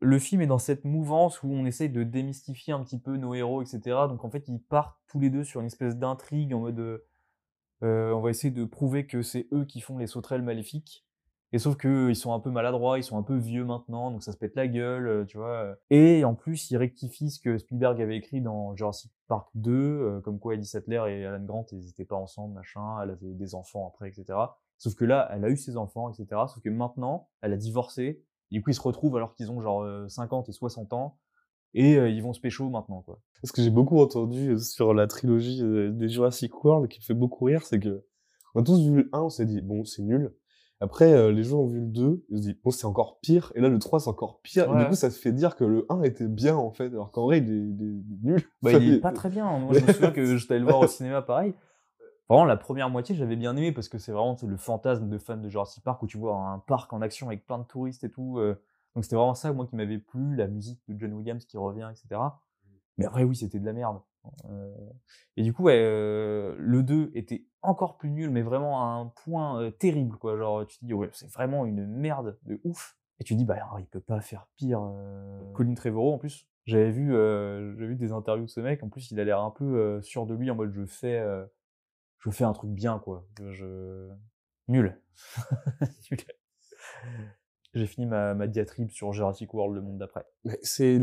le 0.00 0.18
film 0.18 0.42
est 0.42 0.46
dans 0.46 0.58
cette 0.58 0.84
mouvance 0.84 1.42
où 1.42 1.48
on 1.48 1.64
essaye 1.64 1.88
de 1.88 2.02
démystifier 2.02 2.72
un 2.72 2.82
petit 2.82 2.98
peu 2.98 3.16
nos 3.16 3.34
héros, 3.34 3.62
etc. 3.62 3.80
Donc 4.08 4.24
en 4.24 4.30
fait, 4.30 4.48
ils 4.48 4.60
partent 4.60 4.98
tous 5.06 5.20
les 5.20 5.30
deux 5.30 5.44
sur 5.44 5.60
une 5.60 5.66
espèce 5.66 5.96
d'intrigue 5.96 6.52
en 6.54 6.60
mode 6.60 7.02
on 7.84 8.20
va 8.20 8.30
essayer 8.30 8.52
de 8.52 8.64
prouver 8.64 9.08
que 9.08 9.22
c'est 9.22 9.48
eux 9.52 9.64
qui 9.64 9.80
font 9.80 9.98
les 9.98 10.06
sauterelles 10.06 10.42
maléfiques. 10.42 11.04
Et 11.50 11.58
sauf 11.58 11.76
que 11.76 12.08
ils 12.10 12.14
sont 12.14 12.32
un 12.32 12.38
peu 12.38 12.50
maladroits, 12.50 12.96
ils 12.96 13.02
sont 13.02 13.18
un 13.18 13.24
peu 13.24 13.36
vieux 13.36 13.64
maintenant, 13.64 14.12
donc 14.12 14.22
ça 14.22 14.30
se 14.30 14.36
pète 14.36 14.54
la 14.54 14.68
gueule, 14.68 15.26
tu 15.26 15.36
vois. 15.36 15.76
Et 15.90 16.24
en 16.24 16.36
plus, 16.36 16.70
ils 16.70 16.76
rectifient 16.76 17.32
ce 17.32 17.40
que 17.40 17.58
Spielberg 17.58 18.00
avait 18.00 18.16
écrit 18.16 18.40
dans 18.40 18.76
Jurassic 18.76 19.10
Park 19.32 19.48
2, 19.54 19.72
euh, 19.72 20.20
comme 20.20 20.38
quoi 20.38 20.52
Ellie 20.52 20.66
Sattler 20.66 21.02
et 21.08 21.24
Alan 21.24 21.42
Grant, 21.42 21.64
ils 21.72 21.88
étaient 21.88 22.04
pas 22.04 22.16
ensemble, 22.16 22.52
machin, 22.52 23.00
elle 23.02 23.08
avait 23.08 23.32
des 23.32 23.54
enfants 23.54 23.88
après, 23.88 24.10
etc. 24.10 24.38
Sauf 24.76 24.94
que 24.94 25.06
là, 25.06 25.26
elle 25.32 25.42
a 25.46 25.48
eu 25.48 25.56
ses 25.56 25.78
enfants, 25.78 26.10
etc. 26.10 26.26
Sauf 26.48 26.60
que 26.60 26.68
maintenant, 26.68 27.30
elle 27.40 27.54
a 27.54 27.56
divorcé, 27.56 28.22
et 28.50 28.58
du 28.58 28.62
ils 28.66 28.74
se 28.74 28.80
retrouvent 28.82 29.16
alors 29.16 29.34
qu'ils 29.34 29.50
ont 29.50 29.62
genre 29.62 29.84
euh, 29.84 30.06
50 30.06 30.50
et 30.50 30.52
60 30.52 30.92
ans, 30.92 31.16
et 31.72 31.96
euh, 31.96 32.10
ils 32.10 32.22
vont 32.22 32.34
se 32.34 32.40
pécho 32.40 32.68
maintenant, 32.68 33.00
quoi. 33.00 33.18
Ce 33.42 33.52
que 33.52 33.62
j'ai 33.62 33.70
beaucoup 33.70 33.98
entendu 34.00 34.50
euh, 34.50 34.58
sur 34.58 34.92
la 34.92 35.06
trilogie 35.06 35.62
euh, 35.62 35.90
des 35.90 36.08
Jurassic 36.08 36.62
World 36.62 36.88
qui 36.90 37.00
me 37.00 37.04
fait 37.04 37.14
beaucoup 37.14 37.46
rire, 37.46 37.64
c'est 37.64 37.80
que 37.80 38.04
on 38.54 38.60
a 38.60 38.64
tous 38.64 38.86
vu 38.86 38.94
le 38.94 39.08
1, 39.12 39.20
on 39.20 39.30
s'est 39.30 39.46
dit 39.46 39.62
bon, 39.62 39.84
c'est 39.84 40.02
nul. 40.02 40.34
Après, 40.82 41.12
euh, 41.12 41.30
les 41.30 41.44
gens 41.44 41.58
ont 41.60 41.66
vu 41.66 41.80
le 41.80 41.86
2, 41.86 42.24
ils 42.30 42.38
se 42.38 42.42
disent 42.42 42.56
bon, 42.64 42.70
c'est 42.72 42.86
encore 42.86 43.20
pire. 43.20 43.52
Et 43.54 43.60
là, 43.60 43.68
le 43.68 43.78
3, 43.78 44.00
c'est 44.00 44.08
encore 44.10 44.40
pire. 44.40 44.64
Et 44.64 44.66
du 44.82 44.88
coup, 44.88 44.94
ça 44.96 45.08
te 45.08 45.14
fait 45.14 45.30
dire 45.32 45.54
que 45.54 45.64
le 45.64 45.86
1 45.88 46.02
était 46.02 46.26
bien, 46.26 46.56
en 46.56 46.72
fait, 46.72 46.86
alors 46.88 47.12
qu'en 47.12 47.22
vrai, 47.24 47.38
il 47.38 47.44
est, 47.50 47.56
il 47.56 47.82
est- 47.82 48.02
il 48.10 48.12
est 48.14 48.30
nul. 48.32 48.40
Bah, 48.62 48.72
il 48.72 48.88
est 48.94 49.00
pas 49.00 49.12
très 49.12 49.30
bien. 49.30 49.44
Moi, 49.58 49.74
je 49.74 49.80
me 49.80 49.86
souviens 49.92 50.10
que 50.10 50.36
j'étais 50.36 50.54
allé 50.54 50.60
le 50.60 50.66
voir 50.66 50.80
au 50.80 50.86
cinéma, 50.88 51.22
pareil. 51.22 51.54
Vraiment, 52.28 52.44
la 52.44 52.56
première 52.56 52.90
moitié, 52.90 53.14
j'avais 53.14 53.36
bien 53.36 53.56
aimé 53.56 53.72
parce 53.72 53.88
que 53.88 53.98
c'est 53.98 54.12
vraiment 54.12 54.36
le 54.46 54.56
fantasme 54.56 55.08
de 55.08 55.18
fan 55.18 55.40
de 55.40 55.48
Jurassic 55.48 55.84
Park 55.84 56.02
où 56.02 56.06
tu 56.06 56.18
vois 56.18 56.34
un 56.36 56.58
parc 56.60 56.92
en 56.92 57.00
action 57.02 57.26
avec 57.28 57.46
plein 57.46 57.58
de 57.58 57.64
touristes 57.64 58.04
et 58.04 58.10
tout. 58.10 58.38
euh. 58.38 58.54
Donc, 58.94 59.04
c'était 59.04 59.16
vraiment 59.16 59.34
ça, 59.34 59.52
moi, 59.52 59.66
qui 59.66 59.76
m'avait 59.76 59.98
plu, 59.98 60.34
la 60.36 60.48
musique 60.48 60.80
de 60.88 60.98
John 60.98 61.12
Williams 61.14 61.44
qui 61.44 61.56
revient, 61.58 61.88
etc. 61.90 62.20
Mais 62.98 63.04
après, 63.06 63.24
oui, 63.24 63.36
c'était 63.36 63.58
de 63.58 63.64
la 63.66 63.72
merde. 63.72 64.00
Euh, 64.48 64.74
Et 65.36 65.42
du 65.42 65.52
coup, 65.52 65.64
ouais, 65.64 65.78
euh, 65.78 66.54
le 66.58 66.82
2 66.82 67.10
était 67.14 67.44
encore 67.62 67.96
plus 67.96 68.10
nul, 68.10 68.30
mais 68.30 68.42
vraiment 68.42 68.82
à 68.82 68.86
un 68.94 69.06
point 69.06 69.60
euh, 69.62 69.70
terrible, 69.70 70.16
quoi. 70.18 70.36
Genre, 70.36 70.66
tu 70.66 70.78
te 70.78 70.84
dis, 70.84 70.94
ouais, 70.94 71.10
c'est 71.12 71.30
vraiment 71.30 71.64
une 71.66 71.86
merde 71.86 72.38
de 72.44 72.60
ouf. 72.64 72.96
Et 73.18 73.24
tu 73.24 73.34
te 73.34 73.38
dis, 73.38 73.44
bah, 73.44 73.54
alors, 73.54 73.78
il 73.80 73.86
peut 73.86 74.00
pas 74.00 74.20
faire 74.20 74.46
pire. 74.56 74.80
euh. 74.82 75.40
Colin 75.52 75.74
Trevorrow, 75.74 76.14
en 76.14 76.18
plus, 76.18 76.46
j'avais 76.64 76.90
vu, 76.90 77.14
euh, 77.14 77.74
j'avais 77.76 77.88
vu 77.88 77.96
des 77.96 78.12
interviews 78.12 78.46
de 78.46 78.50
ce 78.50 78.60
mec. 78.60 78.82
En 78.82 78.88
plus, 78.88 79.10
il 79.10 79.20
a 79.20 79.24
l'air 79.24 79.40
un 79.40 79.50
peu 79.50 79.64
euh, 79.64 80.02
sûr 80.02 80.26
de 80.26 80.34
lui, 80.34 80.50
en 80.50 80.54
mode, 80.56 80.72
je 80.72 80.84
fais, 80.84 81.18
euh, 81.18 81.44
je 82.20 82.30
fais 82.30 82.44
un 82.44 82.52
truc 82.52 82.70
bien, 82.72 82.98
quoi. 82.98 83.26
Je- 83.50 84.10
nul. 84.68 85.00
Nul. 86.10 86.18
J'ai 87.74 87.86
fini 87.86 88.06
ma, 88.06 88.34
ma 88.34 88.46
diatribe 88.48 88.90
sur 88.90 89.12
Jurassic 89.12 89.52
World, 89.54 89.74
le 89.76 89.80
monde 89.82 89.98
d'après. 89.98 90.24
C'est 90.62 90.98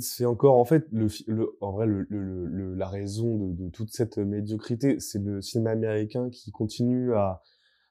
c'est 0.00 0.24
encore 0.24 0.56
en 0.56 0.64
fait 0.64 0.86
le, 0.90 1.08
le 1.26 1.56
en 1.60 1.72
vrai 1.72 1.86
le, 1.86 2.06
le, 2.08 2.46
le- 2.46 2.74
la 2.74 2.88
raison 2.88 3.36
de, 3.36 3.64
de 3.64 3.68
toute 3.70 3.90
cette 3.92 4.16
médiocrité 4.18 4.98
c'est 5.00 5.18
le 5.22 5.42
cinéma 5.42 5.70
américain 5.72 6.30
qui 6.30 6.52
continue 6.52 7.14
à 7.14 7.42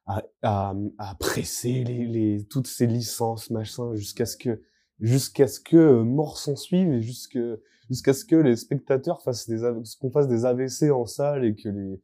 à, 0.07 0.23
à, 0.43 0.73
à 0.99 1.15
presser 1.15 1.83
les, 1.83 2.05
les 2.05 2.45
toutes 2.47 2.67
ces 2.67 2.87
licences 2.87 3.49
machin 3.51 3.93
jusqu'à 3.95 4.25
ce 4.25 4.37
que 4.37 4.61
jusqu'à 4.99 5.47
ce 5.47 5.59
que 5.59 5.77
euh, 5.77 6.03
mort 6.03 6.37
s'en 6.37 6.55
suive 6.55 6.91
et 6.93 7.01
jusque 7.01 7.37
jusqu'à 7.89 8.13
ce 8.13 8.25
que 8.25 8.35
les 8.35 8.55
spectateurs 8.55 9.21
fassent 9.21 9.47
des 9.49 9.61
qu'on 9.99 10.11
fasse 10.11 10.27
des 10.27 10.45
AVC 10.45 10.91
en 10.91 11.05
salle 11.05 11.45
et 11.45 11.55
que 11.55 11.69
les 11.69 12.01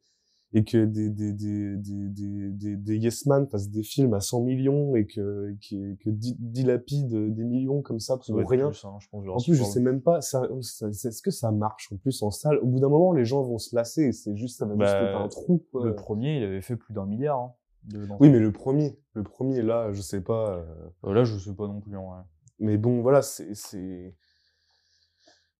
et 0.54 0.64
que 0.64 0.84
des 0.84 1.08
des 1.10 1.32
des 1.32 1.76
des 1.76 2.08
des, 2.08 2.50
des, 2.50 2.76
des 2.76 2.96
yes 2.98 3.26
man 3.26 3.46
fassent 3.48 3.70
des 3.70 3.82
films 3.82 4.14
à 4.14 4.20
100 4.20 4.42
millions 4.42 4.94
et 4.96 5.06
que 5.06 5.56
que 5.62 6.10
di- 6.10 6.36
dilapident 6.38 7.30
des 7.30 7.44
millions 7.44 7.82
comme 7.82 8.00
ça 8.00 8.18
pour 8.18 8.36
rien 8.48 8.68
plus, 8.68 8.84
hein, 8.84 8.96
je 9.00 9.08
pense, 9.08 9.24
en 9.28 9.40
plus, 9.40 9.54
je 9.54 9.64
sais 9.64 9.80
même 9.80 10.00
pas, 10.02 10.20
ça, 10.20 10.42
est-ce 10.60 11.22
que 11.22 11.30
ça 11.30 11.50
marche 11.52 11.90
en 11.92 11.96
plus 11.96 12.22
en 12.22 12.30
salle? 12.30 12.58
Au 12.58 12.66
bout 12.66 12.80
d'un 12.80 12.88
moment, 12.88 13.12
les 13.12 13.24
gens 13.24 13.42
vont 13.42 13.58
se 13.58 13.74
lasser 13.74 14.02
et 14.04 14.12
c'est 14.12 14.36
juste, 14.36 14.58
ça 14.58 14.66
va 14.66 14.72
juste 14.72 14.78
Bah, 14.80 15.02
être 15.08 15.16
un 15.16 15.28
trou. 15.28 15.64
quoi. 15.72 15.84
Le 15.86 15.94
premier, 15.94 16.36
il 16.38 16.44
avait 16.44 16.60
fait 16.60 16.76
plus 16.76 16.92
d'un 16.94 17.06
milliard. 17.06 17.38
hein, 17.38 17.52
de- 17.84 18.06
Oui, 18.20 18.28
mais 18.30 18.38
le 18.38 18.52
premier, 18.52 18.98
le 19.14 19.22
premier, 19.22 19.62
là, 19.62 19.90
je 19.92 20.00
sais 20.02 20.20
pas. 20.20 20.62
euh, 21.04 21.12
Là, 21.14 21.24
je 21.24 21.36
sais 21.38 21.54
pas 21.54 21.66
non 21.66 21.80
plus. 21.80 21.96
en 21.96 22.10
vrai. 22.10 22.20
Mais 22.58 22.76
bon, 22.76 23.00
voilà, 23.02 23.22
c'est, 23.22 23.54
c'est, 23.54 24.14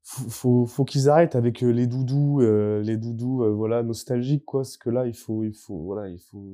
faut, 0.05 0.29
faut, 0.29 0.67
faut 0.67 0.85
qu'ils 0.85 1.09
arrêtent 1.09 1.37
avec 1.37 1.63
euh, 1.63 1.71
les 1.71 1.87
doudous, 1.87 2.41
euh, 2.41 2.83
les 2.83 2.97
doudous, 2.97 3.45
euh, 3.45 3.53
voilà, 3.53 3.83
nostalgiques, 3.83 4.45
quoi. 4.45 4.61
Parce 4.63 4.77
que 4.77 4.91
là, 4.91 5.07
il 5.07 5.15
faut, 5.15 5.45
il 5.45 5.55
faut, 5.55 5.79
voilà, 5.79 6.09
il 6.09 6.19
faut 6.19 6.45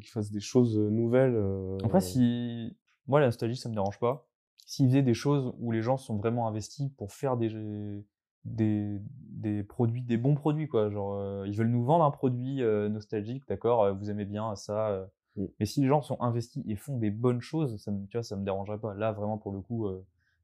qu'ils 0.00 0.10
fassent 0.10 0.30
des 0.30 0.40
choses 0.40 0.78
nouvelles. 0.78 1.34
euh, 1.34 1.76
Après, 1.84 2.00
si 2.00 2.76
moi 3.06 3.20
la 3.20 3.26
nostalgie, 3.26 3.56
ça 3.56 3.68
me 3.68 3.74
dérange 3.74 3.98
pas. 3.98 4.26
S'ils 4.66 4.88
faisaient 4.88 5.02
des 5.02 5.14
choses 5.14 5.54
où 5.58 5.70
les 5.70 5.82
gens 5.82 5.96
sont 5.96 6.16
vraiment 6.16 6.46
investis 6.46 6.90
pour 6.96 7.12
faire 7.12 7.36
des 7.36 7.50
des, 8.44 8.98
des 9.30 9.62
produits, 9.62 10.02
des 10.02 10.16
bons 10.16 10.34
produits 10.34 10.68
quoi. 10.68 10.90
Genre, 10.90 11.44
ils 11.46 11.56
veulent 11.56 11.70
nous 11.70 11.84
vendre 11.84 12.04
un 12.04 12.10
produit 12.10 12.62
nostalgique, 12.90 13.44
d'accord. 13.48 13.94
vous 13.94 14.10
aimez 14.10 14.24
bien 14.24 14.54
ça. 14.56 15.08
Mm. 15.36 15.44
Mais 15.58 15.66
si 15.66 15.80
les 15.80 15.88
gens 15.88 16.02
sont 16.02 16.20
investis 16.20 16.62
et 16.66 16.76
font 16.76 16.96
des 16.98 17.10
bonnes 17.10 17.40
choses, 17.40 17.76
ça 17.82 17.90
me, 17.90 18.06
tu 18.06 18.16
vois, 18.16 18.22
ça 18.22 18.36
me 18.36 18.44
dérangerait 18.44 18.78
pas. 18.78 18.94
Là, 18.94 19.12
vraiment 19.12 19.38
pour 19.38 19.52
le 19.52 19.60
coup, 19.60 19.86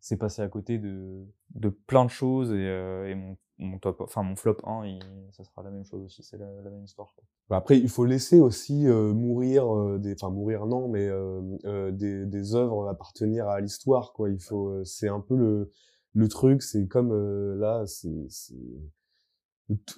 c'est 0.05 0.19
passé 0.19 0.43
à 0.43 0.49
côté 0.49 0.79
de 0.79 1.25
de 1.55 1.69
plein 1.71 2.05
de 2.05 2.11
choses 2.11 2.51
et, 2.53 2.55
euh, 2.69 3.09
et 3.09 3.15
mon 3.15 3.37
mon 3.59 3.79
top, 3.79 4.01
enfin 4.01 4.23
mon 4.25 4.35
flop 4.37 4.57
1, 4.65 4.85
il- 4.85 5.01
ça 5.31 5.45
sera 5.45 5.63
la 5.63 5.71
même 5.71 5.85
chose 5.85 6.03
aussi. 6.05 6.23
C'est 6.25 6.37
la, 6.39 6.47
même 6.47 6.83
histoire. 6.85 7.15
quoi. 7.15 7.25
Bah 7.49 7.57
Après, 7.57 7.79
il 7.79 7.89
faut 7.89 8.05
laisser 8.05 8.41
aussi 8.41 8.87
euh, 8.89 9.13
mourir 9.15 9.73
euh, 9.73 9.99
des, 9.99 10.13
enfin 10.15 10.29
mourir 10.31 10.67
non, 10.67 10.89
mais 10.89 11.07
euh, 11.09 11.41
euh, 11.65 11.93
des, 11.93 12.27
des 12.27 12.55
œuvres 12.57 12.89
appartenir 12.89 13.47
à 13.49 13.61
l'histoire, 13.61 14.13
quoi. 14.13 14.29
Il 14.31 14.41
faut, 14.41 14.83
c'est 14.85 15.09
un 15.09 15.21
peu 15.21 15.37
le 15.37 15.71
le 16.15 16.29
truc, 16.29 16.63
c'est 16.63 16.87
comme 16.89 17.13
là, 17.59 17.85
c'est 17.87 18.29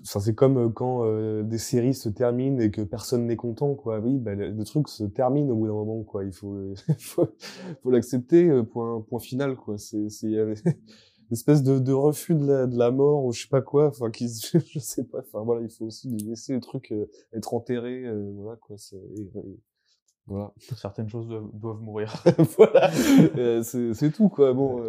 enfin, 0.03 0.21
c'est 0.21 0.35
comme 0.35 0.59
euh, 0.59 0.69
quand 0.69 1.05
euh, 1.05 1.43
des 1.43 1.59
séries 1.59 1.95
se 1.95 2.09
terminent 2.09 2.59
et 2.61 2.71
que 2.71 2.83
personne 2.83 3.27
n'est 3.27 3.37
content, 3.37 3.75
quoi. 3.75 3.99
Oui, 4.01 4.19
bah, 4.19 4.35
le, 4.35 4.51
le 4.51 4.65
truc 4.65 4.89
se 4.89 5.05
termine 5.05 5.51
au 5.51 5.57
bout 5.57 5.67
d'un 5.67 5.73
moment, 5.75 6.03
quoi. 6.05 6.25
Il 6.25 6.33
faut 6.33 6.55
le- 6.55 6.75
faut, 7.01 7.29
faut 7.83 7.91
l'accepter, 7.91 8.49
euh, 8.49 8.63
point 8.63 9.01
point 9.03 9.19
final, 9.21 9.57
quoi. 9.57 9.79
C'est 9.79 10.09
c'est 10.09 10.27
il 10.29 10.33
y 10.33 10.39
a 10.41 10.45
une 10.45 10.55
espèce 11.33 11.63
de, 11.63 11.79
de 11.79 11.93
refus 11.93 12.35
de 12.37 12.47
la, 12.47 12.67
de 12.67 12.79
la 12.79 12.91
mort 12.91 13.25
ou 13.25 13.33
je 13.33 13.43
sais 13.43 13.49
pas 13.49 13.63
quoi, 13.63 13.89
enfin 13.89 14.11
qui 14.11 14.29
je 14.73 14.79
sais 14.79 15.05
pas, 15.05 15.19
enfin 15.21 15.43
voilà, 15.43 15.63
il 15.63 15.71
faut 15.71 15.87
aussi 15.87 16.09
laisser 16.09 16.53
le 16.55 16.61
truc 16.61 16.93
euh, 16.93 17.07
être 17.33 17.53
enterré, 17.55 18.05
euh, 18.07 18.31
voilà 18.37 18.57
quoi, 18.59 18.77
c'est 18.79 18.97
et- 18.97 19.23
et- 19.39 19.61
voilà, 20.29 20.53
Certaines 20.77 21.09
choses 21.09 21.29
doivent, 21.29 21.51
doivent 21.55 21.81
mourir. 21.83 22.13
voilà, 22.59 22.91
Euh, 23.39 23.63
c'est 23.63 23.95
c'est 23.95 24.11
tout 24.11 24.29
quoi. 24.29 24.53
Bon, 24.55 24.89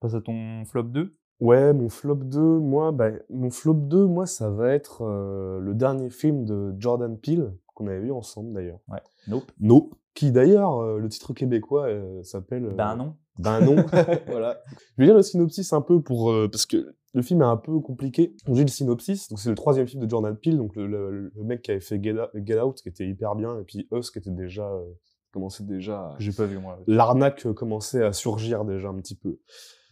Passe 0.00 0.14
à 0.14 0.20
ton 0.20 0.64
flop 0.64 0.84
2. 0.84 1.16
Ouais, 1.40 1.72
mon 1.72 1.88
flop 1.88 2.16
2, 2.24 2.40
moi, 2.40 2.92
bah, 2.92 3.10
mon 3.30 3.50
flop 3.50 3.74
2, 3.74 4.06
moi, 4.06 4.26
ça 4.26 4.50
va 4.50 4.72
être 4.72 5.02
euh, 5.02 5.58
le 5.60 5.74
dernier 5.74 6.10
film 6.10 6.44
de 6.44 6.74
Jordan 6.78 7.18
Peele 7.18 7.52
qu'on 7.74 7.86
avait 7.86 8.00
vu 8.00 8.12
ensemble 8.12 8.52
d'ailleurs. 8.52 8.80
Ouais. 8.88 9.00
Nope. 9.28 9.50
Nope. 9.60 9.94
Qui 10.14 10.32
d'ailleurs, 10.32 10.78
euh, 10.80 10.98
le 10.98 11.08
titre 11.08 11.32
québécois 11.32 11.86
euh, 11.88 12.22
s'appelle. 12.22 12.66
euh, 12.66 12.74
Ben 12.74 12.96
non. 12.96 13.14
Ben 13.38 13.60
non, 13.60 13.76
voilà. 14.26 14.60
Je 14.96 15.02
vais 15.02 15.04
lire 15.06 15.14
le 15.14 15.22
synopsis 15.22 15.72
un 15.72 15.80
peu 15.80 16.02
pour 16.02 16.30
euh, 16.30 16.48
parce 16.50 16.66
que 16.66 16.94
le 17.14 17.22
film 17.22 17.40
est 17.42 17.46
un 17.46 17.56
peu 17.56 17.78
compliqué. 17.80 18.36
On 18.46 18.52
dit 18.52 18.60
le 18.62 18.68
synopsis, 18.68 19.28
donc 19.28 19.38
c'est 19.38 19.48
le 19.48 19.54
troisième 19.54 19.86
film 19.86 20.04
de 20.04 20.10
Jordan 20.10 20.36
Peele, 20.36 20.58
donc 20.58 20.76
le, 20.76 20.86
le- 20.86 21.32
le 21.34 21.42
mec 21.44 21.62
qui 21.62 21.70
avait 21.70 21.80
fait 21.80 22.02
Get 22.02 22.12
Out, 22.20 22.28
Get 22.34 22.60
Out, 22.60 22.76
qui 22.82 22.88
était 22.88 23.06
hyper 23.08 23.34
bien, 23.34 23.58
et 23.58 23.64
puis 23.64 23.88
Us 23.92 24.10
qui 24.10 24.18
était 24.18 24.30
déjà 24.30 24.68
euh, 24.70 24.84
commençait 25.32 25.64
déjà 25.64 26.14
j'ai 26.18 26.32
pas 26.32 26.44
vu 26.44 26.58
moi. 26.58 26.78
l'arnaque 26.86 27.50
commençait 27.54 28.04
à 28.04 28.12
surgir 28.12 28.64
déjà 28.64 28.88
un 28.88 28.94
petit 29.00 29.14
peu. 29.16 29.38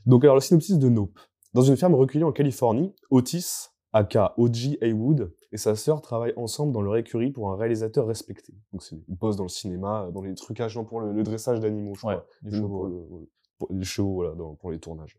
Donc 0.05 0.25
alors 0.25 0.35
le 0.37 0.41
synopsis 0.41 0.79
de 0.79 0.89
Nope. 0.89 1.19
Dans 1.55 1.63
une 1.63 1.77
ferme 1.77 1.95
reculée 1.95 2.25
en 2.25 2.33
Californie, 2.33 2.95
Otis, 3.11 3.69
aka 3.93 4.35
O.G. 4.37 4.79
Haywood, 4.83 5.35
et 5.51 5.57
sa 5.57 5.77
sœur 5.77 6.03
travaillent 6.03 6.35
ensemble 6.37 6.73
dans 6.73 6.83
leur 6.83 6.97
écurie 6.97 7.31
pour 7.31 7.51
un 7.51 7.57
réalisateur 7.57 8.07
respecté. 8.07 8.53
Donc 8.73 8.83
c'est- 8.83 9.03
ils 9.09 9.17
bossent 9.17 9.37
dans 9.37 9.45
le 9.45 9.49
cinéma, 9.49 10.05
euh, 10.05 10.11
dans 10.11 10.21
les 10.23 10.35
trucages, 10.35 10.77
non, 10.77 10.85
pour 10.85 11.01
le, 11.01 11.13
le 11.13 11.23
dressage 11.23 11.61
d'animaux, 11.61 11.95
je 11.95 12.01
crois. 12.01 12.27
Les 12.43 12.51
Le- 12.51 12.57
chevaux, 12.59 12.69
pour, 12.69 12.83
ouais. 12.85 12.91
le- 12.91 13.31
pour 13.59 13.69
les 13.73 13.85
chevaux, 13.85 14.13
voilà, 14.15 14.35
dans- 14.35 14.55
pour 14.57 14.71
les 14.71 14.79
tournages. 14.79 15.19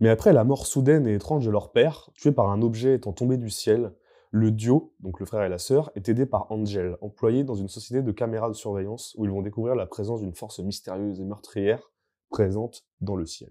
Mais 0.00 0.08
après 0.08 0.32
la 0.32 0.42
mort 0.42 0.66
soudaine 0.66 1.06
et 1.06 1.14
étrange 1.14 1.46
de 1.46 1.50
leur 1.52 1.70
père, 1.70 2.10
tué 2.16 2.32
par 2.32 2.50
un 2.50 2.60
objet 2.62 2.96
étant 2.96 3.12
tombé 3.12 3.36
du 3.36 3.48
ciel, 3.48 3.94
le 4.32 4.50
duo, 4.50 4.92
donc 4.98 5.20
le 5.20 5.24
frère 5.24 5.44
et 5.44 5.48
la 5.48 5.58
sœur, 5.58 5.92
est 5.94 6.08
aidé 6.08 6.26
par 6.26 6.50
Angel, 6.50 6.98
employé 7.00 7.44
dans 7.44 7.54
une 7.54 7.68
société 7.68 8.02
de 8.02 8.10
caméras 8.10 8.48
de 8.48 8.54
surveillance 8.54 9.14
où 9.16 9.24
ils 9.24 9.30
vont 9.30 9.40
découvrir 9.40 9.76
la 9.76 9.86
présence 9.86 10.20
d'une 10.20 10.34
force 10.34 10.58
mystérieuse 10.58 11.20
et 11.20 11.24
meurtrière 11.24 11.92
présente 12.28 12.84
dans 13.00 13.14
le 13.14 13.24
ciel. 13.24 13.50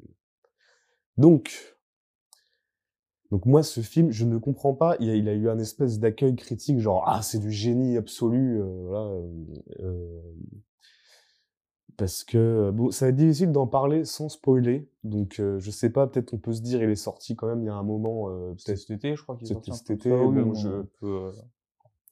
Donc, 1.17 1.75
Donc 3.31 3.45
moi, 3.45 3.63
ce 3.63 3.81
film, 3.81 4.11
je 4.11 4.25
ne 4.25 4.37
comprends 4.37 4.73
pas. 4.73 4.95
Il 4.99 5.09
a, 5.09 5.15
il 5.15 5.27
a 5.27 5.33
eu 5.33 5.49
un 5.49 5.57
espèce 5.59 5.99
d'accueil 5.99 6.35
critique, 6.35 6.79
genre 6.79 7.03
ah 7.07 7.21
c'est 7.21 7.39
du 7.39 7.51
génie 7.51 7.97
absolu, 7.97 8.61
euh, 8.61 8.85
voilà. 8.87 9.05
euh, 9.07 9.45
euh, 9.81 10.21
parce 11.97 12.23
que 12.25 12.71
bon, 12.71 12.91
ça 12.91 13.05
va 13.05 13.09
être 13.09 13.15
difficile 13.15 13.51
d'en 13.51 13.67
parler 13.67 14.03
sans 14.05 14.29
spoiler. 14.29 14.89
Donc 15.03 15.39
euh, 15.39 15.59
je 15.59 15.71
sais 15.71 15.89
pas, 15.89 16.07
peut-être 16.07 16.33
on 16.33 16.37
peut 16.37 16.53
se 16.53 16.61
dire 16.61 16.83
il 16.83 16.89
est 16.89 16.95
sorti 16.95 17.35
quand 17.35 17.47
même 17.47 17.61
il 17.61 17.65
y 17.65 17.69
a 17.69 17.75
un 17.75 17.83
moment. 17.83 18.29
C'était 18.57 18.73
peut-être 18.73 18.79
cet 18.79 18.89
été, 18.91 19.15
je 19.15 19.23
crois 19.23 19.37
qu'il 19.37 19.49
est 19.49 19.53
sorti. 19.53 19.71
cet 19.71 19.89
été, 19.91 20.09
bon, 20.09 20.53
je- 20.53 20.69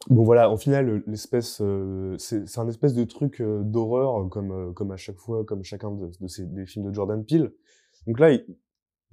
voilà, 0.09 0.49
au 0.51 0.57
final, 0.57 1.03
l'espèce, 1.07 1.61
c'est 2.17 2.57
un 2.59 2.67
espèce 2.67 2.93
de 2.93 3.03
truc 3.03 3.41
d'horreur 3.41 4.27
comme 4.29 4.73
comme 4.73 4.91
à 4.91 4.97
chaque 4.97 5.17
fois, 5.17 5.45
comme 5.45 5.63
chacun 5.63 5.91
de, 5.91 6.09
de 6.19 6.27
ces 6.27 6.45
des 6.45 6.65
films 6.65 6.89
de 6.89 6.93
Jordan 6.93 7.23
Peele. 7.23 7.53
Donc 8.07 8.19
là, 8.19 8.31
il, 8.31 8.45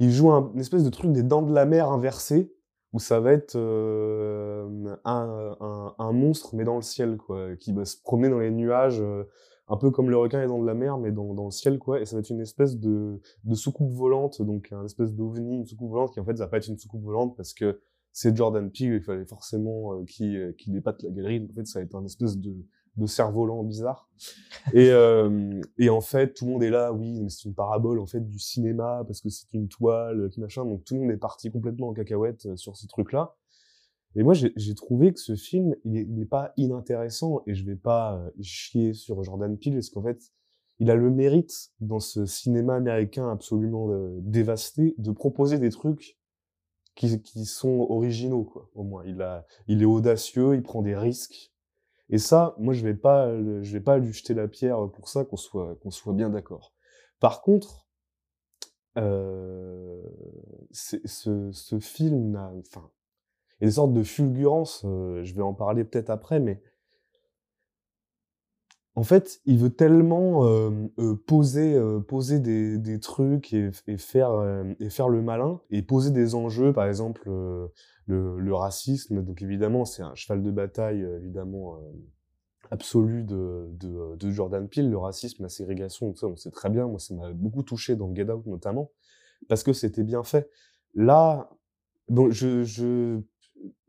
il 0.01 0.11
joue 0.11 0.31
un, 0.31 0.51
une 0.55 0.61
espèce 0.61 0.85
de 0.85 0.91
truc 0.91 1.13
des 1.13 1.23
dents 1.23 1.43
de 1.43 1.55
la 1.55 1.67
mer 1.67 1.89
inversé, 1.91 2.53
où 2.93 2.99
ça 2.99 3.21
va 3.21 3.33
être 3.33 3.55
euh, 3.57 4.97
un, 5.05 5.95
un, 5.97 6.13
monstre 6.13 6.57
mais 6.57 6.65
dans 6.65 6.75
le 6.75 6.83
ciel 6.83 7.19
quoi, 7.19 7.55
qui 7.57 7.73
va 7.73 7.85
se 7.85 7.97
promener 8.03 8.29
dans 8.29 8.41
les 8.41 8.51
nuages, 8.51 9.01
euh, 9.01 9.25
un 9.69 9.77
peu 9.77 9.93
comme 9.93 10.11
le 10.11 10.17
requin 10.17 10.43
est 10.43 10.49
dans 10.49 10.61
de 10.61 10.67
la 10.67 10.75
mer 10.75 10.99
mais 10.99 11.13
dans 11.13 11.33
dans 11.35 11.45
le 11.45 11.53
ciel 11.53 11.79
quoi. 11.79 12.01
Et 12.01 12.05
ça 12.05 12.17
va 12.17 12.21
être 12.21 12.31
une 12.31 12.41
espèce 12.41 12.79
de 12.79 13.21
de 13.45 13.55
soucoupe 13.55 13.93
volante, 13.93 14.43
donc 14.43 14.73
un 14.73 14.85
espèce 14.85 15.13
d'ovni, 15.13 15.59
une 15.59 15.67
soucoupe 15.67 15.91
volante 15.91 16.13
qui 16.13 16.19
en 16.19 16.25
fait 16.25 16.37
ça 16.37 16.45
va 16.45 16.51
pas 16.51 16.57
être 16.57 16.69
une 16.69 16.79
soucoupe 16.79 17.05
volante 17.05 17.37
parce 17.37 17.55
que 17.55 17.81
c'est 18.13 18.37
Jordan 18.37 18.71
Peele, 18.71 18.95
il 18.95 19.03
fallait 19.03 19.25
forcément 19.25 19.95
euh, 19.95 20.05
qu'il 20.05 20.37
euh, 20.37 20.77
épate 20.77 21.03
la 21.03 21.11
galerie. 21.11 21.47
En 21.51 21.55
fait, 21.55 21.67
ça 21.67 21.79
va 21.79 21.85
être 21.85 21.95
un 21.95 22.05
espèce 22.05 22.37
de, 22.39 22.55
de 23.01 23.07
cerf-volant 23.07 23.65
bizarre. 23.65 24.09
Et, 24.73 24.91
euh, 24.91 25.61
et 25.79 25.89
en 25.89 26.01
fait, 26.01 26.35
tout 26.35 26.45
le 26.45 26.53
monde 26.53 26.63
est 26.63 26.71
là, 26.71 26.93
oui, 26.93 27.21
mais 27.23 27.31
c'est 27.31 27.47
une 27.47 27.55
parabole 27.55 27.99
en 27.99 28.07
fait 28.07 28.21
du 28.21 28.39
cinéma 28.39 29.03
parce 29.07 29.21
que 29.21 29.31
c'est 29.31 29.53
une 29.53 29.69
toile, 29.69 30.29
qui 30.31 30.41
machin. 30.41 30.65
Donc 30.65 30.85
tout 30.85 30.95
le 30.95 31.01
monde 31.01 31.11
est 31.11 31.17
parti 31.17 31.51
complètement 31.51 31.89
en 31.89 31.95
cacahuète 31.95 32.47
euh, 32.47 32.57
sur 32.57 32.77
ces 32.77 32.87
trucs-là. 32.87 33.35
Et 34.17 34.25
moi, 34.25 34.35
j'ai 34.35 34.75
trouvé 34.75 35.13
que 35.13 35.21
ce 35.21 35.37
film, 35.37 35.77
il 35.85 35.97
est, 35.97 36.03
il 36.03 36.21
est 36.21 36.27
pas 36.27 36.53
inintéressant 36.57 37.43
et 37.47 37.55
je 37.55 37.65
vais 37.65 37.77
pas 37.77 38.17
euh, 38.17 38.31
chier 38.43 38.93
sur 38.93 39.23
Jordan 39.23 39.57
Peele 39.57 39.75
parce 39.75 39.91
qu'en 39.91 40.03
fait, 40.03 40.21
il 40.81 40.91
a 40.91 40.97
le 40.97 41.11
mérite 41.11 41.71
dans 41.79 42.01
ce 42.01 42.27
cinéma 42.27 42.75
américain 42.75 43.31
absolument 43.31 43.89
dévasté 44.21 44.95
de 44.99 45.13
proposer 45.13 45.59
des 45.59 45.71
trucs 45.71 46.19
qui, 46.97 47.23
qui 47.23 47.45
sont 47.45 47.87
originaux 47.89 48.45
quoi 48.45 48.71
au 48.75 48.83
moins 48.83 49.05
il 49.05 49.21
a 49.23 49.47
il 49.69 49.83
est 49.83 49.87
audacieux 49.87 50.55
il 50.55 50.63
prend 50.63 50.83
des 50.83 50.97
risques 50.97 51.53
et 52.11 52.19
ça 52.19 52.55
moi 52.59 52.75
je 52.75 52.85
vais 52.85 52.95
pas 52.95 53.29
je 53.63 53.73
vais 53.73 53.81
pas 53.81 53.99
lui 53.99 54.13
jeter 54.13 54.35
la 54.35 54.49
pierre 54.49 54.89
pour 54.93 55.09
ça 55.09 55.25
qu'on 55.25 55.37
soit 55.37 55.77
qu'on 55.77 55.91
soit 55.91 56.13
bien 56.13 56.31
d'accord. 56.31 56.75
Par 57.21 57.43
contre 57.43 57.87
euh, 58.99 60.03
ce, 60.73 61.79
film 61.81 62.33
n'a 62.33 62.53
enfin 62.59 62.91
il 63.61 63.65
y 63.65 63.67
a 63.67 63.69
des 63.69 63.75
sortes 63.75 63.93
de 63.93 64.03
fulgurances 64.03 64.83
euh, 64.85 65.23
je 65.23 65.35
vais 65.35 65.43
en 65.43 65.55
parler 65.55 65.85
peut-être 65.85 66.11
après 66.11 66.41
mais 66.41 66.61
en 68.97 69.05
fait, 69.05 69.41
il 69.47 69.59
veut 69.59 69.71
tellement 69.71 70.45
euh, 70.47 70.71
euh, 70.99 71.15
poser, 71.15 71.75
euh, 71.75 72.01
poser 72.01 72.41
des, 72.41 72.77
des 72.77 72.99
trucs 72.99 73.53
et, 73.53 73.71
et 73.87 73.97
faire, 73.97 74.65
et 74.81 74.91
faire 74.91 75.09
le 75.09 75.23
malin 75.23 75.61
et 75.71 75.83
poser 75.83 76.11
des 76.11 76.35
enjeux, 76.35 76.73
par 76.73 76.87
exemple 76.87 77.31
le, 78.07 78.55
racisme. 78.55 79.23
Donc 79.23 79.43
évidemment, 79.43 79.85
c'est 79.85 80.03
un 80.03 80.15
cheval 80.15 80.43
de 80.43 80.51
bataille 80.51 81.03
évidemment 81.03 81.79
absolu 82.73 83.23
de, 83.25 83.69
de, 83.79 84.31
Jordan 84.31 84.69
Peele, 84.69 84.91
le 84.91 84.99
racisme, 84.99 85.43
la 85.43 85.49
ségrégation, 85.49 86.13
tout 86.13 86.19
ça, 86.19 86.27
on 86.27 86.37
sait 86.37 86.51
très 86.51 86.69
bien. 86.69 86.87
Moi, 86.87 86.99
ça 86.99 87.15
m'a 87.15 87.33
beaucoup 87.33 87.63
touché 87.63 87.97
dans 87.97 88.13
Get 88.15 88.31
Out 88.31 88.47
notamment 88.47 88.91
parce 89.49 89.63
que 89.63 89.73
c'était 89.73 90.05
bien 90.05 90.25
fait. 90.25 90.51
Là, 90.95 91.51
je, 92.09 93.21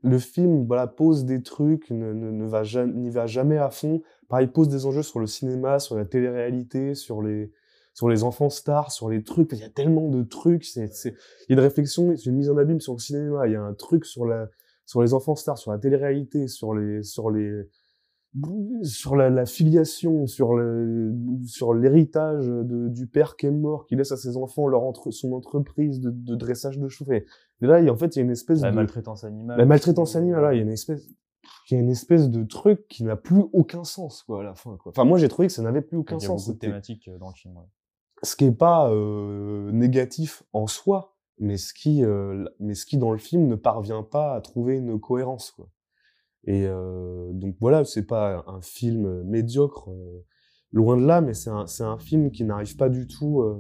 le 0.03 0.17
film 0.17 0.65
voilà, 0.65 0.87
pose 0.87 1.25
des 1.25 1.43
trucs, 1.43 1.91
ne, 1.91 2.45
va 2.45 2.63
n'y 2.85 3.09
va 3.09 3.27
jamais 3.27 3.57
à 3.57 3.69
fond. 3.69 4.01
Pareil, 4.27 4.47
pose 4.47 4.67
des 4.67 4.85
enjeux 4.85 5.03
sur 5.03 5.19
le 5.19 5.27
cinéma, 5.27 5.79
sur 5.79 5.95
la 5.95 6.05
télé-réalité, 6.05 6.95
sur 6.95 7.21
les, 7.21 7.51
sur 7.93 8.09
les 8.09 8.23
enfants 8.23 8.49
stars, 8.49 8.91
sur 8.91 9.09
les 9.09 9.23
trucs. 9.23 9.51
Il 9.53 9.59
y 9.59 9.63
a 9.63 9.69
tellement 9.69 10.09
de 10.09 10.23
trucs. 10.23 10.75
Il 10.75 10.81
y 10.81 10.85
a 10.85 11.11
une 11.49 11.59
réflexion, 11.59 12.15
c'est 12.15 12.29
une 12.29 12.35
mise 12.35 12.49
en 12.49 12.57
abîme 12.57 12.79
sur 12.79 12.93
le 12.93 12.99
cinéma. 12.99 13.47
Il 13.47 13.53
y 13.53 13.55
a 13.55 13.61
un 13.61 13.73
truc 13.73 14.05
sur 14.05 14.25
la, 14.25 14.49
sur 14.85 15.01
les 15.01 15.13
enfants 15.13 15.35
stars, 15.35 15.57
sur 15.57 15.71
la 15.71 15.77
télé-réalité, 15.77 16.47
sur 16.47 16.73
les, 16.73 17.03
sur 17.03 17.29
les, 17.29 17.63
sur 18.83 19.15
la, 19.15 19.45
filiation, 19.45 20.25
sur 20.25 20.55
le, 20.55 21.13
sur 21.45 21.73
l'héritage 21.73 22.47
du 22.47 23.07
père 23.07 23.35
qui 23.35 23.47
est 23.47 23.51
mort, 23.51 23.85
qui 23.85 23.95
laisse 23.95 24.11
à 24.11 24.17
ses 24.17 24.37
enfants 24.37 24.67
leur 24.67 24.83
entre, 24.83 25.11
son 25.11 25.33
entreprise 25.33 25.99
de, 25.99 26.35
dressage 26.35 26.79
de 26.79 26.87
chevaux. 26.87 27.11
Et 27.61 27.67
là, 27.67 27.81
en 27.91 27.95
fait, 27.95 28.15
il 28.15 28.19
y 28.19 28.21
a 28.21 28.25
une 28.25 28.31
espèce 28.31 28.61
La 28.61 28.71
de 28.71 28.75
maltraitance 28.75 29.23
animale. 29.23 29.57
la 29.57 29.65
maltraitance 29.65 30.15
animale, 30.15 30.41
là, 30.41 30.53
il 30.53 30.57
y 30.57 30.59
a 30.59 30.63
une 30.63 30.71
espèce, 30.71 31.07
il 31.69 31.75
y 31.75 31.77
a 31.77 31.79
une 31.81 31.89
espèce 31.89 32.29
de 32.29 32.43
truc 32.43 32.87
qui 32.87 33.03
n'a 33.03 33.15
plus 33.15 33.43
aucun 33.53 33.83
sens, 33.83 34.23
quoi, 34.23 34.41
à 34.41 34.43
la 34.43 34.55
fin, 34.55 34.77
quoi. 34.77 34.91
Enfin, 34.91 35.03
moi, 35.05 35.17
j'ai 35.19 35.27
trouvé 35.27 35.47
que 35.47 35.53
ça 35.53 35.61
n'avait 35.61 35.81
plus 35.81 35.97
aucun 35.97 36.17
Il 36.17 36.21
y 36.21 36.25
a 36.25 36.27
sens. 36.27 36.45
beaucoup 36.45 36.55
de 36.55 36.59
thématiques 36.59 37.07
euh, 37.07 37.17
dans 37.17 37.29
le 37.29 37.33
film. 37.35 37.55
ouais. 37.57 37.63
Ce 38.23 38.35
qui 38.35 38.45
est 38.45 38.51
pas 38.51 38.89
euh, 38.91 39.71
négatif 39.71 40.43
en 40.53 40.67
soi, 40.67 41.15
mais 41.39 41.57
ce 41.57 41.73
qui, 41.73 42.03
euh, 42.03 42.45
mais 42.59 42.75
ce 42.75 42.85
qui 42.85 42.97
dans 42.97 43.11
le 43.11 43.17
film 43.17 43.47
ne 43.47 43.55
parvient 43.55 44.03
pas 44.03 44.35
à 44.35 44.41
trouver 44.41 44.77
une 44.77 44.99
cohérence, 44.99 45.51
quoi. 45.51 45.69
Et 46.45 46.65
euh, 46.67 47.31
donc 47.33 47.55
voilà, 47.59 47.85
c'est 47.85 48.05
pas 48.07 48.43
un 48.47 48.61
film 48.61 49.21
médiocre, 49.23 49.91
euh, 49.91 50.25
loin 50.71 50.97
de 50.97 51.05
là, 51.05 51.21
mais 51.21 51.33
c'est 51.35 51.49
un, 51.51 51.65
un 51.81 51.97
film 51.99 52.31
qui 52.31 52.43
n'arrive 52.43 52.75
pas 52.77 52.89
du 52.89 53.05
tout 53.07 53.41
euh, 53.41 53.57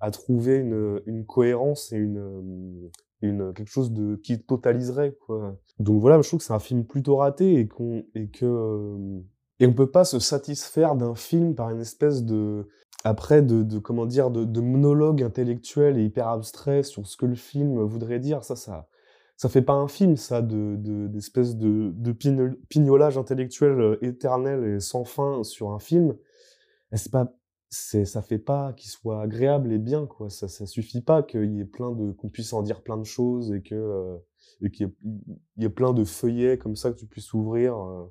à 0.00 0.10
trouver 0.10 0.56
une, 0.56 1.00
une 1.06 1.24
cohérence 1.24 1.90
et 1.92 1.96
une, 1.96 2.90
une 3.22 3.52
quelque 3.54 3.70
chose 3.70 3.92
de 3.92 4.16
qui 4.16 4.42
totaliserait 4.42 5.16
quoi. 5.26 5.56
Donc 5.78 6.00
voilà, 6.00 6.20
je 6.20 6.28
trouve 6.28 6.38
que 6.40 6.44
c'est 6.44 6.52
un 6.52 6.58
film 6.58 6.84
plutôt 6.84 7.16
raté 7.16 7.54
et 7.58 7.68
qu'on 7.68 8.04
et 8.14 8.28
que 8.28 8.44
euh, 8.46 9.20
et 9.60 9.66
on 9.66 9.72
peut 9.74 9.90
pas 9.90 10.04
se 10.04 10.18
satisfaire 10.18 10.96
d'un 10.96 11.14
film 11.14 11.54
par 11.54 11.70
une 11.70 11.80
espèce 11.80 12.24
de 12.24 12.68
après 13.04 13.42
de, 13.42 13.62
de 13.62 13.78
comment 13.78 14.06
dire 14.06 14.30
de, 14.30 14.44
de 14.44 14.60
monologue 14.60 15.22
intellectuel 15.22 15.98
et 15.98 16.04
hyper 16.04 16.28
abstrait 16.28 16.82
sur 16.82 17.06
ce 17.06 17.16
que 17.16 17.26
le 17.26 17.34
film 17.34 17.80
voudrait 17.82 18.20
dire. 18.20 18.44
Ça, 18.44 18.56
ça 18.56 18.88
ça 19.36 19.48
fait 19.48 19.62
pas 19.62 19.72
un 19.72 19.88
film, 19.88 20.16
ça, 20.16 20.40
de 20.40 20.76
de- 20.76 21.08
d'espèce 21.08 21.56
de, 21.56 21.90
de 21.96 22.12
pignolage 22.68 23.18
intellectuel 23.18 23.80
euh, 23.80 23.96
éternel 24.04 24.64
et 24.64 24.80
sans 24.80 25.04
fin 25.04 25.42
sur 25.42 25.70
un 25.72 25.80
film. 25.80 26.14
C'est 26.92 27.10
pas 27.10 27.32
c'est 27.74 28.04
ça 28.04 28.20
fait 28.20 28.38
pas 28.38 28.74
qu'il 28.74 28.90
soit 28.90 29.22
agréable 29.22 29.72
et 29.72 29.78
bien 29.78 30.06
quoi 30.06 30.28
ça 30.28 30.46
ça 30.46 30.66
suffit 30.66 31.00
pas 31.00 31.22
qu'il 31.22 31.54
y 31.56 31.60
ait 31.60 31.64
plein 31.64 31.90
de 31.90 32.12
qu'on 32.12 32.28
puisse 32.28 32.52
en 32.52 32.60
dire 32.62 32.82
plein 32.82 32.98
de 32.98 33.04
choses 33.04 33.50
et 33.52 33.62
que 33.62 33.74
euh, 33.74 34.18
et 34.60 34.70
qu'il 34.70 34.92
y, 35.56 35.64
ait- 35.64 35.68
plein 35.70 35.94
de 35.94 36.04
feuillets 36.04 36.58
comme 36.58 36.76
ça 36.76 36.92
que 36.92 36.98
tu 36.98 37.06
puisses 37.06 37.32
ouvrir 37.32 37.74
euh, 37.76 38.04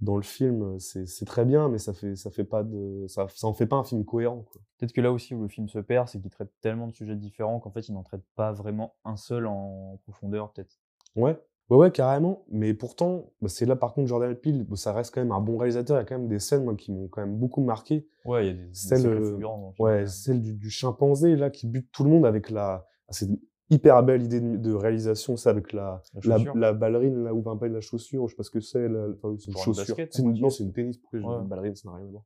dans 0.00 0.16
le 0.16 0.22
film 0.22 0.78
c'est 0.78 1.24
très 1.24 1.44
bien 1.44 1.68
mais 1.68 1.78
ça 1.78 1.92
fait 1.92 2.14
ça 2.14 2.30
fait 2.30 2.44
pas 2.44 2.62
de 2.62 3.04
ça 3.08 3.26
ça 3.34 3.48
en 3.48 3.54
fait 3.54 3.66
pas 3.66 3.76
un 3.76 3.84
film 3.84 4.04
cohérent 4.04 4.42
quoi. 4.52 4.60
Peut-être 4.78 4.92
que 4.92 5.00
là 5.00 5.10
aussi 5.12 5.34
où 5.34 5.42
le 5.42 5.48
film 5.48 5.68
se 5.68 5.78
perd, 5.80 6.08
c'est 6.08 6.20
qu'il 6.20 6.30
traite 6.30 6.50
tellement 6.60 6.86
de 6.88 6.92
sujets 6.92 7.16
différents 7.16 7.60
qu'en 7.60 7.70
fait 7.70 7.88
il 7.88 7.94
n'en 7.94 8.02
traite 8.04 8.24
pas 8.36 8.52
vraiment 8.52 8.94
un 9.04 9.16
seul 9.16 9.46
en 9.46 9.98
profondeur, 10.04 10.52
peut-être. 10.52 10.80
Ouais, 11.14 11.38
ouais, 11.70 11.76
ouais, 11.76 11.90
carrément. 11.90 12.44
Mais 12.50 12.74
pourtant, 12.74 13.32
bah, 13.40 13.48
c'est 13.48 13.66
là 13.66 13.76
par 13.76 13.94
contre 13.94 14.08
Jordan 14.08 14.34
Peele, 14.34 14.64
bah, 14.68 14.76
ça 14.76 14.92
reste 14.92 15.14
quand 15.14 15.20
même 15.20 15.32
un 15.32 15.40
bon 15.40 15.56
réalisateur. 15.58 15.96
Il 15.96 16.00
y 16.00 16.02
a 16.02 16.04
quand 16.04 16.18
même 16.18 16.28
des 16.28 16.38
scènes 16.38 16.64
moi, 16.64 16.74
qui 16.74 16.92
m'ont 16.92 17.08
quand 17.08 17.20
même 17.22 17.36
beaucoup 17.36 17.62
marqué. 17.62 18.06
Ouais, 18.24 18.46
il 18.46 18.48
y 18.48 18.50
a 18.50 18.54
des, 18.66 18.74
sacrées 18.74 19.08
euh, 19.08 19.38
Ouais, 19.78 20.06
celle 20.06 20.40
du, 20.40 20.54
du 20.54 20.70
chimpanzé 20.70 21.36
là 21.36 21.50
qui 21.50 21.66
bute 21.66 21.90
tout 21.92 22.04
le 22.04 22.10
monde 22.10 22.26
avec 22.26 22.50
la. 22.50 22.86
ah, 23.08 23.12
C'est 23.12 23.26
une 23.26 23.38
hyper 23.70 24.02
belle 24.02 24.22
idée 24.22 24.40
de, 24.40 24.56
de 24.58 24.72
réalisation, 24.74 25.36
ça 25.36 25.48
avec 25.50 25.72
la 25.72 26.02
La 26.14 26.20
la, 26.30 26.36
chaussure. 26.36 26.56
la 26.56 26.72
ballerine 26.74 27.24
là 27.24 27.32
ou 27.34 27.40
enfin 27.40 27.56
pas 27.56 27.68
la 27.68 27.80
chaussure, 27.80 28.26
je 28.28 28.32
sais 28.32 28.36
pas 28.36 28.42
ce 28.42 28.50
que 28.50 28.60
c'est. 28.60 28.88
la- 28.88 29.08
Enfin, 29.22 29.34
c'est 29.38 29.50
une 29.50 29.56
chaussure. 29.56 29.96
C'est 30.10 30.22
non, 30.22 30.50
c'est 30.50 30.64
une 30.64 30.72
tennis. 30.72 30.98
Pourquoi 30.98 31.20
Ouais. 31.20 31.42
une 31.42 31.48
ballerine 31.48 31.74
Ça 31.74 31.88
n'a 31.90 31.96
rien 31.96 32.06
à 32.06 32.10
voir. 32.10 32.24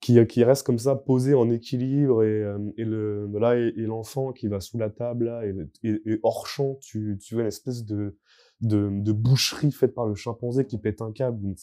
Qui, 0.00 0.24
qui 0.26 0.44
reste 0.44 0.64
comme 0.66 0.78
ça 0.78 0.94
posé 0.94 1.34
en 1.34 1.50
équilibre 1.50 2.22
et, 2.22 2.42
euh, 2.42 2.58
et 2.76 2.84
le 2.84 3.28
là 3.40 3.56
et, 3.56 3.72
et 3.76 3.86
l'enfant 3.86 4.32
qui 4.32 4.46
va 4.46 4.60
sous 4.60 4.76
la 4.76 4.90
table 4.90 5.24
là 5.24 5.42
et, 5.46 6.20
hors 6.22 6.46
champ 6.46 6.76
tu 6.80 7.16
tu 7.20 7.34
vois 7.34 7.42
une 7.42 7.48
espèce 7.48 7.84
de 7.84 8.16
de, 8.60 8.90
de 8.90 9.12
boucherie 9.12 9.72
faite 9.72 9.94
par 9.94 10.06
le 10.06 10.14
chimpanzé 10.14 10.66
qui 10.66 10.78
pète 10.78 11.02
un 11.02 11.12
câble. 11.12 11.40
Donc, 11.40 11.58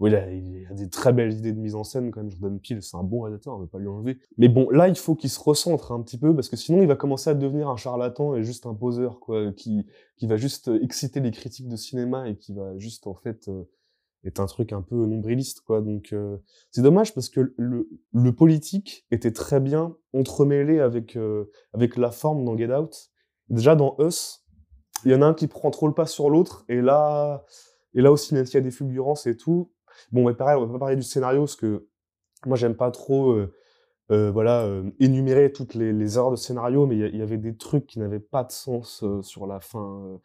oui, 0.00 0.10
là, 0.10 0.30
il 0.30 0.64
a 0.70 0.74
des 0.74 0.88
très 0.88 1.12
belles 1.12 1.32
idées 1.32 1.52
de 1.52 1.58
mise 1.58 1.74
en 1.74 1.82
scène 1.82 2.12
quand 2.12 2.20
même. 2.20 2.30
Jordan 2.30 2.60
Peele, 2.60 2.82
c'est 2.82 2.96
un 2.96 3.02
bon 3.02 3.22
réalisateur, 3.22 3.54
on 3.54 3.58
ne 3.58 3.62
veut 3.62 3.68
pas 3.68 3.80
lui 3.80 3.88
enlever. 3.88 4.18
Mais 4.36 4.48
bon, 4.48 4.70
là, 4.70 4.86
il 4.86 4.96
faut 4.96 5.16
qu'il 5.16 5.28
se 5.30 5.40
recentre 5.40 5.90
un 5.90 6.00
petit 6.02 6.18
peu 6.18 6.34
parce 6.36 6.48
que 6.48 6.56
sinon, 6.56 6.82
il 6.82 6.86
va 6.86 6.94
commencer 6.94 7.30
à 7.30 7.34
devenir 7.34 7.68
un 7.68 7.76
charlatan 7.76 8.36
et 8.36 8.44
juste 8.44 8.66
un 8.66 8.74
poseur, 8.74 9.18
quoi, 9.18 9.52
qui, 9.52 9.86
qui 10.16 10.28
va 10.28 10.36
juste 10.36 10.68
euh, 10.68 10.80
exciter 10.84 11.18
les 11.18 11.32
critiques 11.32 11.68
de 11.68 11.74
cinéma 11.74 12.28
et 12.28 12.36
qui 12.36 12.54
va 12.54 12.78
juste, 12.78 13.08
en 13.08 13.14
fait, 13.14 13.48
euh, 13.48 13.64
être 14.24 14.38
un 14.38 14.46
truc 14.46 14.72
un 14.72 14.82
peu 14.82 15.04
nombriliste, 15.04 15.62
quoi. 15.62 15.80
Donc, 15.80 16.12
euh, 16.12 16.36
c'est 16.70 16.82
dommage 16.82 17.12
parce 17.12 17.28
que 17.28 17.52
le, 17.56 17.88
le 18.12 18.32
politique 18.32 19.04
était 19.10 19.32
très 19.32 19.58
bien 19.58 19.96
entremêlé 20.12 20.78
avec, 20.78 21.16
euh, 21.16 21.50
avec 21.72 21.96
la 21.96 22.12
forme 22.12 22.44
dans 22.44 22.56
Get 22.56 22.72
Out. 22.72 23.10
Déjà, 23.48 23.74
dans 23.74 23.96
Us, 23.98 24.44
il 25.04 25.12
y 25.12 25.14
en 25.14 25.22
a 25.22 25.26
un 25.26 25.34
qui 25.34 25.46
prend 25.46 25.70
trop 25.70 25.86
le 25.86 25.94
pas 25.94 26.06
sur 26.06 26.30
l'autre 26.30 26.64
et 26.68 26.80
là, 26.80 27.44
et 27.94 28.02
là 28.02 28.12
aussi, 28.12 28.28
s'il 28.28 28.54
y 28.54 28.56
a 28.56 28.60
des 28.60 28.70
fulgurances 28.70 29.26
et 29.26 29.36
tout, 29.36 29.70
Bon, 30.12 30.26
mais 30.26 30.34
pareil, 30.34 30.56
on 30.56 30.66
va 30.66 30.72
pas 30.72 30.78
parler 30.78 30.96
du 30.96 31.02
scénario 31.02 31.40
parce 31.40 31.56
que 31.56 31.86
moi, 32.46 32.56
j'aime 32.56 32.76
pas 32.76 32.90
trop 32.90 33.32
euh, 33.32 33.52
euh, 34.10 34.30
voilà, 34.30 34.64
euh, 34.64 34.90
énumérer 35.00 35.52
toutes 35.52 35.74
les, 35.74 36.16
erreurs 36.16 36.30
de 36.30 36.36
scénario, 36.36 36.86
mais 36.86 36.96
il 36.96 37.16
y, 37.16 37.22
avait 37.22 37.38
des 37.38 37.56
trucs 37.56 37.86
qui 37.86 37.98
n'avaient 37.98 38.20
pas 38.20 38.44
de 38.44 38.52
sens 38.52 39.04
sur 39.22 39.46
la 39.46 39.60
fin, 39.60 40.20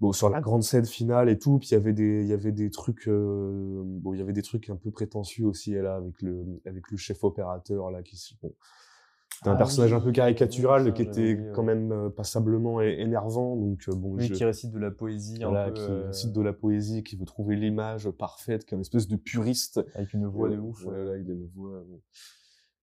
bon, 0.00 0.12
sur 0.12 0.30
la 0.30 0.40
grande 0.40 0.62
scène 0.62 0.86
finale 0.86 1.28
et 1.28 1.38
tout. 1.38 1.58
Puis 1.58 1.70
il 1.70 1.72
y 1.74 1.76
avait 1.76 1.92
des, 1.92 2.24
il 2.24 2.62
y 2.62 2.70
trucs, 2.70 3.08
bon, 3.08 4.14
il 4.14 4.18
y 4.18 4.22
avait 4.22 4.32
des 4.32 4.42
trucs 4.42 4.70
un 4.70 4.76
peu 4.76 4.90
prétentieux 4.90 5.46
aussi 5.46 5.72
là 5.72 5.96
avec 5.96 6.22
le, 6.22 6.60
avec 6.66 6.90
le 6.90 6.96
chef 6.96 7.22
opérateur 7.24 7.90
là 7.90 8.02
qui, 8.02 8.16
bon, 8.42 8.54
c'était 9.40 9.48
un 9.48 9.54
Ah 9.54 9.56
personnage 9.56 9.90
oui, 9.92 9.96
un 9.96 10.00
peu 10.02 10.12
caricatural 10.12 10.92
qui 10.92 11.00
était 11.00 11.38
quand 11.54 11.62
même 11.62 11.92
euh, 11.92 12.10
passablement 12.10 12.82
énervant. 12.82 13.56
Donc 13.56 13.80
euh, 13.88 13.94
bon, 13.94 14.16
Oui, 14.16 14.26
je- 14.26 14.34
qui 14.34 14.44
récite 14.44 14.70
de 14.70 14.78
la 14.78 14.90
poésie 14.90 15.38
voilà, 15.42 15.64
un 15.64 15.68
peu, 15.68 15.74
qui 15.74 15.80
euh, 15.80 16.12
cite 16.12 16.32
de 16.32 16.42
la 16.42 16.52
poésie, 16.52 17.02
qui 17.02 17.16
veut 17.16 17.24
trouver 17.24 17.56
l'image 17.56 18.10
parfaite, 18.10 18.66
qui 18.66 18.74
est 18.74 18.76
une 18.76 18.82
espèce 18.82 19.08
de 19.08 19.16
puriste. 19.16 19.80
avec 19.94 20.12
une 20.12 20.26
voix 20.26 20.50
de 20.50 20.56
Euh, 20.56 20.60
ouf. 20.60 20.84
ouais. 20.84 20.92
Voilà, 20.94 21.16
il 21.16 21.30
a 21.30 21.32
une 21.32 21.46
voix. 21.54 21.82
bon. 21.88 22.02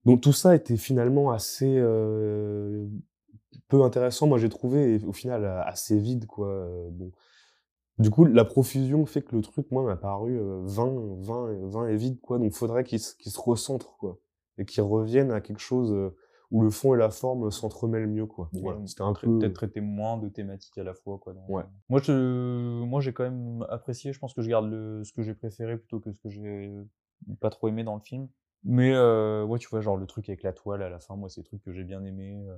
Donc 0.06 0.22
tout 0.22 0.34
ça 0.34 0.56
était 0.56 0.78
finalement 0.78 1.30
assez 1.30 1.76
euh, 1.78 2.88
peu 3.68 3.84
intéressant, 3.84 4.26
moi 4.26 4.40
j'ai 4.40 4.50
trouvé, 4.50 4.96
et 4.96 5.04
au 5.06 5.14
final 5.14 5.46
assez 5.46 6.00
vide 6.00 6.26
quoi. 6.26 6.48
euh, 6.50 6.90
Bon. 6.92 7.12
Du 8.00 8.10
coup, 8.12 8.26
la 8.26 8.46
profusion 8.46 9.06
fait 9.06 9.22
que 9.24 9.36
le 9.36 9.42
truc, 9.42 9.72
moi, 9.72 9.84
m'a 9.84 9.96
paru 9.96 10.40
euh, 10.40 10.62
vain, 10.66 10.92
vain, 11.20 11.52
vain 11.68 11.88
et 11.88 11.96
vide 11.98 12.20
quoi. 12.22 12.38
Donc 12.40 12.54
faudrait 12.54 12.84
qu'il 12.84 13.00
se, 13.00 13.14
recentre 13.40 13.96
quoi, 13.98 14.20
et 14.58 14.66
qu'il 14.66 14.82
revienne 14.84 15.32
à 15.32 15.42
quelque 15.42 15.62
chose 15.62 15.92
euh, 15.92 16.16
où 16.52 16.62
le 16.62 16.70
fond 16.70 16.96
et 16.96 16.98
la 16.98 17.10
forme 17.10 17.52
s'entremêlent 17.52 18.08
mieux 18.08 18.26
quoi. 18.26 18.50
Voilà, 18.54 18.80
c'était 18.86 19.02
un 19.02 19.14
peu. 19.14 19.40
peut-être 19.40 19.54
traiter 19.54 19.82
moins 19.82 20.18
de 20.18 20.30
thématiques 20.30 20.78
à 20.78 20.84
la 20.84 20.94
fois 20.94 21.18
quoi. 21.18 21.34
Ouais. 21.50 21.64
Moi 21.90 22.00
je 22.04 22.84
moi 22.84 23.02
j'ai 23.02 23.14
quand 23.14 23.24
même 23.24 23.66
apprécié, 23.70 24.14
je 24.14 24.20
pense 24.20 24.34
que 24.34 24.42
je 24.42 24.50
garde 24.50 24.70
le 24.70 25.04
ce 25.04 25.12
que 25.12 25.22
j'ai 25.24 25.34
préféré 25.34 25.78
plutôt 25.78 26.00
que 26.00 26.12
ce 26.12 26.18
que 26.20 26.30
j'ai 26.30 26.72
pas 27.40 27.50
trop 27.50 27.68
aimé 27.68 27.84
dans 27.84 27.96
le 27.96 28.02
film. 28.02 28.28
Mais 28.64 28.94
euh, 28.94 29.44
ouais, 29.46 29.60
tu 29.60 29.68
vois 29.70 29.82
genre 29.82 29.98
le 29.98 30.06
truc 30.06 30.30
avec 30.30 30.44
la 30.44 30.54
toile 30.54 30.82
à 30.82 30.90
la 30.90 31.00
fin, 31.00 31.16
moi 31.16 31.30
c'est 31.30 31.42
des 31.42 31.48
trucs 31.48 31.64
que 31.64 31.72
j'ai 31.72 31.84
bien 31.84 32.04
aimé. 32.06 32.46
euh. 32.48 32.58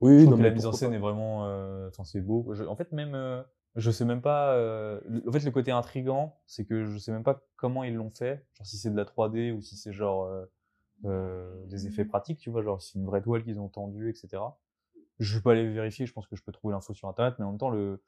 Oui, 0.00 0.20
je 0.20 0.26
non, 0.26 0.36
que 0.36 0.42
la 0.42 0.50
mise 0.50 0.66
en 0.66 0.72
scène 0.72 0.90
pas. 0.90 0.96
est 0.96 1.00
vraiment 1.00 1.46
euh, 1.46 1.88
enfin 1.88 2.04
c'est 2.04 2.20
beau. 2.20 2.48
Je- 2.54 2.64
en 2.64 2.76
fait 2.76 2.92
même 2.92 3.44
je 3.76 3.90
sais 3.90 4.04
même 4.04 4.22
pas 4.22 4.54
euh, 4.54 5.00
le- 5.06 5.28
en 5.28 5.32
fait 5.32 5.44
le 5.44 5.50
côté 5.50 5.70
intrigant, 5.70 6.40
c'est 6.46 6.64
que 6.64 6.84
je 6.86 6.98
sais 6.98 7.12
même 7.12 7.24
pas 7.24 7.42
comment 7.56 7.84
ils 7.84 7.94
l'ont 7.94 8.10
fait, 8.10 8.44
genre 8.54 8.66
si 8.66 8.76
c'est 8.78 8.90
de 8.90 8.96
la 8.96 9.04
3D 9.04 9.52
ou 9.52 9.60
si 9.60 9.76
c'est 9.76 9.92
genre 9.92 10.24
euh, 10.24 10.44
euh, 11.04 11.64
des 11.66 11.86
effets 11.86 12.04
pratiques, 12.04 12.38
tu 12.40 12.50
vois, 12.50 12.62
genre 12.62 12.80
c'est 12.82 12.98
une 12.98 13.06
vraie 13.06 13.22
toile 13.22 13.44
qu'ils 13.44 13.60
ont 13.60 13.68
tendue, 13.68 14.10
etc. 14.10 14.58
Je 15.18 15.36
vais 15.36 15.42
pas 15.42 15.52
aller 15.52 15.68
vérifier, 15.72 16.06
je 16.06 16.12
pense 16.12 16.26
que 16.26 16.36
je 16.36 16.42
peux 16.42 16.52
trouver 16.52 16.72
l'info 16.74 16.94
sur 16.94 17.08
internet, 17.08 17.34
mais 17.38 17.44
en 17.44 17.50
même 17.50 17.58
temps, 17.58 17.70
le 17.70 18.02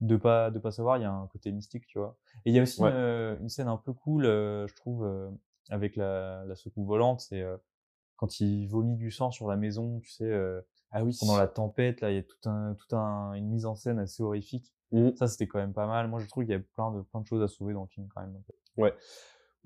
de 0.00 0.16
pas 0.16 0.50
de 0.50 0.58
pas 0.58 0.70
savoir, 0.70 0.96
il 0.98 1.02
y 1.02 1.04
a 1.04 1.12
un 1.12 1.26
côté 1.26 1.52
mystique, 1.52 1.86
tu 1.86 1.98
vois. 1.98 2.16
Et 2.44 2.50
il 2.50 2.56
y 2.56 2.58
a 2.58 2.62
aussi 2.62 2.80
Ouais. 2.82 2.90
une, 2.90 2.94
euh, 2.96 3.36
une 3.40 3.48
scène 3.50 3.68
un 3.68 3.76
peu 3.76 3.92
cool, 3.92 4.24
euh, 4.26 4.66
je 4.66 4.74
trouve, 4.74 5.04
euh, 5.04 5.30
avec 5.68 5.96
la, 5.96 6.44
la 6.46 6.54
soucoupe 6.56 6.86
volante, 6.86 7.20
c'est 7.20 7.42
euh, 7.42 7.56
quand 8.16 8.40
il 8.40 8.66
vomit 8.66 8.96
du 8.96 9.10
sang 9.10 9.30
sur 9.30 9.48
la 9.48 9.56
maison, 9.56 10.00
tu 10.00 10.10
sais, 10.10 10.24
euh, 10.24 10.60
Ah 10.90 11.04
oui. 11.04 11.16
pendant 11.20 11.36
la 11.36 11.48
tempête, 11.48 12.00
là, 12.00 12.10
il 12.10 12.16
y 12.16 12.18
a 12.18 12.22
tout 12.22 12.48
un, 12.48 12.74
tout 12.74 12.96
un, 12.96 13.34
une 13.34 13.48
mise 13.48 13.66
en 13.66 13.74
scène 13.74 13.98
assez 13.98 14.22
horrifique. 14.22 14.74
Mhm. 14.92 15.14
Ça, 15.16 15.28
c'était 15.28 15.46
quand 15.46 15.58
même 15.58 15.72
pas 15.74 15.86
mal. 15.86 16.08
Moi, 16.08 16.20
je 16.20 16.26
trouve 16.28 16.44
qu'il 16.44 16.52
y 16.52 16.56
a 16.56 16.60
plein 16.60 16.90
de, 16.92 17.02
plein 17.02 17.20
de 17.20 17.26
choses 17.26 17.42
à 17.42 17.48
sauver 17.48 17.74
dans 17.74 17.82
le 17.82 17.88
film, 17.88 18.08
quand 18.14 18.22
même. 18.22 18.42
Ouais. 18.76 18.94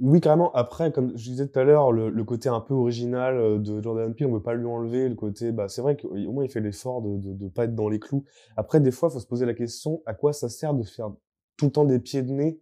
Oui, 0.00 0.20
carrément. 0.20 0.52
Après, 0.54 0.90
comme 0.90 1.16
je 1.16 1.30
disais 1.30 1.46
tout 1.46 1.58
à 1.58 1.62
l'heure, 1.64 1.92
le, 1.92 2.24
côté 2.24 2.48
un 2.48 2.60
peu 2.60 2.74
original 2.74 3.36
euh, 3.36 3.58
de 3.58 3.80
Jordan 3.80 4.12
Peele, 4.12 4.26
on 4.26 4.30
ne 4.30 4.38
peut 4.38 4.42
pas 4.42 4.54
lui 4.54 4.66
enlever. 4.66 5.08
Le 5.08 5.14
côté, 5.14 5.52
bah, 5.52 5.68
c'est 5.68 5.82
vrai 5.82 5.96
qu'au 5.96 6.32
moins 6.32 6.44
il 6.44 6.50
fait 6.50 6.60
l'effort 6.60 7.00
de, 7.00 7.32
de 7.32 7.48
pas 7.48 7.64
être 7.64 7.76
dans 7.76 7.88
les 7.88 8.00
clous. 8.00 8.24
Après, 8.56 8.80
des 8.80 8.90
fois, 8.90 9.08
il 9.08 9.12
faut 9.12 9.20
se 9.20 9.26
poser 9.26 9.46
la 9.46 9.54
question 9.54 10.02
à 10.04 10.14
quoi 10.14 10.32
ça 10.32 10.48
sert 10.48 10.74
de 10.74 10.82
faire 10.82 11.12
tout 11.56 11.66
le 11.66 11.70
temps 11.70 11.84
des 11.84 12.00
pieds 12.00 12.22
de 12.22 12.32
nez? 12.32 12.60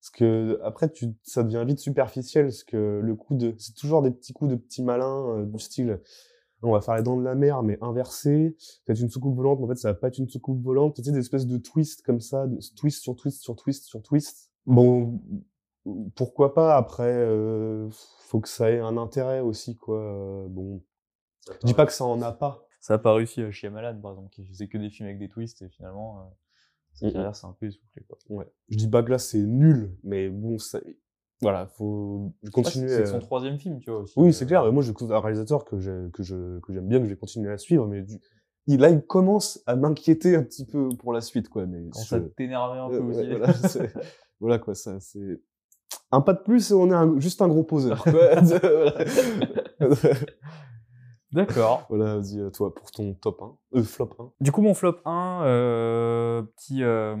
Parce 0.00 0.10
que 0.10 0.58
après, 0.64 0.90
tu, 0.90 1.08
ça 1.22 1.42
devient 1.42 1.62
vite 1.66 1.80
superficiel. 1.80 2.46
Parce 2.46 2.64
que 2.64 3.00
le 3.02 3.14
coup 3.14 3.34
de, 3.34 3.54
c'est 3.58 3.74
toujours 3.74 4.00
des 4.00 4.10
petits 4.10 4.32
coups 4.32 4.50
de 4.50 4.56
petits 4.56 4.82
malins 4.82 5.28
euh, 5.28 5.44
du 5.44 5.58
style. 5.58 6.00
On 6.62 6.72
va 6.72 6.80
faire 6.80 6.96
les 6.96 7.02
dents 7.02 7.16
de 7.16 7.24
la 7.24 7.34
mer, 7.34 7.62
mais 7.62 7.78
inversé. 7.82 8.56
Peut-être 8.84 9.00
une 9.00 9.10
soucoupe 9.10 9.34
volante, 9.36 9.58
mais 9.60 9.66
en 9.66 9.68
fait, 9.68 9.76
ça 9.76 9.92
va 9.92 9.94
pas 9.94 10.08
être 10.08 10.18
une 10.18 10.28
soucoupe 10.28 10.62
volante. 10.62 10.96
Tu 10.96 11.02
sais, 11.02 11.12
des 11.12 11.18
espèces 11.18 11.46
de 11.46 11.58
twists 11.58 12.02
comme 12.02 12.20
ça, 12.20 12.46
de 12.46 12.58
twist 12.76 13.02
sur 13.02 13.16
twist 13.16 13.42
sur 13.42 13.56
twist 13.56 13.84
sur 13.84 14.02
twist. 14.02 14.50
Bon, 14.66 15.20
pourquoi 16.14 16.54
pas 16.54 16.76
après 16.76 17.12
euh, 17.12 17.88
faut 18.20 18.40
que 18.40 18.48
ça 18.48 18.70
ait 18.70 18.78
un 18.80 18.96
intérêt 18.96 19.40
aussi 19.40 19.76
quoi 19.76 19.98
euh, 20.00 20.46
bon 20.48 20.82
je 21.62 21.66
dis 21.66 21.74
pas 21.74 21.86
que 21.86 21.92
ça 21.92 22.04
en 22.04 22.20
a 22.22 22.32
pas 22.32 22.66
Ça 22.80 22.94
a 22.94 22.98
pas 22.98 23.12
réussi 23.12 23.42
à 23.42 23.50
Shyamalan, 23.50 24.00
par 24.00 24.12
exemple, 24.12 24.30
qui 24.30 24.42
faisait 24.46 24.66
que 24.66 24.78
des 24.78 24.88
films 24.88 25.06
avec 25.08 25.18
des 25.18 25.28
twists, 25.28 25.60
et 25.60 25.68
finalement, 25.68 26.20
euh, 26.20 26.22
sa 26.94 27.10
carrière 27.10 27.36
s'est 27.36 27.46
un 27.46 27.52
peu 27.58 27.66
essoufflée, 27.66 28.02
quoi. 28.08 28.16
ouais 28.30 28.46
je 28.70 28.76
dis 28.78 28.88
pas 28.88 29.02
que 29.02 29.10
là 29.10 29.18
c'est 29.18 29.38
nul 29.38 29.94
mais 30.02 30.30
bon 30.30 30.58
ça 30.58 30.80
voilà 31.42 31.66
faut 31.66 32.32
continuer 32.52 32.88
c'est 32.88 33.04
c'est 33.04 33.10
son 33.10 33.18
troisième 33.20 33.58
film, 33.58 33.80
tu 33.80 33.90
vois, 33.90 34.00
aussi. 34.00 34.14
oui 34.18 34.32
c'est 34.32 34.44
euh, 34.44 34.48
clair 34.48 34.64
mais 34.64 34.72
moi 34.72 34.82
je 34.82 34.92
un 34.92 35.20
réalisateur 35.20 35.64
que 35.66 36.08
que 36.08 36.22
je 36.22 36.58
que 36.60 36.72
j'aime 36.72 36.88
bien 36.88 36.98
que 37.00 37.04
je 37.04 37.10
vais 37.10 37.16
continuer 37.16 37.50
à 37.52 37.58
suivre 37.58 37.86
mais 37.86 38.00
du... 38.02 38.18
il, 38.66 38.80
là 38.80 38.88
il 38.90 39.02
commence 39.02 39.62
à 39.66 39.76
m'inquiéter 39.76 40.34
un 40.36 40.42
petit 40.42 40.64
peu 40.64 40.88
pour 40.98 41.12
la 41.12 41.20
suite 41.20 41.48
quoi 41.50 41.66
mais 41.66 41.88
Quand 41.90 42.00
je- 42.00 42.08
ça 42.08 42.20
t'énervait 42.20 42.78
un 42.78 42.88
peu 42.88 42.96
Euh, 42.96 43.02
aussi. 43.02 43.20
ouais, 43.20 43.28
voilà, 43.38 43.52
c'est- 43.54 43.92
voilà, 44.40 44.58
quoi 44.58 44.74
ça 44.74 45.00
c'est 45.00 45.40
un 46.12 46.20
pas 46.20 46.32
de 46.34 46.40
plus 46.40 46.70
et 46.70 46.74
on 46.74 46.90
est 46.90 46.94
un- 46.94 47.18
juste 47.20 47.40
un 47.42 47.48
gros 47.48 47.62
poseur. 47.64 48.04
D'accord. 51.32 51.86
Voilà, 51.88 52.16
vas-y, 52.16 52.50
toi, 52.50 52.74
pour 52.74 52.90
ton 52.90 53.14
top 53.14 53.40
1. 53.42 53.78
Euh, 53.78 53.82
flop 53.84 54.10
1. 54.18 54.32
Du 54.40 54.50
coup, 54.50 54.62
mon 54.62 54.74
flop 54.74 54.96
1, 55.04 55.42
euh, 55.44 56.42
petit, 56.42 56.82
euh, 56.82 57.16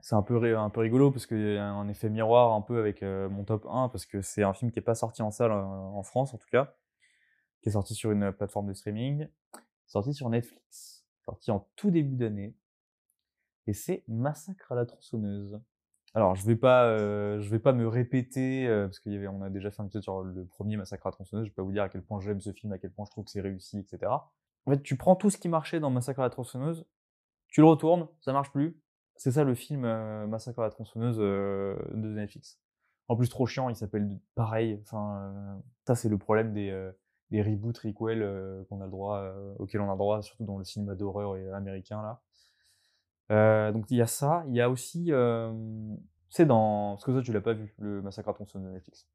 c'est 0.00 0.14
un 0.14 0.22
peu, 0.22 0.56
un 0.56 0.70
peu 0.70 0.80
rigolo 0.80 1.10
parce 1.10 1.26
qu'il 1.26 1.54
y 1.54 1.56
a 1.56 1.66
un 1.72 1.88
effet 1.88 2.08
miroir 2.08 2.52
un 2.52 2.60
peu 2.60 2.78
avec 2.78 3.02
mon 3.02 3.42
top 3.44 3.66
1 3.68 3.88
parce 3.88 4.06
que 4.06 4.22
c'est 4.22 4.42
un 4.44 4.52
film 4.52 4.70
qui 4.70 4.78
est 4.78 4.82
pas 4.82 4.94
sorti 4.94 5.22
en 5.22 5.30
salle 5.32 5.50
en 5.50 6.02
France 6.02 6.34
en 6.34 6.38
tout 6.38 6.48
cas, 6.52 6.74
qui 7.62 7.70
est 7.70 7.72
sorti 7.72 7.94
sur 7.94 8.12
une 8.12 8.30
plateforme 8.32 8.68
de 8.68 8.74
streaming, 8.74 9.26
sorti 9.86 10.14
sur 10.14 10.28
Netflix, 10.28 11.04
sorti 11.24 11.50
en 11.50 11.66
tout 11.74 11.90
début 11.90 12.16
d'année, 12.16 12.54
et 13.66 13.72
c'est 13.72 14.04
Massacre 14.06 14.70
à 14.72 14.74
la 14.74 14.84
tronçonneuse. 14.84 15.58
Alors, 16.16 16.36
je 16.36 16.46
vais 16.46 16.54
pas, 16.54 16.84
euh, 16.84 17.40
vais 17.40 17.58
pas 17.58 17.72
me 17.72 17.88
répéter 17.88 18.68
euh, 18.68 18.86
parce 18.86 19.00
qu'il 19.00 19.12
y 19.12 19.16
avait, 19.16 19.26
on 19.26 19.42
a 19.42 19.50
déjà 19.50 19.72
fait 19.72 19.82
un 19.82 19.86
épisode 19.86 20.04
sur 20.04 20.22
le 20.22 20.46
premier 20.46 20.76
Massacre 20.76 21.08
à 21.08 21.10
tronçonneuse. 21.10 21.46
Je 21.46 21.50
vais 21.50 21.54
pas 21.54 21.64
vous 21.64 21.72
dire 21.72 21.82
à 21.82 21.88
quel 21.88 22.02
point 22.02 22.20
j'aime 22.20 22.40
ce 22.40 22.52
film, 22.52 22.72
à 22.72 22.78
quel 22.78 22.92
point 22.92 23.04
je 23.04 23.10
trouve 23.10 23.24
que 23.24 23.32
c'est 23.32 23.40
réussi, 23.40 23.80
etc. 23.80 24.12
En 24.66 24.70
fait, 24.70 24.80
tu 24.82 24.96
prends 24.96 25.16
tout 25.16 25.28
ce 25.28 25.38
qui 25.38 25.48
marchait 25.48 25.80
dans 25.80 25.90
Massacre 25.90 26.20
à 26.20 26.22
la 26.22 26.30
tronçonneuse, 26.30 26.86
tu 27.48 27.60
le 27.60 27.66
retournes, 27.66 28.06
ça 28.20 28.32
marche 28.32 28.52
plus. 28.52 28.80
C'est 29.16 29.32
ça 29.32 29.42
le 29.42 29.54
film 29.54 29.84
euh, 29.84 30.26
Massacre 30.28 30.60
à 30.60 30.62
la 30.62 30.70
tronçonneuse 30.70 31.18
de 31.18 31.76
Netflix. 31.94 32.60
En 33.08 33.16
plus, 33.16 33.28
trop 33.28 33.46
chiant, 33.46 33.68
il 33.68 33.76
s'appelle 33.76 34.08
pareil. 34.36 34.80
Enfin, 34.82 35.60
ça 35.84 35.96
c'est 35.96 36.08
le 36.08 36.16
problème 36.16 36.54
des, 36.54 36.72
reboots, 37.32 37.78
requels 37.78 38.64
qu'on 38.68 38.80
a 38.80 38.84
le 38.84 38.90
droit, 38.90 39.34
auxquels 39.58 39.80
on 39.80 39.88
a 39.88 39.92
le 39.92 39.98
droit, 39.98 40.22
surtout 40.22 40.44
dans 40.44 40.58
le 40.58 40.64
cinéma 40.64 40.94
d'horreur 40.94 41.34
américain 41.54 42.00
là. 42.02 42.22
Euh, 43.32 43.72
donc 43.72 43.90
il 43.90 43.96
y 43.96 44.02
a 44.02 44.06
ça, 44.06 44.44
il 44.48 44.54
y 44.54 44.60
a 44.60 44.68
aussi, 44.70 45.12
c'est 46.30 46.46
dans, 46.46 46.92
parce 46.92 47.04
que 47.04 47.14
ça 47.14 47.22
tu 47.22 47.32
l'as 47.32 47.40
pas 47.40 47.54
vu, 47.54 47.74
le 47.78 48.02
Massacre 48.02 48.28
à 48.28 48.34
tronçonneuse 48.34 48.68
de 48.68 48.74
Netflix. 48.74 49.08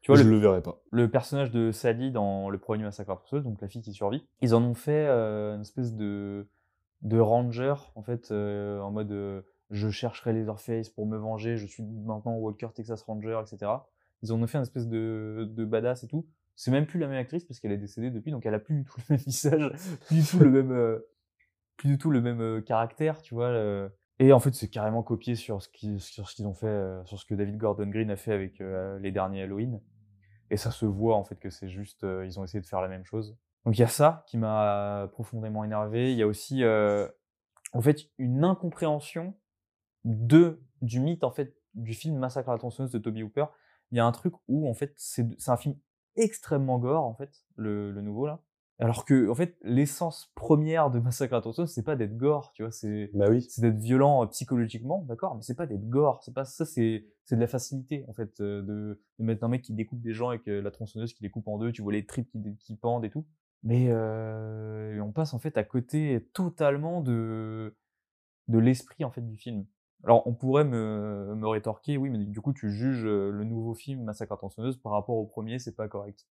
Tu 0.00 0.10
vois, 0.10 0.20
je 0.20 0.24
le, 0.24 0.32
le 0.32 0.38
verrai 0.38 0.60
pas. 0.60 0.82
le 0.90 1.10
personnage 1.10 1.50
de 1.50 1.72
Sally 1.72 2.10
dans 2.10 2.50
le 2.50 2.58
premier 2.58 2.84
massacre 2.84 3.12
à 3.12 3.16
tronçonneuse, 3.16 3.44
donc 3.44 3.62
la 3.62 3.68
fille 3.68 3.80
qui 3.80 3.94
survit, 3.94 4.28
ils 4.42 4.54
en 4.54 4.62
ont 4.62 4.74
fait 4.74 5.06
une 5.08 5.62
espèce 5.62 5.94
de, 5.94 6.46
de 7.04 7.18
ranger, 7.18 7.74
en 7.94 8.02
fait, 8.02 8.30
euh, 8.30 8.80
en 8.80 8.90
mode 8.90 9.12
euh, 9.12 9.42
je 9.70 9.88
chercherai 9.88 10.32
Leatherface 10.32 10.88
pour 10.88 11.06
me 11.06 11.16
venger, 11.16 11.56
je 11.56 11.66
suis 11.66 11.82
maintenant 11.82 12.34
Walker 12.36 12.68
Texas 12.74 13.02
Ranger, 13.02 13.40
etc. 13.42 13.70
Ils 14.22 14.32
en 14.32 14.42
ont 14.42 14.46
fait 14.46 14.58
une 14.58 14.62
espèce 14.62 14.88
de, 14.88 15.48
de 15.50 15.64
badass 15.64 16.04
et 16.04 16.08
tout. 16.08 16.26
C'est 16.56 16.70
même 16.70 16.86
plus 16.86 17.00
la 17.00 17.08
même 17.08 17.18
actrice 17.18 17.44
parce 17.44 17.58
qu'elle 17.60 17.72
est 17.72 17.78
décédée 17.78 18.10
depuis, 18.10 18.30
donc 18.30 18.46
elle 18.46 18.54
a 18.54 18.58
plus 18.58 18.76
du 18.76 18.84
tout 18.84 18.98
le 19.08 19.16
même 19.16 19.18
visage, 19.26 19.70
plus 20.06 20.16
du 20.16 20.26
tout 20.26 20.38
le 20.38 20.50
même, 20.50 20.72
euh, 20.72 20.98
plus 21.76 21.88
du 21.88 21.98
tout 21.98 22.10
le 22.10 22.20
même 22.20 22.40
euh, 22.40 22.60
caractère, 22.60 23.22
tu 23.22 23.34
vois. 23.34 23.90
Et 24.20 24.32
en 24.32 24.38
fait, 24.38 24.54
c'est 24.54 24.68
carrément 24.68 25.02
copié 25.02 25.34
sur 25.34 25.60
ce 25.60 25.68
qu'ils 25.68 26.46
ont 26.46 26.54
fait, 26.54 26.66
euh, 26.66 27.04
sur 27.04 27.18
ce 27.18 27.26
que 27.26 27.34
David 27.34 27.56
Gordon 27.56 27.88
Green 27.88 28.10
a 28.10 28.16
fait 28.16 28.32
avec 28.32 28.60
euh, 28.60 28.98
les 29.00 29.10
derniers 29.10 29.42
Halloween. 29.42 29.80
Et 30.50 30.56
ça 30.56 30.70
se 30.70 30.86
voit 30.86 31.16
en 31.16 31.24
fait 31.24 31.36
que 31.36 31.50
c'est 31.50 31.68
juste, 31.68 32.06
ils 32.24 32.38
ont 32.38 32.44
essayé 32.44 32.60
de 32.60 32.66
faire 32.66 32.80
la 32.80 32.88
même 32.88 33.04
chose. 33.04 33.36
Donc 33.64 33.76
il 33.76 33.80
y 33.80 33.84
a 33.84 33.88
ça 33.88 34.24
qui 34.28 34.36
m'a 34.36 35.08
profondément 35.12 35.64
énervé. 35.64 36.12
Il 36.12 36.18
y 36.18 36.22
a 36.22 36.26
aussi, 36.26 36.62
en 36.64 37.80
fait, 37.80 38.02
une 38.18 38.44
incompréhension 38.44 39.34
de 40.04 40.62
du 40.82 41.00
mythe 41.00 41.24
en 41.24 41.30
fait 41.30 41.56
du 41.72 41.94
film 41.94 42.18
Massacre 42.18 42.50
à 42.50 42.52
la 42.52 42.58
tronçonneuse 42.58 42.92
de 42.92 42.98
Toby 42.98 43.22
Hooper. 43.22 43.46
Il 43.90 43.96
y 43.96 44.00
a 44.00 44.04
un 44.04 44.12
truc 44.12 44.34
où 44.48 44.68
en 44.68 44.74
fait 44.74 44.92
c'est 44.96 45.24
un 45.48 45.56
film 45.56 45.76
extrêmement 46.14 46.78
gore 46.78 47.04
en 47.04 47.14
fait, 47.14 47.46
le 47.56 47.98
nouveau 48.02 48.26
là. 48.26 48.44
Alors 48.78 49.04
que 49.04 49.28
en 49.28 49.34
fait 49.34 49.56
l'essence 49.62 50.32
première 50.34 50.90
de 50.90 50.98
Massacre 50.98 51.34
à 51.34 51.40
tronçonneuse 51.40 51.70
c'est 51.70 51.84
pas 51.84 51.94
d'être 51.94 52.16
gore, 52.16 52.52
tu 52.54 52.62
vois, 52.62 52.72
c'est 52.72 53.10
Bah 53.14 53.26
oui. 53.30 53.46
d'être 53.58 53.78
violent 53.78 54.24
euh, 54.24 54.26
psychologiquement, 54.26 55.04
d'accord, 55.08 55.36
mais 55.36 55.42
c'est 55.42 55.54
pas 55.54 55.66
d'être 55.66 55.88
gore, 55.88 56.22
c'est 56.24 56.34
pas 56.34 56.44
ça, 56.44 56.64
c'est 56.64 57.06
de 57.30 57.36
la 57.36 57.46
facilité 57.46 58.04
en 58.08 58.12
fait 58.12 58.40
euh, 58.40 58.62
de, 58.62 59.00
de 59.18 59.24
mettre 59.24 59.44
un 59.44 59.48
mec 59.48 59.62
qui 59.62 59.74
découpe 59.74 60.00
des 60.00 60.12
gens 60.12 60.30
avec 60.30 60.48
euh, 60.48 60.60
la 60.60 60.72
tronçonneuse 60.72 61.14
qui 61.14 61.22
les 61.22 61.30
coupe 61.30 61.46
en 61.46 61.58
deux, 61.58 61.70
tu 61.70 61.82
vois 61.82 61.92
les 61.92 62.04
tripes 62.04 62.28
qui, 62.58 62.76
pendent 62.76 63.04
et 63.04 63.10
tout. 63.10 63.24
Mais 63.62 63.86
euh, 63.90 65.00
on 65.00 65.12
passe 65.12 65.34
en 65.34 65.38
fait 65.38 65.56
à 65.56 65.64
côté 65.64 66.28
totalement 66.32 67.00
de 67.00 67.76
de 68.48 68.58
l'esprit 68.58 69.04
en 69.04 69.10
fait 69.10 69.22
du 69.22 69.36
film. 69.36 69.64
Alors 70.02 70.26
on 70.26 70.34
pourrait 70.34 70.64
me, 70.64 71.34
me 71.36 71.46
rétorquer, 71.46 71.96
oui, 71.96 72.10
mais 72.10 72.18
du 72.18 72.40
coup 72.40 72.52
tu 72.52 72.70
juges 72.70 73.04
le 73.04 73.44
nouveau 73.44 73.74
film 73.74 74.02
Massacre 74.02 74.32
à 74.32 74.36
tronçonneuse 74.36 74.76
par 74.78 74.92
rapport 74.92 75.16
au 75.16 75.24
premier, 75.26 75.58
c'est 75.58 75.76
pas 75.76 75.88
correct. 75.88 76.26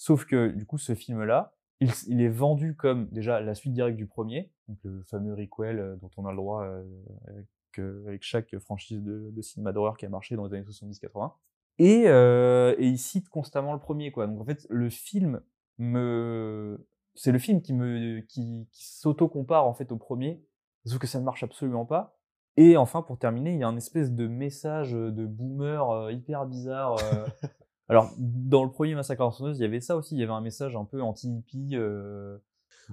Sauf 0.00 0.24
que, 0.24 0.48
du 0.48 0.64
coup, 0.64 0.78
ce 0.78 0.94
film-là, 0.94 1.52
il, 1.80 2.20
est 2.20 2.28
vendu 2.28 2.74
comme 2.76 3.08
déjà 3.08 3.40
la 3.40 3.54
suite 3.54 3.72
directe 3.72 3.96
du 3.96 4.06
premier, 4.06 4.52
donc 4.68 4.78
le 4.84 5.02
fameux 5.04 5.32
requel 5.32 5.78
euh, 5.78 5.96
dont 5.96 6.10
on 6.16 6.26
a 6.26 6.30
le 6.30 6.36
droit 6.36 6.62
euh, 6.64 6.84
avec, 7.26 7.46
euh, 7.78 8.04
avec 8.06 8.22
chaque 8.22 8.56
franchise 8.58 9.02
de, 9.02 9.42
cinéma 9.42 9.72
d'horreur 9.72 9.96
qui 9.96 10.04
a 10.04 10.08
marché 10.08 10.36
dans 10.36 10.46
les 10.46 10.54
années 10.54 10.64
70-80. 10.64 11.32
Et, 11.78 12.04
euh, 12.08 12.74
et 12.78 12.86
il 12.86 12.98
cite 12.98 13.30
constamment 13.30 13.72
le 13.72 13.78
premier, 13.78 14.12
quoi. 14.12 14.26
Donc 14.26 14.40
en 14.40 14.44
fait, 14.44 14.66
le 14.68 14.90
film 14.90 15.40
me, 15.78 16.86
c'est 17.14 17.32
le 17.32 17.38
film 17.38 17.62
qui 17.62 17.72
me, 17.72 18.20
qui, 18.20 18.68
qui 18.70 18.84
s'auto-compare 18.84 19.66
en 19.66 19.72
fait 19.72 19.90
au 19.90 19.96
premier, 19.96 20.44
sauf 20.84 20.98
que 20.98 21.06
ça 21.06 21.18
ne 21.18 21.24
marche 21.24 21.42
absolument 21.42 21.86
pas. 21.86 22.18
Et 22.58 22.76
enfin, 22.76 23.00
pour 23.00 23.18
terminer, 23.18 23.54
il 23.54 23.60
y 23.60 23.62
a 23.62 23.68
un 23.68 23.76
espèce 23.76 24.12
de 24.12 24.26
message 24.26 24.92
de 24.92 25.24
boomer 25.24 26.10
hyper 26.10 26.44
bizarre. 26.44 26.96
Alors, 27.90 28.14
dans 28.18 28.62
le 28.64 28.70
premier 28.70 28.94
Massacre 28.94 29.20
à 29.22 29.24
la 29.24 29.30
tronçonneuse, 29.30 29.58
il 29.58 29.62
y 29.62 29.64
avait 29.64 29.80
ça 29.80 29.96
aussi, 29.96 30.14
il 30.14 30.20
y 30.20 30.22
avait 30.22 30.32
un 30.32 30.40
message 30.40 30.76
un 30.76 30.84
peu 30.84 31.02
anti-hippie. 31.02 31.70
euh, 31.74 32.38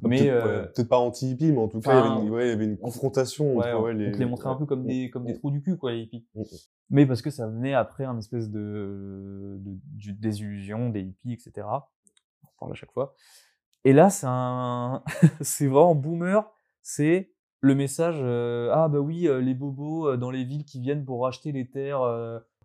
mais 0.02 0.18
Peut-être 0.18 0.46
euh, 0.46 0.64
peut-être 0.64 0.90
pas 0.90 0.98
anti-hippie, 0.98 1.52
mais 1.52 1.60
en 1.60 1.68
tout 1.68 1.82
cas, 1.82 1.92
il 1.92 2.06
y 2.06 2.12
avait 2.12 2.26
une, 2.26 2.30
ouais, 2.32 2.48
il 2.48 2.50
y 2.50 2.54
avait 2.54 2.66
une 2.66 2.78
confrontation 2.78 3.56
Ouais, 3.56 3.72
entre 3.72 3.80
on, 3.80 3.84
ouais, 3.84 3.94
les. 3.94 4.10
on 4.10 4.12
te 4.12 4.18
les 4.18 4.26
montrait 4.26 4.50
un 4.50 4.56
peu 4.56 4.66
comme 4.66 4.86
des, 4.86 5.10
comme 5.10 5.26
des 5.26 5.36
trous 5.36 5.52
du 5.52 5.62
cul, 5.62 5.78
quoi, 5.78 5.92
les 5.92 6.02
hippies. 6.02 6.26
Mm. 6.36 6.42
Mais 6.90 7.06
parce 7.06 7.22
que 7.22 7.30
ça 7.30 7.48
venait 7.48 7.74
après 7.74 8.06
un 8.06 8.18
espèce 8.18 8.50
de, 8.50 9.60
désillusion 10.20 10.90
des 10.90 11.02
hippies, 11.02 11.34
etc. 11.34 11.68
On 11.68 11.72
en 11.72 12.52
parle 12.60 12.72
à 12.72 12.76
chaque 12.76 12.92
fois. 12.92 13.14
Et 13.84 13.94
là, 13.94 14.10
c'est 14.10 14.28
un, 14.28 15.04
c'est 15.42 15.68
vraiment 15.68 15.96
boomer. 15.96 16.50
C'est 16.82 17.32
le 17.60 17.76
message, 17.76 18.18
euh, 18.20 18.72
ah 18.74 18.88
bah 18.88 19.00
oui, 19.00 19.28
euh, 19.28 19.42
les 19.42 19.54
bobos 19.54 20.08
euh, 20.08 20.18
dans 20.18 20.32
les 20.32 20.44
villes 20.44 20.66
qui 20.66 20.80
viennent 20.80 21.06
pour 21.06 21.24
racheter 21.24 21.52
les 21.52 21.68
terres 21.68 22.02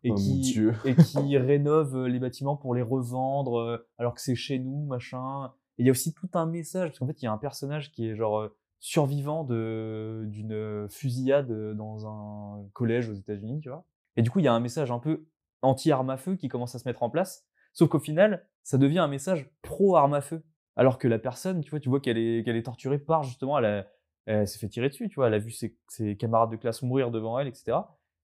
et 0.05 0.11
Oh 0.11 0.15
qui 0.15 0.43
et 0.85 0.95
qui 0.97 1.37
rénovent 1.39 1.97
euh, 1.97 2.07
les 2.09 2.19
bâtiments 2.19 2.57
pour 2.57 2.75
les 2.75 2.83
revendre 2.83 3.59
euh, 3.61 3.89
alors 3.99 4.15
que 4.15 4.21
c'est 4.21 4.35
chez 4.35 4.59
nous, 4.59 4.85
machin. 4.87 5.53
Et 5.79 5.83
il 5.83 5.87
y 5.87 5.89
a 5.89 5.93
aussi 5.93 6.13
tout 6.13 6.29
un 6.35 6.47
message 6.47 6.89
parce 6.91 6.99
qu'en 6.99 7.07
fait, 7.07 7.21
il 7.23 7.25
y 7.25 7.29
a 7.29 7.33
un 7.33 7.39
personnage 7.39 7.93
qui 7.93 8.09
est 8.09 8.15
genre 8.17 8.39
euh, 8.41 8.57
survivant 8.81 9.45
d'une 9.45 10.87
fusillade 10.91 11.51
dans 11.77 12.07
un 12.07 12.67
collège 12.73 13.09
aux 13.09 13.15
États-Unis, 13.15 13.61
tu 13.61 13.69
vois. 13.69 13.85
Et 14.17 14.23
du 14.23 14.31
coup, 14.31 14.39
il 14.41 14.45
y 14.45 14.49
a 14.49 14.53
un 14.53 14.61
message 14.61 14.91
un 14.91 14.99
peu 14.99 15.27
anti-arme 15.63 16.11
à 16.11 16.17
feu 16.17 16.37
qui 16.37 16.49
commence 16.49 16.75
à 16.75 16.79
se 16.79 16.89
mettre 16.89 17.03
en 17.03 17.11
place. 17.11 17.47
Sauf 17.73 17.89
qu'au 17.89 17.99
final, 18.01 18.47
ça 18.63 18.79
devient 18.79 18.99
un 18.99 19.09
message 19.09 19.51
pro-arme 19.63 20.15
à 20.15 20.21
feu. 20.21 20.45
Alors 20.77 20.99
que 20.99 21.07
la 21.09 21.19
personne, 21.19 21.61
tu 21.61 21.71
vois, 21.71 21.81
tu 21.81 21.89
vois 21.89 22.01
qu'elle 22.01 22.19
est, 22.19 22.45
qu'elle 22.45 22.57
est 22.57 22.63
torturée 22.65 22.99
par 22.99 23.23
justement, 23.23 23.59
elle, 23.59 23.65
a- 23.67 23.87
elle 24.27 24.49
s'est 24.49 24.59
fait 24.59 24.69
tirer 24.69 24.89
dessus, 24.89 25.09
tu 25.09 25.17
vois, 25.17 25.29
elle 25.29 25.35
a 25.35 25.39
vu 25.39 25.51
ses, 25.51 25.77
ses 25.89 26.17
camarades 26.17 26.51
de 26.51 26.57
classe 26.57 26.83
mourir 26.83 27.11
devant 27.11 27.39
elle, 27.39 27.47
etc. 27.49 27.79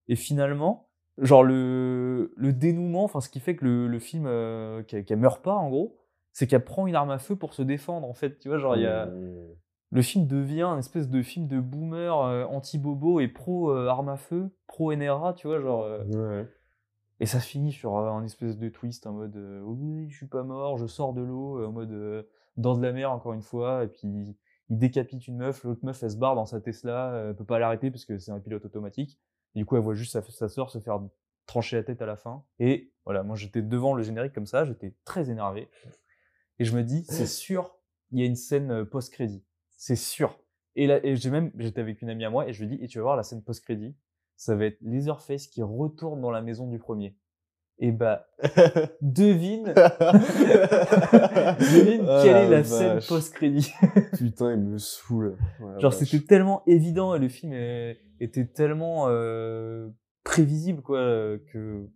Et 0.09 0.17
finalement, 0.17 0.88
genre 1.19 1.43
le, 1.43 2.33
le 2.37 2.53
dénouement, 2.53 3.05
enfin 3.05 3.21
ce 3.21 3.29
qui 3.29 3.41
fait 3.41 3.57
que 3.57 3.65
le, 3.65 3.89
le 3.89 3.99
film, 3.99 4.25
euh, 4.27 4.83
qu'elle 4.83 5.19
meurt 5.19 5.43
pas 5.43 5.55
en 5.55 5.69
gros, 5.69 5.97
c'est 6.33 6.47
qu'elle 6.47 6.65
prend 6.65 6.87
une 6.87 6.95
arme 6.95 7.11
à 7.11 7.19
feu 7.19 7.37
pour 7.37 7.55
se 7.55 7.63
défendre 7.63 8.07
en 8.09 8.15
fait, 8.15 8.39
tu 8.39 8.49
vois, 8.49 8.59
genre 8.59 8.77
il 8.77 8.83
y 8.83 8.87
a 8.87 9.07
Mmh. 9.07 9.49
le 9.91 10.03
film 10.03 10.27
devient 10.27 10.63
un 10.63 10.79
espèce 10.79 11.09
de 11.09 11.23
film 11.23 11.49
de 11.49 11.61
boomer 11.61 12.17
euh, 12.21 12.45
anti-bobo 12.45 13.21
et 13.21 13.29
pro 13.29 13.71
euh, 13.73 13.89
arme 13.89 14.09
à 14.11 14.17
feu, 14.17 14.51
pro 14.67 14.93
NRA, 14.95 15.33
tu 15.35 15.47
vois, 15.49 15.61
genre. 15.61 15.83
euh, 15.83 16.05
Ouais. 16.05 16.47
et 17.21 17.27
ça 17.27 17.41
se 17.41 17.47
finit 17.49 17.73
sur 17.73 17.97
un 17.97 18.23
espèce 18.25 18.59
de 18.59 18.69
twist 18.69 19.07
en 19.07 19.13
mode 19.13 19.37
oui, 19.65 20.09
je 20.11 20.17
suis 20.17 20.27
pas 20.29 20.43
mort, 20.45 20.79
je 20.79 20.87
sors 20.87 21.13
de 21.15 21.23
l'eau, 21.23 21.65
en 21.67 21.73
mode 21.73 22.27
dans 22.57 22.77
de 22.77 22.83
la 22.83 22.93
mer 22.93 23.11
encore 23.11 23.33
une 23.33 23.43
fois, 23.43 23.85
et 23.85 23.89
puis 23.89 24.37
il 24.71 24.79
décapite 24.79 25.27
une 25.27 25.39
meuf, 25.39 25.65
l'autre 25.65 25.85
meuf 25.85 26.03
elle 26.03 26.11
se 26.11 26.17
barre 26.19 26.35
dans 26.35 26.45
sa 26.47 26.61
Tesla, 26.61 27.25
elle 27.31 27.35
peut 27.35 27.45
pas 27.45 27.59
l'arrêter 27.59 27.91
parce 27.91 28.05
que 28.05 28.19
c'est 28.19 28.31
un 28.33 28.39
pilote 28.41 28.65
automatique. 28.67 29.19
Et 29.59 29.59
du 29.59 29.65
coup, 29.65 29.75
elle 29.75 29.83
voit 29.83 29.95
juste 29.95 30.13
sa, 30.13 30.23
sa 30.23 30.49
sœur 30.49 30.71
se 30.71 30.79
faire 30.79 31.01
trancher 31.47 31.75
la 31.75 31.83
tête 31.83 32.01
à 32.01 32.07
la 32.07 32.15
fin. 32.15 32.45
Et 32.61 32.93
voilà, 33.05 33.25
moi 33.25 33.35
j'étais 33.35 33.63
devant 33.63 33.95
le 33.95 34.05
générique 34.05 34.33
comme 34.33 34.47
ça, 34.47 34.65
j'étais 34.65 34.95
très 35.05 35.31
énervé. 35.31 35.69
Et 36.61 36.65
je 36.65 36.77
me 36.77 36.85
dis, 36.85 37.05
c'est 37.09 37.27
sûr, 37.27 37.77
il 38.13 38.21
y 38.21 38.23
a 38.23 38.27
une 38.27 38.37
scène 38.37 38.71
euh, 38.71 38.85
post-crédit. 38.85 39.43
C'est 39.77 39.97
sûr. 39.97 40.39
Et 40.77 40.87
là, 40.87 41.05
et 41.05 41.17
j'ai 41.17 41.31
même, 41.31 41.51
j'étais 41.57 41.81
avec 41.81 42.03
une 42.03 42.11
amie 42.11 42.25
à 42.25 42.31
moi 42.31 42.47
et 42.47 42.53
je 42.53 42.65
lui 42.65 42.77
dis, 42.77 42.85
et 42.85 42.87
tu 42.87 42.99
vas 42.99 43.05
voir 43.05 43.17
la 43.17 43.25
scène 43.25 43.43
post-crédit, 43.43 43.97
ça 44.37 44.55
va 44.55 44.67
être 44.67 44.79
Leatherface 44.81 45.49
qui 45.49 45.63
retourne 45.63 46.21
dans 46.21 46.31
la 46.31 46.43
maison 46.43 46.69
du 46.69 46.79
premier. 46.79 47.17
Et 47.81 47.93
bah, 47.93 48.27
devine, 49.01 49.67
devine 49.75 49.75
Ah, 52.09 52.21
quelle 52.25 52.37
est 52.37 52.49
la 52.49 52.65
scène 52.65 52.99
post-crédit. 53.07 53.73
Putain, 54.17 54.55
il 54.55 54.61
me 54.61 54.79
saoule. 54.79 55.37
Ouais, 55.61 55.81
Genre, 55.81 55.93
c'était 55.93 56.25
tellement 56.25 56.63
évident 56.67 57.15
et 57.15 57.21
le 57.21 57.29
film 57.29 57.53
était 58.21 58.47
tellement 58.47 59.07
euh, 59.09 59.89
prévisible, 60.25 60.83
quoi, 60.83 60.99
que, 61.53 61.87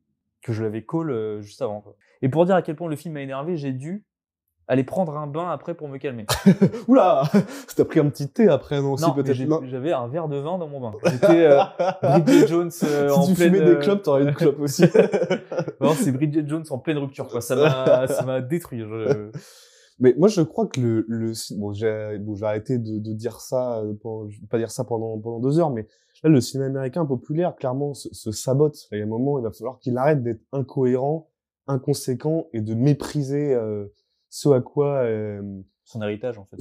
que 0.42 0.52
je 0.52 0.62
l'avais 0.62 0.84
call 0.84 1.10
euh, 1.10 1.40
juste 1.40 1.62
avant, 1.62 1.80
quoi. 1.80 1.96
Et 2.22 2.28
pour 2.28 2.46
dire 2.46 2.54
à 2.54 2.62
quel 2.62 2.76
point 2.76 2.88
le 2.88 2.94
film 2.94 3.14
m'a 3.14 3.22
énervé, 3.22 3.56
j'ai 3.56 3.72
dû 3.72 4.04
aller 4.68 4.84
prendre 4.84 5.16
un 5.16 5.26
bain 5.26 5.50
après 5.50 5.74
pour 5.74 5.88
me 5.88 5.98
calmer. 5.98 6.26
Oula 6.88 7.24
T'as 7.76 7.84
pris 7.84 8.00
un 8.00 8.08
petit 8.08 8.28
thé 8.28 8.48
après, 8.48 8.80
non 8.80 8.96
non, 8.96 9.12
peut-être 9.12 9.36
j'avais 9.66 9.92
un 9.92 10.08
verre 10.08 10.28
de 10.28 10.36
vin 10.36 10.58
dans 10.58 10.68
mon 10.68 10.80
bain. 10.80 10.92
J'étais 11.10 11.46
euh, 11.46 11.60
Bridget 12.02 12.46
Jones 12.46 12.70
euh, 12.84 13.10
en 13.10 13.22
si 13.22 13.30
tu 13.30 13.36
pleine... 13.36 13.54
fumais 13.54 13.64
des 13.64 13.72
euh, 13.72 13.80
clopes, 13.80 14.02
t'aurais 14.02 14.22
une 14.22 14.34
clope 14.34 14.60
aussi. 14.60 14.84
Non, 15.80 15.94
c'est 15.94 16.12
Bridget 16.12 16.46
Jones 16.46 16.64
en 16.70 16.78
pleine 16.78 16.98
rupture, 16.98 17.28
quoi. 17.28 17.40
Ça 17.40 17.56
m'a, 18.24 18.40
détruit. 18.40 18.80
Je... 18.80 19.30
Mais 19.98 20.14
moi, 20.18 20.28
je 20.28 20.42
crois 20.42 20.66
que 20.66 20.80
le, 20.80 21.04
le 21.08 21.32
bon, 21.56 21.72
j'ai, 21.72 22.18
bon, 22.18 22.34
j'ai 22.34 22.44
arrêté 22.44 22.78
de, 22.78 22.98
de 22.98 23.12
dire 23.12 23.40
ça, 23.40 23.78
euh, 23.78 23.94
pendant, 24.02 24.28
je 24.28 24.40
vais 24.40 24.46
pas 24.46 24.58
dire 24.58 24.70
ça 24.70 24.84
pendant, 24.84 25.18
pendant 25.18 25.40
deux 25.40 25.58
heures, 25.58 25.70
mais 25.70 25.86
là, 26.22 26.30
le 26.30 26.40
cinéma 26.40 26.66
américain 26.66 27.04
populaire, 27.06 27.54
clairement, 27.56 27.94
se, 27.94 28.12
se 28.12 28.32
sabote. 28.32 28.76
Il 28.90 28.98
y 28.98 29.00
a 29.00 29.04
un 29.04 29.08
moment, 29.08 29.38
il 29.38 29.42
va 29.42 29.52
falloir 29.52 29.78
qu'il 29.78 29.96
arrête 29.96 30.22
d'être 30.22 30.42
incohérent, 30.52 31.28
inconséquent 31.66 32.48
et 32.52 32.60
de 32.60 32.74
mépriser 32.74 33.54
euh, 33.54 33.86
ce 34.34 34.48
à 34.48 34.60
quoi. 34.62 35.02
euh, 35.04 35.42
Son 35.84 36.00
héritage, 36.02 36.38
en 36.38 36.44
fait. 36.46 36.56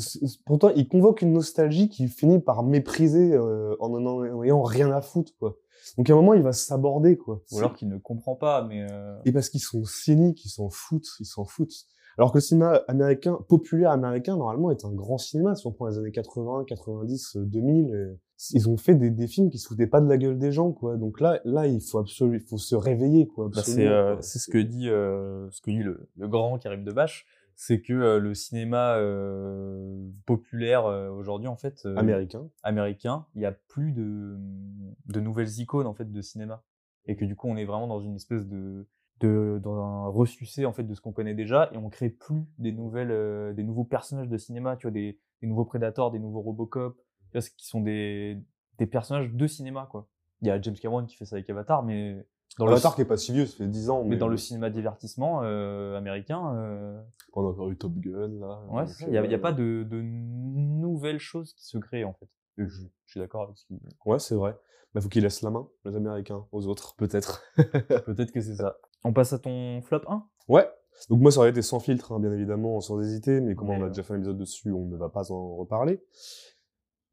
pourtant, 0.45 0.69
il 0.76 0.88
convoque 0.89 1.22
une 1.22 1.32
nostalgie 1.32 1.88
qui 1.88 2.07
finit 2.09 2.39
par 2.39 2.63
mépriser 2.63 3.34
euh, 3.34 3.76
en 3.80 3.93
en 3.93 4.05
en 4.05 4.43
ayant 4.43 4.61
rien 4.61 4.91
à 4.91 5.01
foutre, 5.01 5.32
quoi. 5.39 5.55
Donc 5.97 6.09
à 6.09 6.13
un 6.13 6.17
moment, 6.17 6.34
il 6.34 6.41
va 6.43 6.51
s'aborder, 6.51 7.17
quoi. 7.17 7.41
Ou 7.51 7.59
alors 7.59 7.74
qu'il 7.74 7.88
ne 7.88 7.97
comprend 7.97 8.36
pas, 8.36 8.63
mais... 8.67 8.86
euh, 8.91 9.15
Et 9.26 9.32
parce 9.32 9.49
qu'ils 9.49 9.61
sont 9.61 9.84
cyniques, 9.86 10.43
ils 10.45 10.49
s'en 10.49 10.69
foutent, 10.69 11.07
ils 11.22 11.26
s'en 11.26 11.45
foutent. 11.45 11.86
Alors 12.17 12.34
que 12.34 12.38
le 12.38 12.41
cinéma 12.41 12.82
américain, 12.89 13.39
populaire 13.47 13.91
américain, 13.91 14.36
normalement, 14.36 14.69
est 14.69 14.84
un 14.84 14.91
grand 14.91 15.17
cinéma. 15.17 15.55
Si 15.55 15.65
on 15.65 15.72
prend 15.72 15.88
les 15.88 15.97
années 15.97 16.11
80, 16.11 16.65
90, 16.67 17.38
euh, 17.38 17.45
2000, 17.45 17.95
euh, 17.95 18.19
ils 18.53 18.69
ont 18.69 18.76
fait 18.76 18.95
des, 18.95 19.09
des 19.11 19.28
films 19.28 19.49
qui 19.49 19.59
se 19.59 19.67
foutaient 19.67 19.88
pas 19.88 20.01
de 20.01 20.09
la 20.09 20.17
gueule 20.17 20.38
des 20.38 20.51
gens, 20.51 20.72
quoi. 20.74 20.97
Donc 20.97 21.22
là, 21.22 21.39
là, 21.45 21.67
il 21.67 21.80
faut 21.80 21.99
absolument, 21.99 22.36
il 22.36 22.41
faut 22.45 22.57
se 22.57 22.76
réveiller, 22.76 23.28
quoi. 23.28 23.47
Bah, 23.47 23.61
c'est 23.63 23.88
euh, 23.88 24.17
c'est 24.19 24.39
ce 24.39 24.51
que 24.51 24.57
dit 24.57 24.89
euh, 24.89 25.49
ce 25.51 25.61
que 25.61 25.72
dit 25.72 25.84
le, 25.84 26.09
le 26.17 26.28
grand 26.28 26.57
Karim 26.59 26.84
Debache, 26.84 27.26
c'est 27.64 27.80
que 27.80 27.93
euh, 27.93 28.18
le 28.18 28.34
cinéma 28.34 28.95
euh, 28.95 30.09
populaire 30.26 30.88
euh, 30.88 31.12
aujourd'hui 31.12 31.47
en 31.47 31.55
fait 31.55 31.86
américain. 31.95 32.49
américain, 32.64 33.28
il 33.36 33.41
y 33.43 33.45
a 33.45 33.51
plus 33.51 33.91
de 33.91 34.36
de 35.05 35.20
nouvelles 35.20 35.59
icônes 35.59 35.86
en 35.86 35.93
fait 35.93 36.12
de 36.12 36.22
cinéma 36.24 36.64
et 37.05 37.16
que 37.16 37.24
du 37.24 37.36
coup 37.36 37.47
on 37.47 37.57
est 37.57 37.66
vraiment 37.66 37.86
dans 37.86 38.01
une 38.01 38.16
espèce 38.16 38.47
de 38.47 38.88
de 39.20 39.62
dans 39.62 39.76
un 39.76 40.09
ressucé 40.09 40.66
en 40.66 40.74
fait 40.74 40.86
de 40.86 40.95
ce 40.95 41.01
qu'on 41.01 41.12
connaît 41.12 41.36
déjà 41.36 41.70
et 41.72 41.78
on 41.78 41.91
crée 41.91 42.09
plus 42.09 42.47
des 42.57 42.72
nouvelles 42.72 43.53
des 43.53 43.64
nouveaux 43.64 43.86
personnages 43.86 44.28
de 44.28 44.38
cinéma, 44.38 44.76
tu 44.76 44.88
vois 44.88 44.91
des, 44.91 45.20
des 45.43 45.47
nouveaux 45.47 45.66
Predators, 45.66 46.09
des 46.09 46.18
nouveaux 46.18 46.41
Robocop, 46.41 46.99
tu 47.32 47.38
vois, 47.38 47.47
qui 47.55 47.68
sont 47.68 47.82
des 47.82 48.39
des 48.80 48.88
personnages 48.88 49.32
de 49.32 49.45
cinéma 49.45 49.88
quoi. 49.91 50.07
Il 50.41 50.47
y 50.47 50.49
a 50.51 50.59
James 50.59 50.74
Cameron 50.74 51.05
qui 51.05 51.16
fait 51.16 51.26
ça 51.26 51.36
avec 51.36 51.47
Avatar 51.47 51.84
mais 51.84 52.26
dans 52.59 52.65
le 52.65 52.71
Avatar 52.73 52.95
qui 52.95 53.01
est 53.01 53.05
pas 53.05 53.17
si 53.17 53.31
vieux, 53.33 53.45
ça 53.45 53.57
fait 53.57 53.67
10 53.67 53.89
ans. 53.89 54.03
mais 54.03 54.17
dans 54.17 54.27
le 54.27 54.37
cinéma 54.37 54.69
divertissement 54.69 55.41
euh, 55.43 55.97
américain, 55.97 56.53
euh, 56.55 57.01
On 57.33 57.45
a 57.45 57.49
encore 57.49 57.69
eu 57.69 57.77
Top 57.77 57.93
Gun, 57.93 58.27
là. 58.39 58.61
ouais, 58.69 58.81
Donc, 58.81 58.89
c'est 58.89 59.03
ça. 59.03 59.05
il 59.07 59.11
n'y 59.11 59.17
a, 59.17 59.25
il 59.25 59.31
y 59.31 59.33
a 59.33 59.37
euh, 59.37 59.41
pas 59.41 59.53
de, 59.53 59.85
de 59.89 60.01
nouvelles 60.01 61.19
choses 61.19 61.53
qui 61.53 61.65
se 61.65 61.77
créent 61.77 62.03
en 62.03 62.13
fait. 62.13 62.27
Et 62.57 62.67
je, 62.67 62.81
je 63.05 63.11
suis 63.11 63.19
d'accord 63.19 63.43
avec 63.43 63.57
ce 63.57 63.65
qu'il 63.65 63.79
Ouais, 64.05 64.19
c'est 64.19 64.35
vrai. 64.35 64.57
Bah, 64.93 64.99
faut 64.99 65.07
qu'ils 65.07 65.23
laissent 65.23 65.41
la 65.41 65.49
main, 65.51 65.67
les 65.85 65.95
Américains, 65.95 66.45
aux 66.51 66.67
autres, 66.67 66.95
peut-être. 66.97 67.41
Peut-être 67.55 68.31
que 68.33 68.41
c'est 68.41 68.55
ça. 68.55 68.75
On 69.05 69.13
passe 69.13 69.31
à 69.31 69.39
ton 69.39 69.81
flop 69.81 70.01
1 70.07 70.25
Ouais. 70.49 70.69
Donc 71.09 71.21
moi, 71.21 71.31
ça 71.31 71.39
aurait 71.39 71.49
été 71.51 71.61
sans 71.61 71.79
filtre, 71.79 72.11
hein, 72.11 72.19
bien 72.19 72.33
évidemment, 72.33 72.81
sans 72.81 72.99
hésiter, 73.01 73.39
mais 73.39 73.55
comme 73.55 73.69
on 73.69 73.81
a 73.81 73.85
euh, 73.85 73.87
déjà 73.87 74.03
fait 74.03 74.13
un 74.13 74.17
épisode 74.17 74.37
dessus, 74.37 74.73
on 74.73 74.85
ne 74.87 74.97
va 74.97 75.07
pas 75.07 75.31
en 75.31 75.55
reparler. 75.55 76.03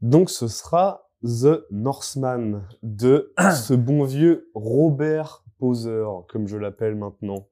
Donc 0.00 0.28
ce 0.30 0.48
sera 0.48 1.07
The 1.24 1.64
Northman 1.70 2.62
de 2.82 3.32
ce 3.54 3.74
bon 3.74 4.04
vieux 4.04 4.50
Robert 4.54 5.44
Poser, 5.58 6.04
comme 6.28 6.46
je 6.46 6.56
l'appelle 6.56 6.94
maintenant. 6.94 7.48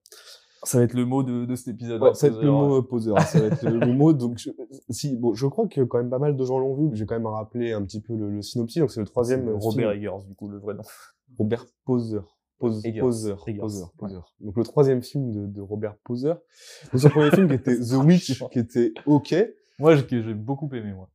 Ça 0.63 0.79
va 0.79 0.85
être 0.85 0.95
le 0.95 1.05
mot 1.05 1.23
de, 1.23 1.45
de 1.45 1.55
cet 1.55 1.69
épisode. 1.69 2.03
Ouais, 2.03 2.15
ça 2.15 2.29
va 2.29 2.37
être 2.37 2.43
le 2.43 2.51
mot 2.51 2.83
Poser, 2.83 3.13
ça 3.27 3.41
va 3.41 3.47
être 3.47 3.63
le 3.63 3.87
mot. 3.93 4.13
Donc 4.13 4.39
je, 4.39 4.51
si, 4.91 5.17
bon, 5.17 5.35
je 5.35 5.47
crois 5.47 5.67
que 5.69 5.81
quand 5.83 5.99
même 5.99 6.11
pas 6.11 6.19
mal 6.19 6.37
de 6.37 6.45
gens 6.45 6.59
l'ont 6.59 6.75
vu, 6.75 6.91
j'ai 6.95 7.07
quand 7.07 7.15
même 7.15 7.27
rappelé 7.27 7.73
un 7.73 7.83
petit 7.85 8.01
peu 8.01 8.15
le, 8.17 8.31
le 8.31 8.43
synopsis. 8.43 8.81
Donc 8.81 8.91
c'est 8.91 9.01
le 9.01 9.07
troisième 9.07 9.49
Robert 9.49 9.91
film. 9.91 9.91
Eggers, 10.03 10.27
du 10.27 10.35
coup, 10.35 10.49
le 10.49 10.59
vrai 10.59 10.75
nom. 10.75 10.83
Robert 11.39 11.67
Poser. 11.85 12.21
Pose, 12.59 12.85
Eggers. 12.87 13.01
Poser, 13.01 13.35
Eggers. 13.47 13.61
Poser, 13.61 13.83
Ouais. 13.83 13.89
Poser. 13.99 14.19
Donc 14.41 14.57
le 14.57 14.63
troisième 14.65 15.03
film 15.03 15.31
de, 15.31 15.47
de 15.47 15.61
Robert 15.61 15.97
Poser. 16.05 16.35
Donc 16.93 17.03
son 17.03 17.11
premier 17.11 17.31
film 17.31 17.49
qui 17.49 17.55
était 17.55 17.79
The 17.81 17.95
Witch, 18.05 18.43
qui 18.51 18.59
était 18.59 18.93
ok. 19.05 19.35
Moi, 19.79 19.95
j'ai 19.97 20.23
j'ai 20.23 20.35
beaucoup 20.35 20.69
aimé, 20.73 20.93
moi. 20.95 21.11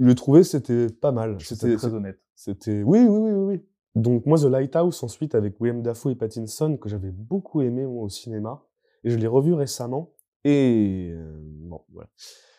Je 0.00 0.04
le 0.06 0.14
trouvais, 0.14 0.42
c'était 0.42 0.88
pas 0.88 1.12
mal. 1.12 1.36
C'était, 1.40 1.76
très 1.76 1.94
honnête. 1.94 2.18
c'était, 2.34 2.82
oui, 2.82 3.00
oui, 3.00 3.18
oui, 3.18 3.32
oui, 3.32 3.44
oui. 3.54 3.62
Donc 3.94 4.26
moi, 4.26 4.38
The 4.38 4.44
Lighthouse, 4.44 5.02
ensuite, 5.04 5.34
avec 5.34 5.60
William 5.60 5.82
Dafoe 5.82 6.10
et 6.10 6.14
Pattinson, 6.16 6.76
que 6.76 6.88
j'avais 6.88 7.12
beaucoup 7.12 7.62
aimé, 7.62 7.86
moi, 7.86 8.02
au 8.02 8.08
cinéma. 8.08 8.64
Et 9.04 9.10
je 9.10 9.16
l'ai 9.16 9.26
revu 9.26 9.54
récemment. 9.54 10.12
Et 10.44 11.12
euh, 11.14 11.32
bon, 11.36 11.82
voilà. 11.92 12.08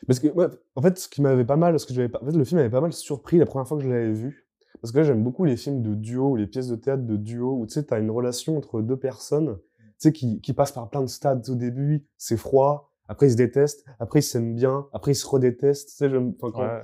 Parce 0.08 0.20
que, 0.20 0.28
ouais, 0.28 0.48
en 0.76 0.82
fait, 0.82 0.98
ce 0.98 1.10
qui 1.10 1.22
m'avait 1.22 1.46
pas 1.46 1.58
mal, 1.58 1.80
ce 1.80 1.86
que 1.86 1.94
j'avais 1.94 2.16
en 2.16 2.26
fait, 2.26 2.38
le 2.38 2.44
film 2.44 2.60
m'avait 2.60 2.72
pas 2.72 2.82
mal 2.82 2.94
surpris 2.94 3.38
la 3.38 3.46
première 3.46 3.68
fois 3.68 3.78
que 3.78 3.84
je 3.84 3.90
l'avais 3.90 4.14
vu. 4.14 4.48
Parce 4.82 4.92
que 4.92 5.00
là, 5.00 5.04
j'aime 5.04 5.24
beaucoup 5.24 5.46
les 5.46 5.58
films 5.58 5.82
de 5.82 5.96
duo 5.96 6.32
ou 6.32 6.36
les 6.36 6.48
pièces 6.48 6.68
de 6.68 6.76
théâtre 6.76 7.04
de 7.04 7.18
duo 7.18 7.58
où 7.60 7.66
tu 7.66 7.74
sais, 7.74 7.84
t'as 7.84 8.00
une 8.00 8.12
relation 8.12 8.58
entre 8.58 8.82
deux 8.82 8.98
personnes, 8.98 9.58
tu 9.58 9.84
sais, 9.98 10.14
qui, 10.14 10.42
qui 10.42 10.54
passent 10.54 10.72
par 10.72 10.90
plein 10.90 11.02
de 11.02 11.08
stades. 11.08 11.48
Au 11.50 11.56
début, 11.56 12.06
c'est 12.18 12.38
froid. 12.38 12.95
Après, 13.08 13.28
ils 13.28 13.32
se 13.32 13.38
détestent. 13.38 13.86
Après, 14.00 14.20
ils 14.20 14.24
s'aiment 14.24 14.56
bien. 14.56 14.88
Après, 14.94 15.12
ils 15.12 15.16
se 15.16 15.28
redétestent. 15.28 15.90
Tu 15.90 15.96
sais, 15.96 16.10
j'aime, 16.10 16.34
enfin, 16.42 16.60
Ouais. 16.60 16.84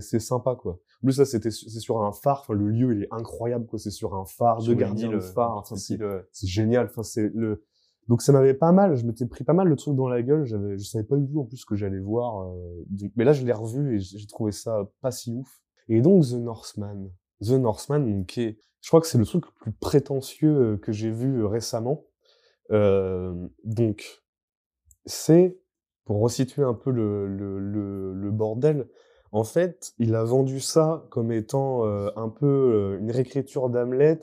c'est 0.00 0.18
sympa, 0.18 0.56
quoi. 0.56 0.72
En 1.02 1.06
plus, 1.06 1.18
là, 1.18 1.24
c'était, 1.24 1.50
c'est 1.50 1.80
sur 1.80 2.02
un 2.02 2.12
phare. 2.12 2.40
Enfin, 2.42 2.54
le 2.54 2.68
lieu, 2.68 2.94
il 2.96 3.02
est 3.04 3.08
incroyable, 3.12 3.66
quoi. 3.66 3.78
C'est 3.78 3.90
sur 3.90 4.14
un 4.14 4.24
phare, 4.24 4.62
deux 4.62 4.74
gardiens 4.74 5.10
de 5.10 5.16
euh, 5.16 5.20
phare. 5.20 5.56
Enfin, 5.56 5.76
c'est, 5.76 5.98
c'est 6.32 6.46
génial. 6.46 6.86
Enfin, 6.86 7.02
c'est 7.02 7.30
le. 7.34 7.64
Donc 8.08 8.22
ça 8.22 8.32
m'avait 8.32 8.54
pas 8.54 8.72
mal. 8.72 8.96
Je 8.96 9.06
m'étais 9.06 9.24
pris 9.26 9.44
pas 9.44 9.52
mal 9.52 9.68
le 9.68 9.76
truc 9.76 9.94
dans 9.94 10.08
la 10.08 10.20
gueule. 10.22 10.44
J'avais, 10.44 10.76
je 10.76 10.84
savais 10.84 11.04
pas 11.04 11.16
du 11.16 11.30
tout 11.30 11.40
en 11.40 11.44
plus 11.44 11.58
ce 11.58 11.66
que 11.66 11.76
j'allais 11.76 12.00
voir. 12.00 12.48
euh, 12.48 12.84
mais 13.14 13.24
là, 13.24 13.32
je 13.32 13.44
l'ai 13.46 13.52
revu 13.52 13.96
et 13.96 14.00
j'ai 14.00 14.26
trouvé 14.26 14.50
ça 14.50 14.88
pas 15.00 15.12
si 15.12 15.32
ouf. 15.32 15.60
Et 15.88 16.00
donc 16.00 16.24
The 16.24 16.32
Northman, 16.32 17.08
The 17.40 17.50
Northman, 17.52 18.00
donc 18.00 18.26
qui 18.26 18.42
est, 18.42 18.58
je 18.80 18.88
crois 18.88 19.00
que 19.00 19.06
c'est 19.06 19.18
le 19.18 19.24
truc 19.26 19.44
le 19.46 19.52
plus 19.60 19.72
prétentieux 19.72 20.56
euh, 20.56 20.76
que 20.76 20.90
j'ai 20.90 21.10
vu 21.12 21.42
euh, 21.42 21.46
récemment. 21.46 22.04
Euh, 22.72 23.32
donc 23.64 24.22
c'est 25.06 25.58
pour 26.04 26.20
resituer 26.20 26.62
un 26.62 26.74
peu 26.74 26.90
le, 26.90 28.30
bordel. 28.32 28.88
En 29.32 29.44
fait, 29.44 29.92
il 29.98 30.14
a 30.14 30.24
vendu 30.24 30.60
ça 30.60 31.06
comme 31.10 31.30
étant 31.30 31.86
euh, 31.86 32.10
un 32.16 32.28
peu 32.28 32.46
euh, 32.46 32.98
une 32.98 33.10
réécriture 33.12 33.70
d'Hamlet 33.70 34.18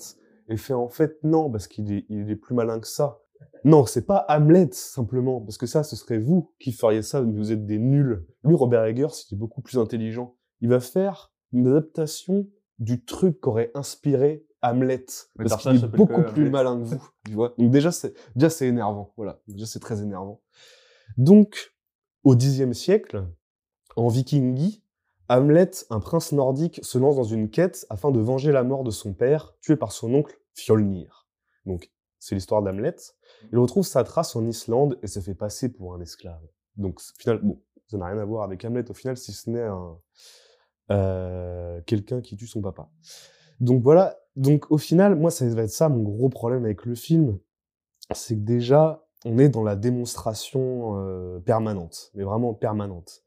et 0.49 0.57
fait 0.57 0.73
en 0.73 0.89
fait 0.89 1.17
non 1.23 1.49
parce 1.49 1.67
qu'il 1.67 1.91
est, 1.93 2.35
plus 2.35 2.55
malin 2.55 2.79
que 2.79 2.87
ça. 2.87 3.21
Non, 3.63 3.85
c'est 3.85 4.05
pas 4.05 4.25
Hamlet 4.27 4.69
simplement 4.71 5.39
parce 5.39 5.57
que 5.57 5.65
ça, 5.65 5.83
ce 5.83 5.95
serait 5.95 6.17
vous 6.17 6.51
qui 6.59 6.71
feriez 6.71 7.01
ça. 7.01 7.21
Vous 7.21 7.51
êtes 7.51 7.65
des 7.65 7.79
nuls. 7.79 8.25
Lui, 8.43 8.55
Robert 8.55 8.83
Eggers, 8.85 9.07
est 9.31 9.35
beaucoup 9.35 9.61
plus 9.61 9.77
intelligent. 9.77 10.35
Il 10.61 10.69
va 10.69 10.79
faire 10.79 11.31
une 11.53 11.67
adaptation 11.67 12.47
du 12.79 13.03
truc 13.03 13.39
qu'aurait 13.39 13.71
inspiré 13.75 14.46
Hamlet 14.61 15.05
Le 15.35 15.47
parce 15.47 15.61
qu'il 15.61 15.75
est 15.75 15.87
beaucoup 15.87 16.21
plus 16.23 16.43
Hamlet. 16.43 16.49
malin 16.49 16.79
que 16.79 16.83
vous. 16.83 17.09
Tu 17.25 17.33
vois. 17.33 17.53
Donc 17.57 17.71
déjà, 17.71 17.91
c'est 17.91 18.13
déjà 18.35 18.49
c'est 18.49 18.67
énervant. 18.67 19.13
Voilà. 19.17 19.39
Déjà, 19.47 19.65
c'est 19.65 19.79
très 19.79 20.01
énervant. 20.01 20.41
Donc, 21.17 21.73
au 22.23 22.35
Xe 22.35 22.71
siècle, 22.73 23.25
en 23.95 24.07
Vikingie, 24.07 24.83
Hamlet, 25.29 25.71
un 25.89 25.99
prince 25.99 26.31
nordique, 26.31 26.79
se 26.83 26.97
lance 26.97 27.15
dans 27.15 27.23
une 27.23 27.49
quête 27.49 27.85
afin 27.89 28.11
de 28.11 28.19
venger 28.19 28.51
la 28.51 28.63
mort 28.63 28.83
de 28.83 28.91
son 28.91 29.13
père, 29.13 29.55
tué 29.61 29.75
par 29.75 29.91
son 29.91 30.13
oncle 30.13 30.37
Fjolnir. 30.53 31.27
Donc, 31.65 31.91
c'est 32.19 32.35
l'histoire 32.35 32.61
d'Hamlet. 32.61 32.95
Il 33.51 33.57
retrouve 33.59 33.85
sa 33.85 34.03
trace 34.03 34.35
en 34.35 34.45
Islande 34.45 34.97
et 35.03 35.07
se 35.07 35.19
fait 35.19 35.35
passer 35.35 35.69
pour 35.69 35.93
un 35.93 36.01
esclave. 36.01 36.41
Donc, 36.75 36.99
au 36.99 37.21
final, 37.21 37.39
bon, 37.41 37.61
ça 37.87 37.97
n'a 37.97 38.07
rien 38.07 38.17
à 38.17 38.25
voir 38.25 38.43
avec 38.43 38.63
Hamlet 38.65 38.89
au 38.89 38.93
final, 38.93 39.17
si 39.17 39.33
ce 39.33 39.49
n'est 39.49 39.63
un 39.63 39.99
euh, 40.89 41.81
quelqu'un 41.85 42.21
qui 42.21 42.37
tue 42.37 42.47
son 42.47 42.61
papa. 42.61 42.89
Donc 43.59 43.83
voilà. 43.83 44.17
Donc 44.37 44.71
au 44.71 44.77
final, 44.77 45.15
moi, 45.15 45.31
ça 45.31 45.47
va 45.49 45.63
être 45.63 45.71
ça 45.71 45.89
mon 45.89 46.03
gros 46.03 46.29
problème 46.29 46.63
avec 46.63 46.85
le 46.85 46.93
film, 46.93 47.39
c'est 48.13 48.35
que 48.35 48.43
déjà, 48.43 49.03
on 49.25 49.39
est 49.39 49.49
dans 49.49 49.63
la 49.63 49.75
démonstration 49.75 50.99
euh, 50.99 51.39
permanente, 51.39 52.11
mais 52.13 52.23
vraiment 52.23 52.53
permanente. 52.53 53.23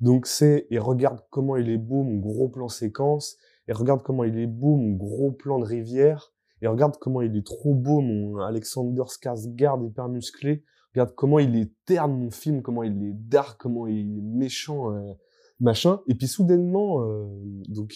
Donc 0.00 0.26
c'est, 0.26 0.66
et 0.70 0.78
regarde 0.78 1.20
comment 1.30 1.56
il 1.56 1.70
est 1.70 1.78
beau, 1.78 2.02
mon 2.02 2.18
gros 2.18 2.50
plan 2.50 2.68
séquence, 2.68 3.38
et 3.68 3.72
regarde 3.72 4.02
comment 4.02 4.22
il 4.22 4.38
est 4.38 4.46
beau, 4.46 4.76
mon 4.76 4.92
gros 4.92 5.32
plan 5.32 5.58
de 5.58 5.64
rivière, 5.64 6.30
et 6.60 6.66
regarde 6.66 6.96
comment 7.00 7.22
il 7.22 7.34
est 7.38 7.46
trop 7.46 7.74
beau, 7.74 8.00
mon 8.00 8.36
Alexander 8.38 9.04
Skarsgård 9.06 9.86
hyper 9.86 10.08
musclé, 10.08 10.62
regarde 10.94 11.14
comment 11.14 11.38
il 11.38 11.56
est 11.56 11.72
terne, 11.86 12.12
mon 12.12 12.30
film, 12.30 12.60
comment 12.60 12.82
il 12.82 13.02
est 13.02 13.14
dark, 13.14 13.58
comment 13.58 13.86
il 13.86 14.18
est 14.18 14.22
méchant, 14.22 14.92
euh, 14.92 15.14
machin, 15.58 16.00
et 16.06 16.14
puis 16.14 16.28
soudainement, 16.28 17.02
euh, 17.02 17.26
donc, 17.68 17.94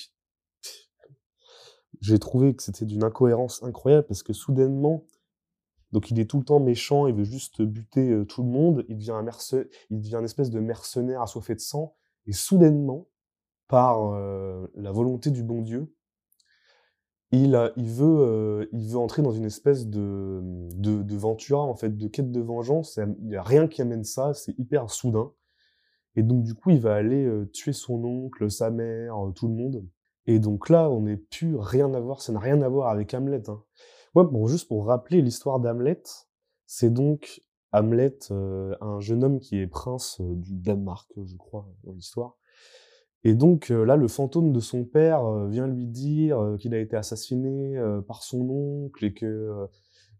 j'ai 2.01 2.19
trouvé 2.19 2.55
que 2.55 2.63
c'était 2.63 2.85
d'une 2.85 3.05
incohérence 3.05 3.63
incroyable, 3.63 4.07
parce 4.07 4.23
que 4.23 4.33
soudainement, 4.33 5.05
donc 5.93 6.11
il 6.11 6.19
est 6.19 6.29
tout 6.29 6.39
le 6.39 6.45
temps 6.45 6.61
méchant, 6.61 7.07
il 7.07 7.15
veut 7.15 7.25
juste 7.25 7.63
buter 7.63 8.25
tout 8.29 8.43
le 8.43 8.49
monde, 8.49 8.85
il 8.89 8.97
devient 8.97 9.13
un 9.13 9.23
merce- 9.23 9.57
il 9.91 10.01
devient 10.01 10.17
une 10.17 10.25
espèce 10.25 10.51
de 10.51 10.61
mercenaire 10.61 11.23
assoiffé 11.23 11.55
de 11.55 11.61
sang, 11.61 11.97
et 12.27 12.33
soudainement, 12.33 13.09
par 13.69 14.13
la 14.75 14.93
volonté 14.93 15.31
du 15.31 15.43
bon 15.43 15.63
Dieu, 15.63 15.95
il, 17.35 17.51
veut, 17.91 18.69
entrer 18.95 19.23
dans 19.23 19.33
une 19.33 19.45
espèce 19.45 19.87
de, 19.89 20.41
de, 20.77 21.17
ventura, 21.17 21.63
en 21.63 21.75
fait, 21.75 21.97
de 21.97 22.09
quête 22.09 22.31
de 22.31 22.41
vengeance. 22.41 22.99
Il 23.21 23.29
n'y 23.29 23.37
a 23.37 23.43
rien 23.43 23.67
qui 23.67 23.83
amène 23.83 24.05
ça, 24.05 24.35
c'est 24.35 24.57
hyper 24.59 24.91
soudain. 24.91 25.33
Et 26.17 26.23
donc, 26.23 26.45
du 26.45 26.55
coup, 26.55 26.71
il 26.71 26.81
va 26.81 26.95
aller 26.95 27.29
tuer 27.53 27.73
son 27.73 28.05
oncle, 28.05 28.51
sa 28.51 28.71
mère, 28.71 29.17
tout 29.35 29.49
le 29.49 29.55
monde. 29.55 29.85
Et 30.27 30.39
donc 30.39 30.69
là, 30.71 30.91
on 30.91 31.03
n'est 31.03 31.17
plus 31.17 31.57
rien 31.57 31.93
à 31.95 32.01
voir, 32.01 32.23
ça 32.23 32.33
n'a 32.33 32.41
rien 32.41 32.63
à 32.63 32.69
voir 32.69 32.89
avec 32.89 33.13
Hamlet. 33.15 33.43
Hein. 33.49 33.63
Ouais, 34.15 34.25
bon, 34.25 34.47
juste 34.47 34.69
pour 34.69 34.87
rappeler 34.87 35.21
l'histoire 35.21 35.61
d'Hamlet, 35.61 36.03
c'est 36.67 36.93
donc 36.93 37.43
Hamlet, 37.73 38.17
euh, 38.31 38.75
un 38.81 39.01
jeune 39.01 39.25
homme 39.25 39.41
qui 39.41 39.59
est 39.59 39.67
prince 39.67 40.21
euh, 40.21 40.35
du 40.37 40.55
Danemark, 40.55 41.11
je 41.25 41.37
crois, 41.37 41.69
dans 41.83 41.93
l'histoire. 41.93 42.37
Et 43.25 43.35
donc 43.35 43.71
euh, 43.71 43.85
là, 43.85 43.97
le 43.97 44.07
fantôme 44.07 44.53
de 44.53 44.61
son 44.61 44.85
père 44.85 45.47
vient 45.49 45.67
lui 45.67 45.87
dire 45.87 46.57
qu'il 46.59 46.75
a 46.75 46.79
été 46.79 46.97
assassiné 46.97 47.77
par 48.07 48.23
son 48.23 48.49
oncle 48.49 49.05
et 49.05 49.13
que 49.13 49.67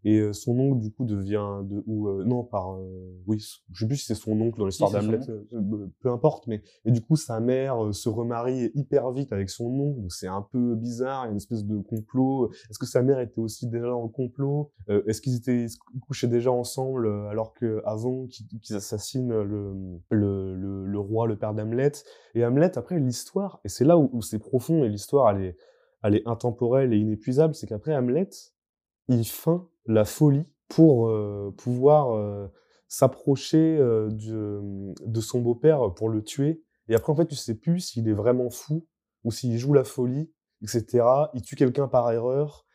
et 0.05 0.19
euh, 0.19 0.31
son 0.31 0.57
oncle 0.57 0.79
du 0.79 0.91
coup 0.91 1.03
devient 1.03 1.61
de 1.63 1.83
ou 1.85 2.07
euh, 2.07 2.23
non 2.23 2.45
par 2.45 2.75
euh, 2.75 3.21
oui, 3.27 3.43
je 3.73 3.79
sais 3.79 3.87
plus 3.87 3.97
si 3.97 4.05
c'est 4.05 4.15
son 4.15 4.39
oncle 4.39 4.57
dans 4.59 4.65
l'histoire 4.65 4.89
son 4.89 4.97
d'Hamlet, 4.99 5.19
euh, 5.29 5.87
peu 5.99 6.09
importe, 6.09 6.47
mais 6.47 6.61
et 6.85 6.91
du 6.91 7.01
coup 7.01 7.17
sa 7.17 7.41
mère 7.41 7.93
se 7.93 8.07
remarie 8.07 8.71
hyper 8.75 9.11
vite 9.11 9.33
avec 9.33 9.49
son 9.49 9.65
oncle, 9.65 9.99
donc 9.99 10.13
c'est 10.13 10.27
un 10.27 10.41
peu 10.41 10.75
bizarre, 10.75 11.23
il 11.23 11.25
y 11.25 11.29
a 11.29 11.31
une 11.31 11.37
espèce 11.37 11.65
de 11.65 11.79
complot. 11.79 12.51
Est-ce 12.69 12.79
que 12.79 12.85
sa 12.85 13.01
mère 13.01 13.19
était 13.19 13.41
aussi 13.41 13.67
déjà 13.67 13.87
dans 13.87 14.03
le 14.03 14.09
complot 14.09 14.71
Est-ce 14.87 15.19
qu'ils 15.21 15.35
étaient 15.35 15.63
ils 15.63 15.69
se 15.69 15.77
couchaient 16.07 16.27
déjà 16.27 16.51
ensemble 16.51 17.07
alors 17.29 17.53
que 17.53 17.81
avant 17.85 18.27
qu'ils 18.27 18.75
assassinent 18.75 19.33
le, 19.41 19.73
le, 20.11 20.55
le, 20.55 20.85
le 20.85 20.99
roi, 20.99 21.27
le 21.27 21.37
père 21.37 21.53
d'Hamlet? 21.53 21.91
Et 22.35 22.45
Hamlet, 22.45 22.77
après, 22.77 22.99
l'histoire, 22.99 23.59
et 23.63 23.69
c'est 23.69 23.85
là 23.85 23.97
où, 23.97 24.09
où 24.13 24.21
c'est 24.21 24.39
profond, 24.39 24.83
et 24.83 24.89
l'histoire, 24.89 25.35
elle 25.35 25.43
est, 25.43 25.57
elle 26.03 26.15
est 26.15 26.27
intemporelle 26.27 26.93
et 26.93 26.97
inépuisable, 26.97 27.55
c'est 27.55 27.67
qu'après 27.67 27.95
Hamlet, 27.95 28.29
il 29.07 29.25
feint 29.25 29.67
la 29.85 30.05
folie 30.05 30.45
pour 30.67 31.07
euh, 31.07 31.53
pouvoir 31.57 32.15
euh, 32.15 32.47
s'approcher 32.87 33.77
euh, 33.79 34.09
de, 34.11 35.21
son 35.21 35.39
beau-père 35.39 35.93
pour 35.93 36.09
le 36.09 36.23
tuer. 36.23 36.63
Et 36.87 36.95
après, 36.95 37.11
en 37.11 37.15
fait, 37.15 37.27
tu 37.27 37.35
sais 37.35 37.55
plus 37.55 37.79
s'il 37.79 38.07
est 38.07 38.13
vraiment 38.13 38.49
fou 38.49 38.87
ou 39.23 39.31
s'il 39.31 39.57
joue 39.57 39.73
la 39.73 39.83
folie, 39.83 40.31
etc. 40.61 41.03
Il 41.33 41.41
tue 41.41 41.55
quelqu'un 41.55 41.87
par 41.87 42.11
erreur, 42.11 42.65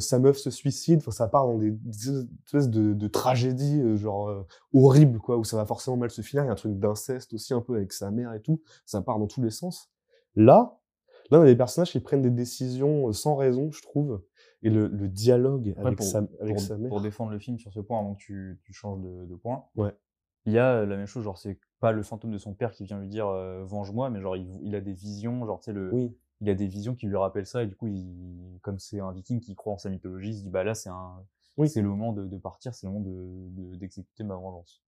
sa 0.00 0.18
meuf 0.18 0.38
se 0.38 0.50
suicide, 0.50 0.98
enfin, 0.98 1.12
ça 1.12 1.28
part 1.28 1.46
dans 1.46 1.56
des, 1.56 1.78
espèces 2.46 2.68
de, 2.68 3.06
tragédies, 3.06 3.96
genre, 3.96 4.44
horribles, 4.74 5.18
quoi, 5.20 5.36
où 5.36 5.44
ça 5.44 5.56
va 5.56 5.66
forcément 5.66 5.96
mal 5.96 6.10
se 6.10 6.20
finir. 6.20 6.42
Il 6.42 6.46
y 6.46 6.48
a 6.48 6.52
un 6.52 6.56
truc 6.56 6.78
d'inceste 6.78 7.32
aussi, 7.34 7.54
un 7.54 7.60
peu 7.60 7.76
avec 7.76 7.92
sa 7.92 8.10
mère 8.10 8.32
et 8.32 8.40
tout. 8.40 8.60
Ça 8.86 9.02
part 9.02 9.20
dans 9.20 9.28
tous 9.28 9.42
les 9.42 9.50
sens. 9.50 9.92
Là, 10.34 10.80
là, 11.30 11.38
on 11.38 11.42
a 11.42 11.46
des 11.46 11.54
personnages 11.54 11.92
qui 11.92 12.00
prennent 12.00 12.22
des 12.22 12.30
décisions 12.30 13.12
sans 13.12 13.36
raison, 13.36 13.70
je 13.70 13.82
trouve. 13.82 14.20
Et 14.62 14.70
le, 14.70 14.88
le 14.88 15.08
dialogue 15.08 15.70
Après, 15.70 15.86
avec, 15.86 15.98
pour, 15.98 16.06
sa, 16.06 16.18
avec 16.18 16.54
pour, 16.56 16.60
sa 16.60 16.76
mère. 16.76 16.88
pour 16.88 17.00
défendre 17.00 17.30
le 17.30 17.38
film 17.38 17.58
sur 17.58 17.72
ce 17.72 17.80
point, 17.80 18.00
avant 18.00 18.14
que 18.14 18.20
tu, 18.20 18.58
tu 18.64 18.72
changes 18.72 19.00
de, 19.00 19.24
de 19.26 19.34
point, 19.36 19.64
Ouais. 19.76 19.94
il 20.46 20.52
y 20.52 20.58
a 20.58 20.84
la 20.84 20.96
même 20.96 21.06
chose, 21.06 21.22
genre 21.24 21.38
c'est 21.38 21.58
pas 21.80 21.92
le 21.92 22.02
fantôme 22.02 22.32
de 22.32 22.38
son 22.38 22.54
père 22.54 22.72
qui 22.72 22.84
vient 22.84 22.98
lui 22.98 23.08
dire 23.08 23.28
euh, 23.28 23.62
venge-moi, 23.64 24.10
mais 24.10 24.20
genre 24.20 24.36
il, 24.36 24.48
il 24.62 24.74
a 24.74 24.80
des 24.80 24.92
visions, 24.94 25.46
genre 25.46 25.60
tu 25.60 25.66
sais 25.66 25.72
le, 25.72 25.92
Oui. 25.94 26.16
il 26.40 26.50
a 26.50 26.54
des 26.54 26.66
visions 26.66 26.94
qui 26.96 27.06
lui 27.06 27.16
rappellent 27.16 27.46
ça 27.46 27.62
et 27.62 27.66
du 27.68 27.76
coup 27.76 27.86
il, 27.86 28.58
comme 28.62 28.78
c'est 28.80 28.98
un 28.98 29.12
viking 29.12 29.38
qui 29.40 29.54
croit 29.54 29.74
en 29.74 29.78
sa 29.78 29.90
mythologie, 29.90 30.30
il 30.30 30.36
se 30.38 30.42
dit 30.42 30.50
bah 30.50 30.64
là 30.64 30.74
c'est 30.74 30.90
un, 30.90 31.24
Oui. 31.56 31.68
c'est 31.68 31.80
le 31.82 31.88
moment 31.88 32.12
de, 32.12 32.26
de 32.26 32.36
partir, 32.36 32.74
c'est 32.74 32.88
le 32.88 32.92
moment 32.92 33.04
de, 33.04 33.48
de- 33.50 33.76
d'exécuter 33.76 34.24
ma 34.24 34.34
vengeance. 34.34 34.82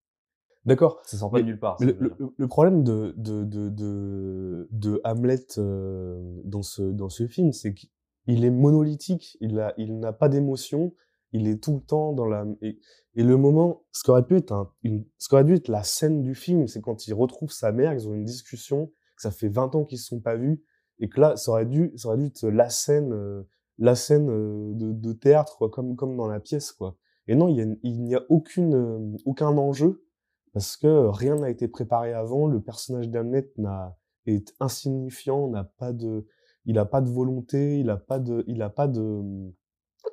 D'accord. 0.65 0.99
Ça 1.05 1.17
sort 1.17 1.31
pas 1.31 1.37
Mais- 1.37 1.43
de 1.43 1.47
nulle 1.47 1.59
part. 1.59 1.77
Le, 1.79 2.47
problème 2.47 2.83
de, 2.83 3.15
de, 3.17 3.43
de, 3.45 3.69
de, 3.69 4.67
de 4.71 5.01
Hamlet 5.05 5.39
euh, 5.57 6.41
dans, 6.43 6.61
ce, 6.61 6.83
dans 6.83 7.09
ce 7.09 7.25
film, 7.25 7.51
c'est 7.51 7.73
qu'il 7.73 7.89
est 8.27 8.49
monolithique, 8.49 9.37
il 9.41 9.59
a, 9.59 9.73
il 9.77 9.99
n'a 9.99 10.13
pas 10.13 10.29
d'émotion, 10.29 10.93
il 11.33 11.47
est 11.47 11.61
tout 11.61 11.75
le 11.75 11.81
temps 11.81 12.13
dans 12.13 12.25
la... 12.25 12.45
Et, 12.61 12.77
le 13.15 13.37
moment, 13.37 13.83
ce 13.91 14.03
qu'aurait 14.03 14.25
pu 14.25 14.37
être 14.37 14.51
un, 14.53 15.43
dû 15.43 15.53
être 15.53 15.67
la 15.67 15.83
scène 15.83 16.21
du 16.21 16.35
film, 16.35 16.67
c'est 16.67 16.81
quand 16.81 17.07
il 17.07 17.13
retrouve 17.13 17.51
sa 17.51 17.71
mère, 17.71 17.93
ils 17.93 18.07
ont 18.07 18.13
une 18.13 18.25
discussion, 18.25 18.87
que 19.15 19.21
ça 19.21 19.31
fait 19.31 19.49
20 19.49 19.75
ans 19.75 19.83
qu'ils 19.83 19.99
se 19.99 20.07
sont 20.07 20.19
pas 20.19 20.35
vus, 20.35 20.63
et 20.99 21.09
que 21.09 21.19
là, 21.19 21.35
ça 21.35 21.51
aurait 21.51 21.65
dû, 21.65 21.91
ça 21.97 22.09
aurait 22.09 22.17
dû 22.17 22.25
être 22.27 22.47
la 22.47 22.69
scène, 22.69 23.11
euh, 23.13 23.43
la 23.79 23.95
scène 23.95 24.29
euh, 24.29 24.71
de, 24.73 25.13
théâtre, 25.13 25.57
quoi, 25.57 25.69
comme, 25.69 25.95
comme 25.95 26.15
dans 26.15 26.27
la 26.27 26.39
pièce, 26.39 26.71
quoi. 26.71 26.95
Et 27.27 27.35
non, 27.35 27.47
il 27.47 27.57
y 27.57 27.61
a, 27.61 27.65
il 27.83 28.03
n'y 28.03 28.15
a 28.15 28.23
aucune, 28.29 28.75
euh, 28.75 29.17
aucun 29.25 29.57
enjeu, 29.57 30.05
parce 30.53 30.77
que 30.77 31.07
rien 31.07 31.35
n'a 31.35 31.49
été 31.49 31.67
préparé 31.67 32.13
avant, 32.13 32.47
le 32.47 32.61
personnage 32.61 33.09
d'Hamlet 33.09 33.51
n'a, 33.57 33.97
est 34.25 34.53
insignifiant, 34.59 35.49
n'a 35.49 35.63
pas 35.63 35.91
de, 35.91 36.27
il 36.65 36.77
a 36.79 36.85
pas 36.85 37.01
de 37.01 37.09
volonté, 37.09 37.79
il 37.79 37.89
a 37.89 37.97
pas 37.97 38.19
de, 38.19 38.43
il 38.47 38.61
a 38.61 38.69
pas 38.69 38.87
de, 38.87 39.21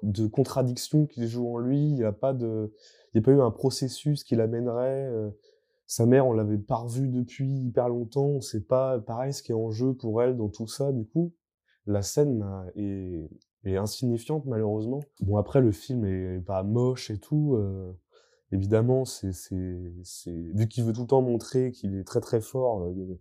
de 0.03 0.27
contradiction 0.27 1.07
qui 1.07 1.27
joue 1.29 1.49
en 1.55 1.59
lui. 1.59 1.79
Il 1.91 1.95
n'y 1.95 2.05
a 2.05 2.13
pas 2.13 2.33
de, 2.33 2.73
il 3.15 3.19
a 3.19 3.23
pas 3.23 3.33
eu 3.33 3.41
un 3.41 3.51
processus 3.51 4.25
qui 4.25 4.37
l'amènerait. 4.37 5.07
euh, 5.07 5.31
sa 5.87 6.05
mère, 6.07 6.27
on 6.27 6.33
l'avait 6.35 6.59
pas 6.59 6.77
revue 6.77 7.09
depuis 7.09 7.49
hyper 7.49 7.89
longtemps. 7.89 8.27
On 8.27 8.41
sait 8.41 8.61
pas, 8.65 8.99
pareil, 9.01 9.33
ce 9.33 9.43
qui 9.43 9.53
est 9.53 9.55
en 9.55 9.71
jeu 9.71 9.95
pour 9.95 10.23
elle 10.23 10.37
dans 10.37 10.49
tout 10.49 10.67
ça. 10.69 10.93
Du 10.93 11.07
coup, 11.07 11.33
la 11.87 12.03
scène 12.03 12.39
n'a- 12.39 12.67
est, 12.77 13.29
insignifiante 13.77 14.47
malheureusement. 14.47 15.01
Bon 15.21 15.37
après, 15.37 15.61
le 15.61 15.73
film 15.73 16.05
est 16.07 16.41
pas 16.41 16.63
moche 16.63 17.11
et 17.11 17.19
tout. 17.19 17.55
euh, 17.57 17.93
évidemment, 18.53 19.05
c'est, 19.05 19.31
vu 20.55 20.69
qu'il 20.69 20.85
veut 20.85 20.93
tout 20.93 21.03
le 21.03 21.07
temps 21.07 21.23
montrer 21.23 21.73
qu'il 21.73 21.95
est 21.97 22.05
très 22.05 22.21
très 22.21 22.41
fort. 22.41 22.83
euh, 22.85 23.21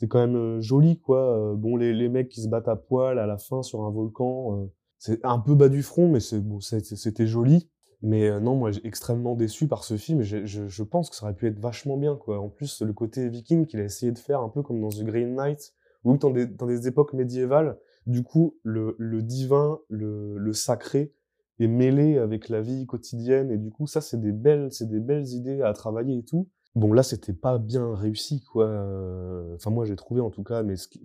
c'est 0.00 0.08
quand 0.08 0.18
même 0.18 0.36
euh, 0.36 0.60
joli 0.62 0.98
quoi. 0.98 1.52
Euh, 1.52 1.54
bon, 1.54 1.76
les, 1.76 2.08
mecs 2.08 2.30
qui 2.30 2.40
se 2.40 2.48
battent 2.48 2.68
à 2.68 2.76
poil 2.76 3.18
à 3.18 3.26
la 3.26 3.36
fin 3.36 3.62
sur 3.62 3.84
un 3.84 3.90
volcan, 3.90 4.56
euh, 4.56 4.66
c'est 4.98 5.22
un 5.24 5.38
peu 5.38 5.54
bas 5.54 5.68
du 5.68 5.82
front, 5.82 6.08
mais 6.08 6.20
c'est 6.20 6.40
bon, 6.40 6.60
c'était 6.60 7.26
joli. 7.26 7.68
Mais 8.02 8.40
non, 8.40 8.56
moi, 8.56 8.70
j'ai 8.70 8.86
extrêmement 8.86 9.34
déçu 9.34 9.68
par 9.68 9.84
ce 9.84 9.98
film. 9.98 10.22
Je, 10.22 10.46
je, 10.46 10.82
pense 10.82 11.10
que 11.10 11.16
ça 11.16 11.24
aurait 11.26 11.34
pu 11.34 11.46
être 11.46 11.58
vachement 11.58 11.98
bien, 11.98 12.16
quoi. 12.16 12.40
En 12.40 12.48
plus, 12.48 12.80
le 12.80 12.94
côté 12.94 13.28
viking 13.28 13.66
qu'il 13.66 13.78
a 13.78 13.84
essayé 13.84 14.10
de 14.10 14.18
faire, 14.18 14.40
un 14.40 14.48
peu 14.48 14.62
comme 14.62 14.80
dans 14.80 14.88
The 14.88 15.04
Green 15.04 15.34
Knight, 15.34 15.74
ou 16.04 16.16
dans 16.16 16.30
des, 16.30 16.88
époques 16.88 17.12
médiévales, 17.12 17.76
du 18.06 18.22
coup, 18.22 18.56
le, 18.62 18.96
le 18.98 19.22
divin, 19.22 19.80
le, 19.90 20.38
le 20.38 20.52
sacré 20.54 21.12
est 21.58 21.68
mêlé 21.68 22.16
avec 22.16 22.48
la 22.48 22.62
vie 22.62 22.86
quotidienne. 22.86 23.50
Et 23.50 23.58
du 23.58 23.70
coup, 23.70 23.86
ça, 23.86 24.00
c'est 24.00 24.20
des 24.20 24.32
belles, 24.32 24.72
c'est 24.72 24.88
des 24.88 25.00
belles 25.00 25.28
idées 25.28 25.60
à 25.60 25.74
travailler 25.74 26.16
et 26.16 26.24
tout. 26.24 26.48
Bon, 26.74 26.92
là, 26.92 27.02
c'était 27.02 27.32
pas 27.32 27.58
bien 27.58 27.94
réussi, 27.94 28.42
quoi. 28.42 28.66
Euh, 28.66 29.54
Enfin, 29.56 29.70
moi, 29.70 29.84
j'ai 29.86 29.96
trouvé, 29.96 30.20
en 30.20 30.30
tout 30.30 30.42
cas, 30.44 30.62
mais 30.62 30.76
ce 30.76 30.88
qui- 30.88 31.00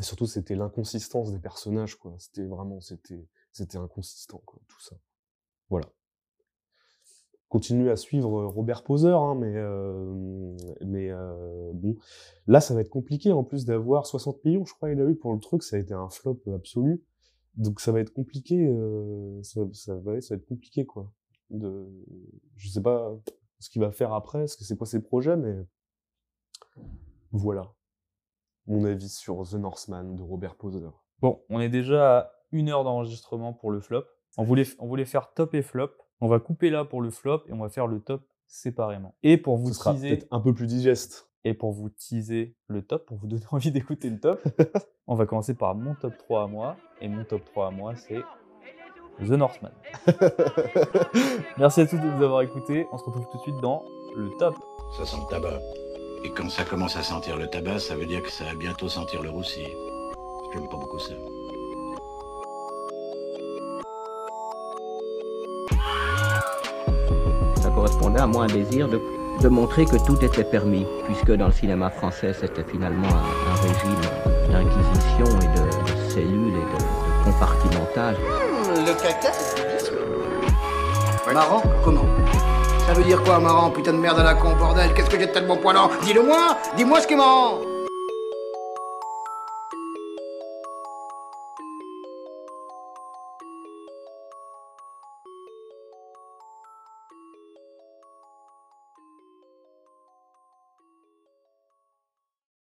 surtout, 0.00 0.26
c'était 0.26 0.54
l'inconsistance 0.54 1.32
des 1.32 1.38
personnages, 1.38 1.96
quoi. 1.96 2.14
C'était 2.18 2.44
vraiment, 2.46 2.80
c'était, 2.80 3.26
c'était 3.52 3.78
inconsistant, 3.78 4.42
quoi, 4.46 4.60
tout 4.68 4.80
ça. 4.80 4.96
Voilà. 5.70 5.86
Continue 7.48 7.90
à 7.90 7.96
suivre 7.96 8.40
euh, 8.40 8.46
Robert 8.48 8.82
Poser, 8.82 9.10
hein, 9.12 9.36
mais, 9.36 9.52
euh, 9.54 10.56
mais 10.84 11.10
bon, 11.74 11.96
là 12.48 12.60
ça 12.60 12.74
va 12.74 12.80
être 12.80 12.90
compliqué 12.90 13.30
en 13.30 13.44
plus 13.44 13.64
d'avoir 13.64 14.04
60 14.06 14.44
millions, 14.44 14.64
je 14.64 14.74
crois 14.74 14.90
il 14.90 15.00
a 15.00 15.04
eu 15.08 15.14
pour 15.14 15.32
le 15.32 15.38
truc, 15.38 15.62
ça 15.62 15.76
a 15.76 15.78
été 15.78 15.94
un 15.94 16.08
flop 16.10 16.40
absolu, 16.52 17.02
donc 17.56 17.80
ça 17.80 17.92
va 17.92 18.00
être 18.00 18.12
compliqué, 18.12 18.68
ça, 19.42 19.60
ça, 19.72 19.94
va, 19.96 20.20
ça 20.20 20.34
va 20.34 20.38
être 20.40 20.46
compliqué 20.46 20.84
quoi. 20.86 21.12
De, 21.50 21.86
je 22.56 22.68
sais 22.68 22.82
pas 22.82 23.16
ce 23.58 23.70
qu'il 23.70 23.82
va 23.82 23.90
faire 23.92 24.12
après, 24.12 24.46
ce 24.46 24.56
que 24.56 24.64
c'est 24.64 24.76
quoi 24.76 24.86
ses 24.86 25.02
projets, 25.02 25.36
mais 25.36 25.66
voilà 27.32 27.72
mon 28.66 28.84
avis 28.84 29.08
sur 29.08 29.42
The 29.48 29.54
Northman 29.54 30.16
de 30.16 30.22
Robert 30.22 30.56
Poser. 30.56 30.80
Bon, 31.20 31.42
on 31.48 31.60
est 31.60 31.68
déjà 31.68 32.18
à 32.18 32.30
une 32.52 32.68
heure 32.68 32.84
d'enregistrement 32.84 33.52
pour 33.52 33.70
le 33.70 33.80
flop. 33.80 34.04
On 34.36 34.44
voulait, 34.44 34.64
on 34.78 34.86
voulait 34.86 35.04
faire 35.04 35.32
top 35.32 35.54
et 35.54 35.62
flop. 35.62 35.90
On 36.20 36.28
va 36.28 36.40
couper 36.40 36.70
là 36.70 36.84
pour 36.84 37.00
le 37.00 37.10
flop 37.10 37.42
et 37.46 37.52
on 37.52 37.58
va 37.58 37.68
faire 37.68 37.86
le 37.86 38.00
top 38.00 38.26
séparément. 38.46 39.14
Et 39.22 39.36
pour 39.36 39.56
vous 39.56 39.72
Ce 39.72 39.90
teaser, 39.90 40.24
un 40.30 40.40
peu 40.40 40.54
plus 40.54 40.66
digeste. 40.66 41.30
et 41.44 41.54
pour 41.54 41.72
vous 41.72 41.88
teaser 41.90 42.56
le 42.66 42.82
top, 42.82 43.06
pour 43.06 43.16
vous 43.18 43.26
donner 43.26 43.44
envie 43.50 43.70
d'écouter 43.70 44.10
le 44.10 44.20
top, 44.20 44.42
on 45.06 45.14
va 45.14 45.26
commencer 45.26 45.54
par 45.54 45.74
mon 45.74 45.94
top 45.94 46.16
3 46.18 46.44
à 46.44 46.46
moi. 46.46 46.76
Et 47.00 47.08
mon 47.08 47.24
top 47.24 47.44
3 47.44 47.68
à 47.68 47.70
moi, 47.70 47.94
c'est 47.96 48.22
The 49.20 49.30
Northman. 49.30 49.72
Merci 51.58 51.80
à 51.80 51.86
tous 51.86 51.96
de 51.96 52.02
nous 52.04 52.22
avoir 52.22 52.42
écoutés. 52.42 52.86
On 52.92 52.98
se 52.98 53.04
retrouve 53.04 53.26
tout 53.30 53.38
de 53.38 53.42
suite 53.42 53.60
dans 53.62 53.82
le 54.14 54.30
top. 54.38 54.54
Ça 54.96 55.06
sent 55.06 55.16
le 55.22 55.30
tabac. 55.30 55.58
Et 56.24 56.30
quand 56.30 56.50
ça 56.50 56.64
commence 56.64 56.96
à 56.96 57.02
sentir 57.02 57.36
le 57.36 57.46
tabac, 57.48 57.78
ça 57.78 57.94
veut 57.96 58.06
dire 58.06 58.22
que 58.22 58.30
ça 58.30 58.44
va 58.44 58.54
bientôt 58.54 58.88
sentir 58.88 59.22
le 59.22 59.30
roussi. 59.30 59.64
J'aime 60.52 60.68
pas 60.68 60.76
beaucoup 60.76 60.98
ça. 60.98 61.14
Ça 67.62 67.70
correspondait 67.70 68.20
à 68.20 68.26
moi 68.26 68.44
un 68.44 68.48
désir 68.48 68.88
de, 68.88 69.00
de 69.42 69.48
montrer 69.48 69.86
que 69.86 69.96
tout 70.04 70.22
était 70.24 70.44
permis, 70.44 70.86
puisque 71.06 71.32
dans 71.32 71.46
le 71.46 71.52
cinéma 71.52 71.90
français, 71.90 72.32
c'était 72.34 72.64
finalement 72.64 73.08
un, 73.08 73.50
un 73.50 73.54
régime 73.54 74.00
d'inquisition 74.50 75.38
et 75.40 75.58
de, 75.58 75.64
de 76.06 76.10
cellules 76.10 76.54
et 76.54 76.60
de, 76.60 76.78
de 76.78 77.24
compartimentage. 77.24 78.16
Le 78.84 78.92
caca. 78.92 79.32
Marrant 81.32 81.62
Comment? 81.82 82.04
Ça 82.86 82.92
veut 82.92 83.02
dire 83.04 83.22
quoi, 83.22 83.38
marrant 83.40 83.70
Putain 83.70 83.92
de 83.94 83.98
merde 83.98 84.18
à 84.20 84.22
la 84.22 84.34
con, 84.34 84.54
bordel? 84.54 84.92
Qu'est-ce 84.94 85.08
que 85.08 85.18
j'ai 85.18 85.26
de 85.26 85.32
tellement 85.32 85.56
poilant? 85.56 85.90
Dis-le-moi 86.02 86.56
Dis-moi 86.76 87.00
ce 87.00 87.06
qui 87.06 87.14
est 87.14 87.16
marrant 87.16 87.58